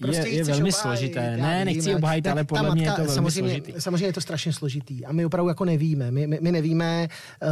prostě 0.00 0.28
je, 0.28 0.34
je 0.34 0.44
velmi 0.44 0.60
obhájit, 0.60 0.74
složité. 0.74 1.36
Ne, 1.36 1.64
nechci 1.64 1.94
obhájit, 1.94 2.26
ale 2.26 2.44
podle 2.44 2.62
matka, 2.62 2.74
mě 2.74 2.84
je 2.84 2.90
to 2.90 2.96
velmi 2.96 3.14
samozřejmě, 3.14 3.50
složitý. 3.50 3.80
Samozřejmě 3.80 4.06
je 4.06 4.12
to 4.12 4.20
strašně 4.20 4.52
složitý 4.52 5.06
a 5.06 5.12
my 5.12 5.24
opravdu 5.24 5.48
jako 5.48 5.64
nevíme. 5.64 6.10
My, 6.10 6.26
my, 6.26 6.38
my 6.42 6.52
nevíme, 6.52 7.08
uh, 7.42 7.50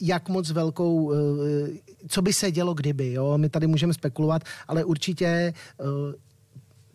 jak 0.00 0.28
moc 0.28 0.50
velkou, 0.50 0.94
uh, 0.94 1.14
co 2.08 2.22
by 2.22 2.32
se 2.32 2.50
dělo 2.50 2.74
kdyby. 2.74 3.12
Jo? 3.12 3.38
My 3.38 3.48
tady 3.48 3.66
můžeme 3.66 3.94
spekulovat, 3.94 4.42
ale 4.68 4.84
určitě 4.84 5.52
uh, 5.80 5.88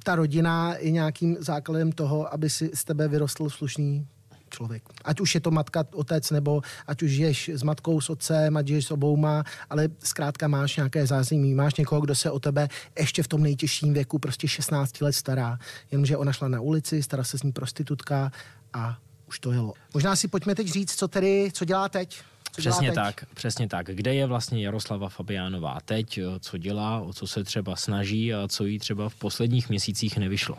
ta 0.04 0.16
rodina 0.16 0.76
je 0.80 0.92
nějakým 0.92 1.38
základem 1.40 1.92
toho, 1.92 2.34
aby 2.34 2.50
si 2.50 2.72
z 2.74 2.84
tebe 2.84 3.08
vyrostl 3.08 3.50
slušný 3.50 4.08
člověk. 4.54 4.84
Ať 5.06 5.20
už 5.20 5.36
je 5.36 5.42
to 5.42 5.52
matka, 5.52 5.86
otec, 5.94 6.32
nebo 6.32 6.62
ať 6.88 7.04
už 7.04 7.12
žiješ 7.12 7.50
s 7.50 7.64
matkou, 7.64 8.02
s 8.02 8.10
otcem, 8.10 8.58
ať 8.58 8.68
žiješ 8.68 8.86
s 8.86 8.92
obouma, 8.92 9.44
ale 9.70 9.90
zkrátka 10.04 10.48
máš 10.48 10.78
nějaké 10.78 11.08
zázemí, 11.08 11.54
máš 11.54 11.76
někoho, 11.76 12.02
kdo 12.02 12.16
se 12.16 12.32
o 12.32 12.40
tebe 12.40 12.68
ještě 13.00 13.24
v 13.24 13.28
tom 13.28 13.44
nejtěžším 13.44 13.94
věku, 13.94 14.20
prostě 14.20 14.48
16 14.48 15.02
let 15.02 15.14
stará. 15.14 15.60
Jenomže 15.92 16.18
ona 16.18 16.34
šla 16.34 16.48
na 16.48 16.62
ulici, 16.62 17.04
stará 17.04 17.24
se 17.24 17.38
s 17.38 17.44
ní 17.44 17.52
prostitutka 17.52 18.32
a 18.74 18.98
už 19.28 19.40
to 19.40 19.52
jelo. 19.52 19.74
Možná 19.94 20.16
si 20.16 20.28
pojďme 20.28 20.56
teď 20.56 20.68
říct, 20.68 20.96
co 20.96 21.08
tedy, 21.08 21.50
co 21.54 21.66
dělá 21.66 21.90
teď. 21.90 22.22
Co 22.52 22.62
přesně 22.62 22.92
dělá 22.92 23.06
teď? 23.06 23.16
tak, 23.16 23.26
přesně 23.34 23.68
tak. 23.68 23.86
Kde 23.86 24.14
je 24.14 24.26
vlastně 24.26 24.66
Jaroslava 24.66 25.10
Fabiánová 25.10 25.78
teď, 25.86 26.20
co 26.40 26.58
dělá, 26.58 27.00
o 27.00 27.14
co 27.14 27.28
se 27.28 27.44
třeba 27.44 27.76
snaží 27.76 28.34
a 28.34 28.48
co 28.48 28.66
jí 28.66 28.80
třeba 28.80 29.10
v 29.10 29.16
posledních 29.16 29.70
měsících 29.70 30.18
nevyšlo? 30.18 30.58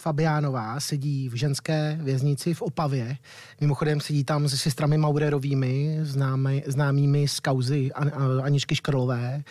Fabiánová 0.00 0.80
sedí 0.80 1.28
v 1.28 1.34
ženské 1.34 1.98
věznici 2.02 2.54
v 2.54 2.62
Opavě. 2.62 3.16
Mimochodem 3.60 4.00
sedí 4.00 4.24
tam 4.24 4.48
se 4.48 4.56
sestrami 4.56 4.98
Maurerovými, 4.98 5.98
známy, 6.02 6.64
známými 6.66 7.28
z 7.28 7.40
kauzy 7.40 7.90
Aničky 8.42 8.74
Škrlové, 8.74 9.42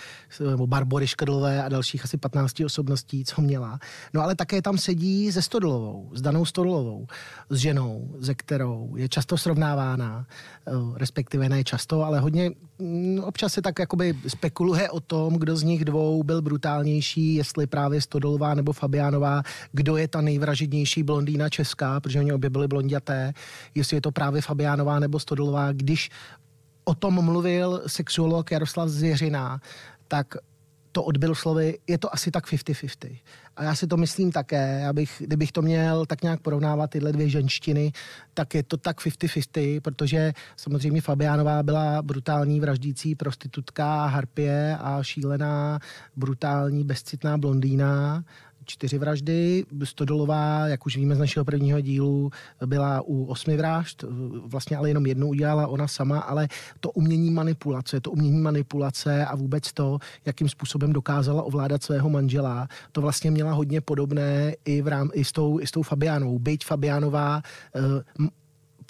nebo 0.49 0.67
Barbory 0.67 1.07
Škrlové 1.07 1.63
a 1.63 1.69
dalších 1.69 2.03
asi 2.03 2.17
15 2.17 2.59
osobností, 2.59 3.25
co 3.25 3.41
měla. 3.41 3.79
No 4.13 4.21
ale 4.21 4.35
také 4.35 4.61
tam 4.61 4.77
sedí 4.77 5.31
se 5.31 5.41
Stodolovou, 5.41 6.11
s 6.13 6.21
Danou 6.21 6.45
Stodolovou, 6.45 7.07
s 7.49 7.57
ženou, 7.57 8.15
ze 8.19 8.35
kterou 8.35 8.95
je 8.95 9.09
často 9.09 9.37
srovnávána, 9.37 10.25
eh, 10.67 10.71
respektive 10.95 11.49
ne 11.49 11.63
často, 11.63 12.03
ale 12.03 12.19
hodně 12.19 12.51
mm, 12.79 13.19
občas 13.23 13.53
se 13.53 13.61
tak 13.61 13.79
jakoby 13.79 14.15
spekuluje 14.27 14.89
o 14.89 14.99
tom, 14.99 15.33
kdo 15.33 15.57
z 15.57 15.63
nich 15.63 15.85
dvou 15.85 16.23
byl 16.23 16.41
brutálnější, 16.41 17.35
jestli 17.35 17.67
právě 17.67 18.01
Stodolová 18.01 18.53
nebo 18.53 18.73
Fabiánová, 18.73 19.43
kdo 19.71 19.97
je 19.97 20.07
ta 20.07 20.21
nej 20.21 20.38
nejvražednější 20.39 21.03
blondýna 21.03 21.49
česká, 21.49 21.99
protože 21.99 22.19
oni 22.19 22.33
obě 22.33 22.49
byly 22.49 22.67
blondiaté, 22.67 23.33
jestli 23.75 23.97
je 23.97 24.01
to 24.01 24.11
právě 24.11 24.41
Fabiánová 24.41 24.99
nebo 24.99 25.19
Stodolová. 25.19 25.71
Když 25.71 26.09
o 26.83 26.95
tom 26.95 27.25
mluvil 27.25 27.81
sexuolog 27.87 28.51
Jaroslav 28.51 28.89
Zvěřina, 28.89 29.61
tak 30.07 30.35
to 30.91 31.03
odbyl 31.03 31.35
slovy, 31.35 31.77
je 31.87 31.97
to 31.97 32.13
asi 32.13 32.31
tak 32.31 32.47
50-50. 32.47 33.19
A 33.55 33.63
já 33.63 33.75
si 33.75 33.87
to 33.87 33.97
myslím 33.97 34.31
také, 34.31 34.87
abych, 34.87 35.21
kdybych 35.25 35.51
to 35.51 35.61
měl 35.61 36.05
tak 36.05 36.23
nějak 36.23 36.41
porovnávat 36.41 36.89
tyhle 36.89 37.11
dvě 37.11 37.29
ženštiny, 37.29 37.91
tak 38.33 38.55
je 38.55 38.63
to 38.63 38.77
tak 38.77 38.99
50-50, 38.99 39.81
protože 39.81 40.33
samozřejmě 40.57 41.01
Fabiánová 41.01 41.63
byla 41.63 42.01
brutální 42.01 42.59
vraždící 42.59 43.15
prostitutka, 43.15 44.05
harpie 44.05 44.77
a 44.79 45.03
šílená, 45.03 45.79
brutální, 46.15 46.83
bezcitná 46.83 47.37
blondýna 47.37 48.23
čtyři 48.69 48.97
vraždy. 48.97 49.65
Stodolová, 49.83 50.67
jak 50.67 50.85
už 50.85 50.97
víme 50.97 51.15
z 51.15 51.19
našeho 51.19 51.45
prvního 51.45 51.81
dílu, 51.81 52.31
byla 52.65 53.01
u 53.01 53.25
osmi 53.25 53.57
vražd, 53.57 54.05
vlastně 54.45 54.77
ale 54.77 54.89
jenom 54.89 55.05
jednu 55.05 55.27
udělala 55.27 55.67
ona 55.67 55.87
sama, 55.87 56.19
ale 56.19 56.47
to 56.79 56.91
umění 56.91 57.31
manipulace, 57.31 58.01
to 58.01 58.11
umění 58.11 58.41
manipulace 58.41 59.25
a 59.25 59.35
vůbec 59.35 59.73
to, 59.73 59.97
jakým 60.25 60.49
způsobem 60.49 60.93
dokázala 60.93 61.43
ovládat 61.43 61.83
svého 61.83 62.09
manžela, 62.09 62.67
to 62.91 63.01
vlastně 63.01 63.31
měla 63.31 63.51
hodně 63.51 63.81
podobné 63.81 64.55
i, 64.65 64.81
v 64.81 64.87
rám, 64.87 65.09
i, 65.13 65.25
s, 65.25 65.31
tou, 65.31 65.59
i 65.59 65.67
s 65.67 65.71
tou 65.71 65.83
Fabiánou. 65.83 66.39
Byť 66.39 66.65
Fabiánová 66.65 67.41
uh, 68.19 68.27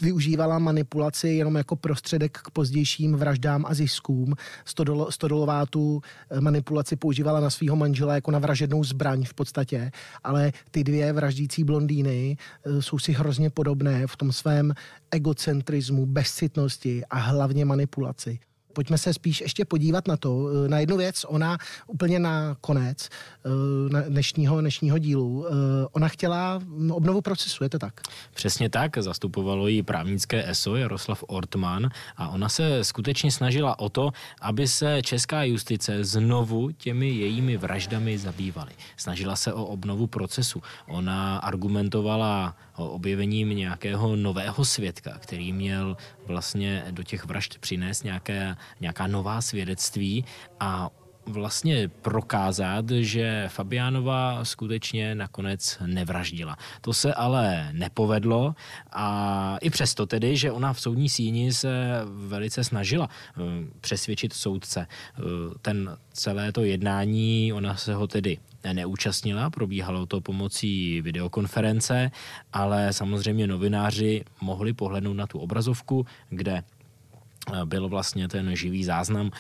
využívala 0.01 0.59
manipulaci 0.59 1.29
jenom 1.29 1.55
jako 1.55 1.75
prostředek 1.75 2.37
k 2.37 2.49
pozdějším 2.49 3.15
vraždám 3.15 3.65
a 3.65 3.73
ziskům. 3.73 4.33
Stodol, 4.65 5.07
Stodolová 5.09 5.65
tu 5.65 6.01
eh, 6.29 6.41
manipulaci 6.41 6.95
používala 6.95 7.39
na 7.39 7.49
svého 7.49 7.75
manžela 7.75 8.15
jako 8.15 8.31
na 8.31 8.39
vražednou 8.39 8.83
zbraň 8.83 9.25
v 9.25 9.33
podstatě, 9.33 9.91
ale 10.23 10.51
ty 10.71 10.83
dvě 10.83 11.13
vraždící 11.13 11.63
blondýny 11.63 12.37
eh, 12.65 12.81
jsou 12.81 12.99
si 12.99 13.11
hrozně 13.11 13.49
podobné 13.49 14.07
v 14.07 14.15
tom 14.15 14.31
svém 14.31 14.73
egocentrismu, 15.11 16.05
bezcitnosti 16.05 17.03
a 17.09 17.17
hlavně 17.17 17.65
manipulaci. 17.65 18.39
Pojďme 18.79 18.97
se 18.97 19.13
spíš 19.13 19.41
ještě 19.41 19.65
podívat 19.65 20.07
na 20.07 20.17
to, 20.17 20.47
eh, 20.65 20.69
na 20.69 20.79
jednu 20.79 20.97
věc. 20.97 21.25
Ona 21.27 21.57
úplně 21.87 22.19
na 22.19 22.57
konec 22.61 23.09
eh, 23.09 23.49
na 23.93 24.01
dnešního, 24.01 24.61
dnešního 24.61 24.97
dílu, 24.97 25.45
eh, 25.47 25.51
ona 25.91 26.07
chtěla 26.07 26.61
obnovu 26.91 27.21
procesu, 27.21 27.63
je 27.63 27.69
to 27.69 27.79
tak? 27.79 28.01
Přesně 28.33 28.69
tak, 28.69 28.97
zastupovalo 28.97 29.67
ji 29.67 29.83
právnické 29.83 30.49
ESO 30.49 30.75
Jaroslav 30.75 31.23
Ortman 31.27 31.89
a 32.17 32.29
ona 32.29 32.49
se 32.49 32.83
skutečně 32.83 33.31
snažila 33.31 33.79
o 33.79 33.89
to, 33.89 34.11
aby 34.41 34.67
se 34.67 35.01
česká 35.01 35.43
justice 35.43 36.03
znovu 36.03 36.71
těmi 36.71 37.09
jejími 37.09 37.57
vraždami 37.57 38.17
zabývaly. 38.17 38.71
Snažila 38.97 39.35
se 39.35 39.53
o 39.53 39.65
obnovu 39.65 40.07
procesu. 40.07 40.61
Ona 40.87 41.37
argumentovala 41.37 42.55
objevením 42.87 43.49
nějakého 43.49 44.15
nového 44.15 44.65
svědka, 44.65 45.17
který 45.19 45.53
měl 45.53 45.97
vlastně 46.25 46.83
do 46.91 47.03
těch 47.03 47.25
vražd 47.25 47.57
přinést 47.57 48.03
nějaké, 48.03 48.55
nějaká 48.79 49.07
nová 49.07 49.41
svědectví 49.41 50.25
a 50.59 50.89
vlastně 51.29 51.87
prokázat, 51.87 52.89
že 52.89 53.45
Fabiánova 53.47 54.45
skutečně 54.45 55.15
nakonec 55.15 55.77
nevraždila. 55.85 56.57
To 56.81 56.93
se 56.93 57.13
ale 57.13 57.69
nepovedlo 57.71 58.55
a 58.91 59.57
i 59.61 59.69
přesto 59.69 60.05
tedy, 60.05 60.37
že 60.37 60.51
ona 60.51 60.73
v 60.73 60.81
soudní 60.81 61.09
síni 61.09 61.53
se 61.53 62.01
velice 62.05 62.63
snažila 62.63 63.09
eh, 63.09 63.41
přesvědčit 63.81 64.33
soudce. 64.33 64.87
Eh, 64.87 65.21
ten 65.61 65.97
celé 66.13 66.51
to 66.51 66.63
jednání, 66.63 67.53
ona 67.53 67.75
se 67.75 67.93
ho 67.93 68.07
tedy 68.07 68.37
neúčastnila, 68.73 69.49
probíhalo 69.49 70.05
to 70.05 70.21
pomocí 70.21 71.01
videokonference, 71.01 72.11
ale 72.53 72.93
samozřejmě 72.93 73.47
novináři 73.47 74.23
mohli 74.41 74.73
pohlednout 74.73 75.17
na 75.17 75.27
tu 75.27 75.39
obrazovku, 75.39 76.05
kde 76.29 76.63
eh, 76.63 77.65
byl 77.65 77.89
vlastně 77.89 78.27
ten 78.27 78.55
živý 78.55 78.83
záznam 78.83 79.31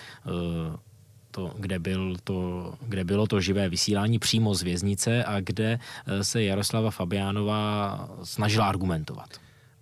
to, 1.31 1.53
kde, 1.59 1.79
byl 1.79 2.15
to, 2.23 2.73
kde 2.81 3.03
bylo 3.03 3.27
to 3.27 3.41
živé 3.41 3.69
vysílání 3.69 4.19
přímo 4.19 4.55
z 4.55 4.63
věznice 4.63 5.23
a 5.23 5.39
kde 5.39 5.79
eh, 5.79 6.23
se 6.23 6.43
Jaroslava 6.43 6.91
Fabiánová 6.91 8.09
snažila 8.23 8.65
argumentovat. 8.65 9.29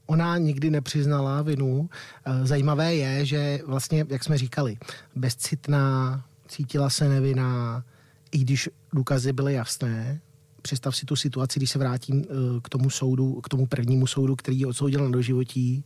Ona 0.05 0.37
nikdy 0.37 0.69
nepřiznala 0.69 1.41
vinu. 1.41 1.89
Eh, 2.25 2.45
zajímavé 2.45 2.95
je, 2.95 3.25
že 3.25 3.59
vlastně, 3.65 4.05
jak 4.09 4.23
jsme 4.23 4.37
říkali, 4.37 4.77
bezcitná, 5.15 6.23
cítila 6.47 6.89
se 6.89 7.09
nevinná, 7.09 7.83
i 8.31 8.37
když 8.37 8.69
důkazy 8.93 9.33
byly 9.33 9.53
jasné. 9.53 10.21
Představ 10.61 10.95
si 10.95 11.05
tu 11.05 11.15
situaci, 11.15 11.59
když 11.59 11.71
se 11.71 11.79
vrátím 11.79 12.25
eh, 12.25 12.33
k 12.61 12.69
tomu 12.69 12.89
soudu, 12.89 13.41
k 13.41 13.49
tomu 13.49 13.65
prvnímu 13.65 14.07
soudu, 14.07 14.35
který 14.35 14.57
ji 14.57 14.65
odsoudil 14.65 15.03
na 15.03 15.09
doživotí, 15.09 15.85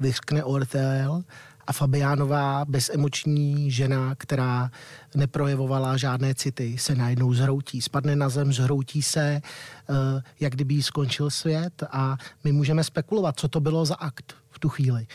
vyřkne 0.00 0.44
Ortel 0.44 1.24
a 1.66 1.72
Fabiánová, 1.72 2.64
bezemoční 2.64 3.70
žena, 3.70 4.14
která 4.14 4.70
neprojevovala 5.14 5.96
žádné 5.96 6.34
city, 6.34 6.76
se 6.78 6.94
najednou 6.94 7.34
zhroutí, 7.34 7.82
spadne 7.82 8.16
na 8.16 8.28
zem, 8.28 8.52
zhroutí 8.52 9.02
se, 9.02 9.20
eh, 9.20 9.42
jak 10.40 10.52
kdyby 10.52 10.82
skončil 10.82 11.30
svět 11.30 11.82
a 11.90 12.16
my 12.44 12.52
můžeme 12.52 12.84
spekulovat, 12.84 13.40
co 13.40 13.48
to 13.48 13.60
bylo 13.60 13.84
za 13.86 13.94
akt 13.94 14.34
v 14.50 14.58
tu 14.58 14.68
chvíli 14.68 15.06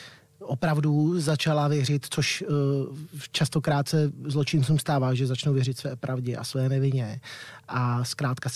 opravdu 0.42 1.20
začala 1.20 1.68
věřit, 1.68 2.08
což 2.10 2.42
uh, 2.42 2.98
častokrát 3.32 3.88
se 3.88 4.12
zločincům 4.26 4.80
stává, 4.80 5.14
že 5.14 5.28
začnou 5.28 5.54
věřit 5.54 5.78
své 5.78 5.96
pravdě 5.96 6.36
a 6.36 6.44
své 6.44 6.70
nevině. 6.70 7.22
A 7.68 8.04
zkrátka 8.04 8.50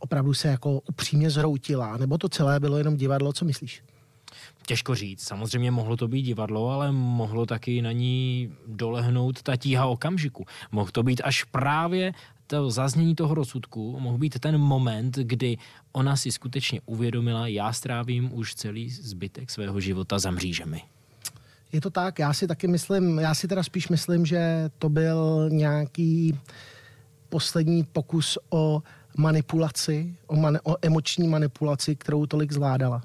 opravdu 0.00 0.34
se 0.34 0.48
jako 0.48 0.80
upřímně 0.80 1.30
zhroutila. 1.30 1.96
Nebo 1.96 2.18
to 2.18 2.28
celé 2.28 2.60
bylo 2.60 2.78
jenom 2.78 2.96
divadlo, 2.96 3.32
co 3.32 3.44
myslíš? 3.44 3.82
Těžko 4.66 4.94
říct. 4.94 5.22
Samozřejmě 5.22 5.70
mohlo 5.70 5.96
to 5.96 6.08
být 6.08 6.22
divadlo, 6.22 6.70
ale 6.70 6.92
mohlo 6.92 7.46
taky 7.46 7.82
na 7.82 7.92
ní 7.92 8.52
dolehnout 8.66 9.42
ta 9.42 9.56
tíha 9.56 9.86
okamžiku. 9.86 10.46
Mohl 10.72 10.90
to 10.90 11.02
být 11.02 11.20
až 11.24 11.44
právě 11.44 12.12
to 12.46 12.70
zaznění 12.70 13.14
toho 13.14 13.34
rozsudku, 13.34 14.00
mohl 14.00 14.18
být 14.18 14.38
ten 14.38 14.58
moment, 14.58 15.16
kdy 15.16 15.56
ona 15.92 16.16
si 16.16 16.32
skutečně 16.32 16.80
uvědomila, 16.86 17.46
já 17.46 17.72
strávím 17.72 18.30
už 18.32 18.54
celý 18.54 18.90
zbytek 18.90 19.50
svého 19.50 19.80
života 19.80 20.18
za 20.18 20.30
mřížemi. 20.30 20.82
Je 21.72 21.80
to 21.80 21.90
tak, 21.90 22.18
já 22.18 22.32
si 22.32 22.46
taky 22.46 22.68
myslím, 22.68 23.18
já 23.18 23.34
si 23.34 23.48
teda 23.48 23.62
spíš 23.62 23.88
myslím, 23.88 24.26
že 24.26 24.70
to 24.78 24.88
byl 24.88 25.48
nějaký 25.50 26.38
poslední 27.28 27.84
pokus 27.84 28.38
o 28.50 28.82
manipulaci, 29.18 30.14
o, 30.26 30.36
man, 30.36 30.58
o 30.62 30.76
emoční 30.82 31.28
manipulaci, 31.28 31.96
kterou 31.96 32.26
tolik 32.26 32.52
zvládala. 32.52 33.02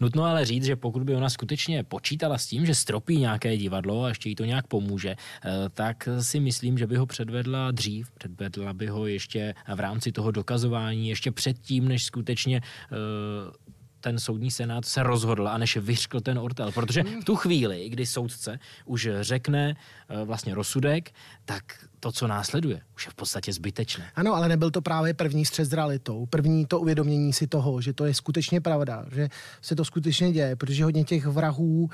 Nutno 0.00 0.24
ale 0.24 0.44
říct, 0.44 0.64
že 0.64 0.76
pokud 0.76 1.02
by 1.02 1.14
ona 1.14 1.30
skutečně 1.30 1.84
počítala 1.84 2.38
s 2.38 2.46
tím, 2.46 2.66
že 2.66 2.74
stropí 2.74 3.18
nějaké 3.18 3.56
divadlo 3.56 4.04
a 4.04 4.08
ještě 4.08 4.28
jí 4.28 4.34
to 4.34 4.44
nějak 4.44 4.66
pomůže, 4.66 5.10
eh, 5.10 5.50
tak 5.74 6.08
si 6.20 6.40
myslím, 6.40 6.78
že 6.78 6.86
by 6.86 6.96
ho 6.96 7.06
předvedla 7.06 7.70
dřív, 7.70 8.10
předvedla 8.10 8.72
by 8.72 8.86
ho 8.86 9.06
ještě 9.06 9.54
v 9.74 9.80
rámci 9.80 10.12
toho 10.12 10.30
dokazování, 10.30 11.08
ještě 11.08 11.32
předtím, 11.32 11.88
než 11.88 12.04
skutečně 12.04 12.60
eh, 12.60 12.96
ten 14.02 14.18
soudní 14.18 14.50
senát 14.50 14.84
se 14.84 15.02
rozhodl 15.02 15.48
a 15.48 15.58
než 15.58 15.76
vyřkl 15.76 16.20
ten 16.20 16.38
ortel. 16.38 16.72
Protože 16.72 17.02
v 17.02 17.24
tu 17.24 17.36
chvíli, 17.36 17.88
kdy 17.88 18.06
soudce 18.06 18.58
už 18.84 19.08
řekne 19.20 19.76
eh, 20.08 20.24
vlastně 20.24 20.54
rozsudek, 20.54 21.10
tak 21.44 21.62
to, 22.00 22.12
co 22.12 22.26
následuje, 22.26 22.80
už 22.94 23.06
je 23.06 23.10
v 23.10 23.14
podstatě 23.14 23.52
zbytečné. 23.52 24.10
Ano, 24.14 24.34
ale 24.34 24.48
nebyl 24.48 24.70
to 24.70 24.82
právě 24.82 25.14
první 25.14 25.44
střed 25.44 25.64
s 25.64 25.72
realitou. 25.72 26.26
První 26.26 26.66
to 26.66 26.80
uvědomění 26.80 27.32
si 27.32 27.46
toho, 27.46 27.80
že 27.80 27.92
to 27.92 28.04
je 28.04 28.14
skutečně 28.14 28.60
pravda, 28.60 29.06
že 29.12 29.28
se 29.62 29.76
to 29.76 29.84
skutečně 29.84 30.32
děje, 30.32 30.56
protože 30.56 30.84
hodně 30.84 31.04
těch 31.04 31.26
vrahů 31.26 31.82
uh, 31.82 31.90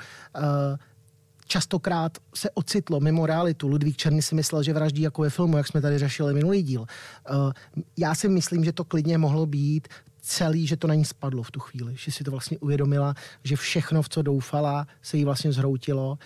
častokrát 1.47 2.17
se 2.35 2.49
ocitlo 2.49 2.99
mimo 2.99 3.25
realitu. 3.25 3.67
Ludvík 3.67 3.97
Černý 3.97 4.21
si 4.21 4.35
myslel, 4.35 4.63
že 4.63 4.73
vraždí 4.73 5.01
jako 5.01 5.21
ve 5.21 5.29
filmu, 5.29 5.57
jak 5.57 5.67
jsme 5.67 5.81
tady 5.81 5.97
řešili 5.97 6.33
minulý 6.33 6.63
díl. 6.63 6.81
Uh, 6.81 7.51
já 7.97 8.15
si 8.15 8.29
myslím, 8.29 8.65
že 8.65 8.71
to 8.71 8.83
klidně 8.83 9.17
mohlo 9.17 9.45
být 9.45 9.87
celý, 10.29 10.67
že 10.67 10.77
to 10.77 10.87
na 10.87 10.93
ní 10.93 11.05
spadlo 11.05 11.43
v 11.43 11.51
tu 11.51 11.59
chvíli, 11.59 11.95
že 11.97 12.11
si 12.11 12.23
to 12.23 12.31
vlastně 12.31 12.57
uvědomila, 12.57 13.13
že 13.43 13.55
všechno, 13.55 14.01
v 14.01 14.09
co 14.09 14.21
doufala, 14.21 14.87
se 15.01 15.17
jí 15.17 15.25
vlastně 15.25 15.51
zhroutilo 15.51 16.17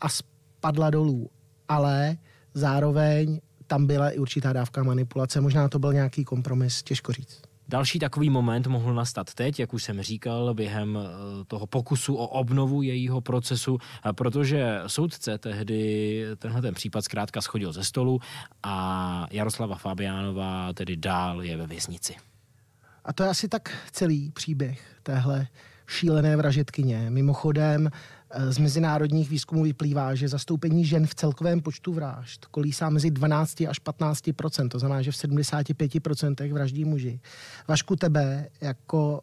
a 0.00 0.08
spadla 0.08 0.90
dolů. 0.90 1.30
Ale 1.68 2.16
zároveň 2.54 3.40
tam 3.66 3.86
byla 3.86 4.10
i 4.10 4.18
určitá 4.18 4.52
dávka 4.52 4.82
manipulace. 4.82 5.40
Možná 5.40 5.68
to 5.68 5.78
byl 5.78 5.92
nějaký 5.92 6.24
kompromis, 6.24 6.82
těžko 6.82 7.12
říct. 7.12 7.42
Další 7.68 7.98
takový 7.98 8.30
moment 8.30 8.66
mohl 8.66 8.94
nastat 8.94 9.34
teď, 9.34 9.60
jak 9.60 9.74
už 9.74 9.82
jsem 9.82 10.02
říkal, 10.02 10.54
během 10.54 10.98
eh, 10.98 11.44
toho 11.44 11.66
pokusu 11.66 12.14
o 12.14 12.26
obnovu 12.26 12.82
jejího 12.82 13.20
procesu, 13.20 13.78
protože 14.12 14.80
soudce 14.86 15.38
tehdy 15.38 16.24
tenhle 16.38 16.62
ten 16.62 16.74
případ 16.74 17.04
zkrátka 17.04 17.40
schodil 17.40 17.72
ze 17.72 17.84
stolu 17.84 18.20
a 18.62 19.26
Jaroslava 19.30 19.76
Fabiánová 19.76 20.72
tedy 20.72 20.96
dál 20.96 21.42
je 21.42 21.56
ve 21.56 21.66
věznici. 21.66 22.14
A 23.04 23.12
to 23.12 23.22
je 23.22 23.28
asi 23.28 23.48
tak 23.48 23.70
celý 23.92 24.30
příběh 24.30 24.80
téhle 25.02 25.46
šílené 25.86 26.36
vražetkyně. 26.36 27.10
Mimochodem, 27.10 27.90
eh, 28.30 28.52
z 28.52 28.58
mezinárodních 28.58 29.30
výzkumů 29.30 29.62
vyplývá, 29.62 30.14
že 30.14 30.28
zastoupení 30.28 30.84
žen 30.84 31.06
v 31.06 31.14
celkovém 31.14 31.60
počtu 31.60 31.92
vražd 31.92 32.46
kolísá 32.46 32.90
mezi 32.90 33.10
12 33.10 33.68
až 33.68 33.78
15% 33.78 34.68
to 34.68 34.78
znamená, 34.78 35.02
že 35.02 35.12
v 35.12 35.16
75% 35.16 36.52
vraždí 36.52 36.84
muži. 36.84 37.20
Vašku 37.68 37.96
tebe 37.96 38.48
jako 38.60 39.20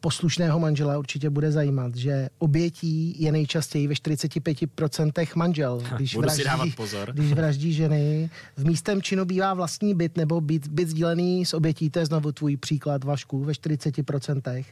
poslušného 0.00 0.58
manžela 0.58 0.98
určitě 0.98 1.30
bude 1.30 1.52
zajímat, 1.52 1.96
že 1.96 2.28
obětí 2.38 3.22
je 3.22 3.32
nejčastěji 3.32 3.86
ve 3.88 3.94
45% 3.94 5.36
manžel. 5.36 5.82
Když 5.96 6.14
Budu 6.14 6.22
vraždí, 6.22 6.42
si 6.42 6.48
dávat 6.48 6.68
pozor. 6.76 7.12
Když 7.12 7.32
vraždí 7.32 7.72
ženy. 7.72 8.30
V 8.56 8.64
místem 8.64 9.02
činu 9.02 9.24
bývá 9.24 9.54
vlastní 9.54 9.94
byt 9.94 10.16
nebo 10.16 10.40
byt, 10.40 10.68
byt 10.68 10.88
sdílený 10.88 11.46
s 11.46 11.54
obětí, 11.54 11.90
to 11.90 11.98
je 11.98 12.06
znovu 12.06 12.32
tvůj 12.32 12.56
příklad, 12.56 13.04
Vašku, 13.04 13.44
ve 13.44 13.52
40%. 13.52 14.64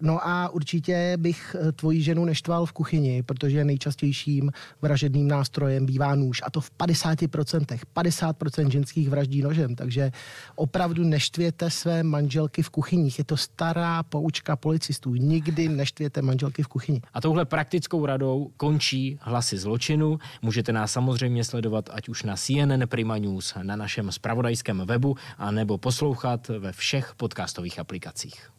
No 0.00 0.26
a 0.28 0.48
určitě 0.48 1.16
bych 1.16 1.56
eh, 1.58 1.72
tvoji 1.72 2.02
ženu 2.02 2.24
neštval 2.24 2.66
v 2.66 2.72
kuchyni, 2.72 3.22
protože 3.22 3.64
nejčastějším 3.64 4.50
vražedným 4.82 5.28
nástrojem 5.28 5.86
bývá 5.86 6.14
nůž 6.14 6.42
a 6.44 6.50
to 6.50 6.60
v 6.60 6.70
50%. 6.70 7.78
50% 7.96 8.68
ženských 8.68 9.10
vraždí 9.10 9.42
nožem, 9.42 9.74
takže 9.74 10.12
opravdu 10.54 11.04
neštvěte 11.04 11.70
své 11.70 12.02
manželky 12.02 12.62
v 12.62 12.70
kuchyních. 12.70 13.18
Je 13.18 13.24
to 13.24 13.36
stará 13.36 14.02
poučka 14.02 14.43
policistů. 14.56 15.14
Nikdy 15.14 15.68
neštvěte 15.68 16.22
manželky 16.22 16.62
v 16.62 16.68
kuchyni. 16.68 17.00
A 17.14 17.20
touhle 17.20 17.44
praktickou 17.44 18.06
radou 18.06 18.50
končí 18.56 19.18
hlasy 19.20 19.58
zločinu. 19.58 20.18
Můžete 20.42 20.72
nás 20.72 20.92
samozřejmě 20.92 21.44
sledovat 21.44 21.90
ať 21.92 22.08
už 22.08 22.22
na 22.22 22.36
CNN 22.36 22.86
Prima 22.86 23.18
News, 23.18 23.54
na 23.62 23.76
našem 23.76 24.12
spravodajském 24.12 24.82
webu, 24.86 25.16
a 25.38 25.50
nebo 25.50 25.78
poslouchat 25.78 26.48
ve 26.48 26.72
všech 26.72 27.14
podcastových 27.16 27.78
aplikacích. 27.78 28.50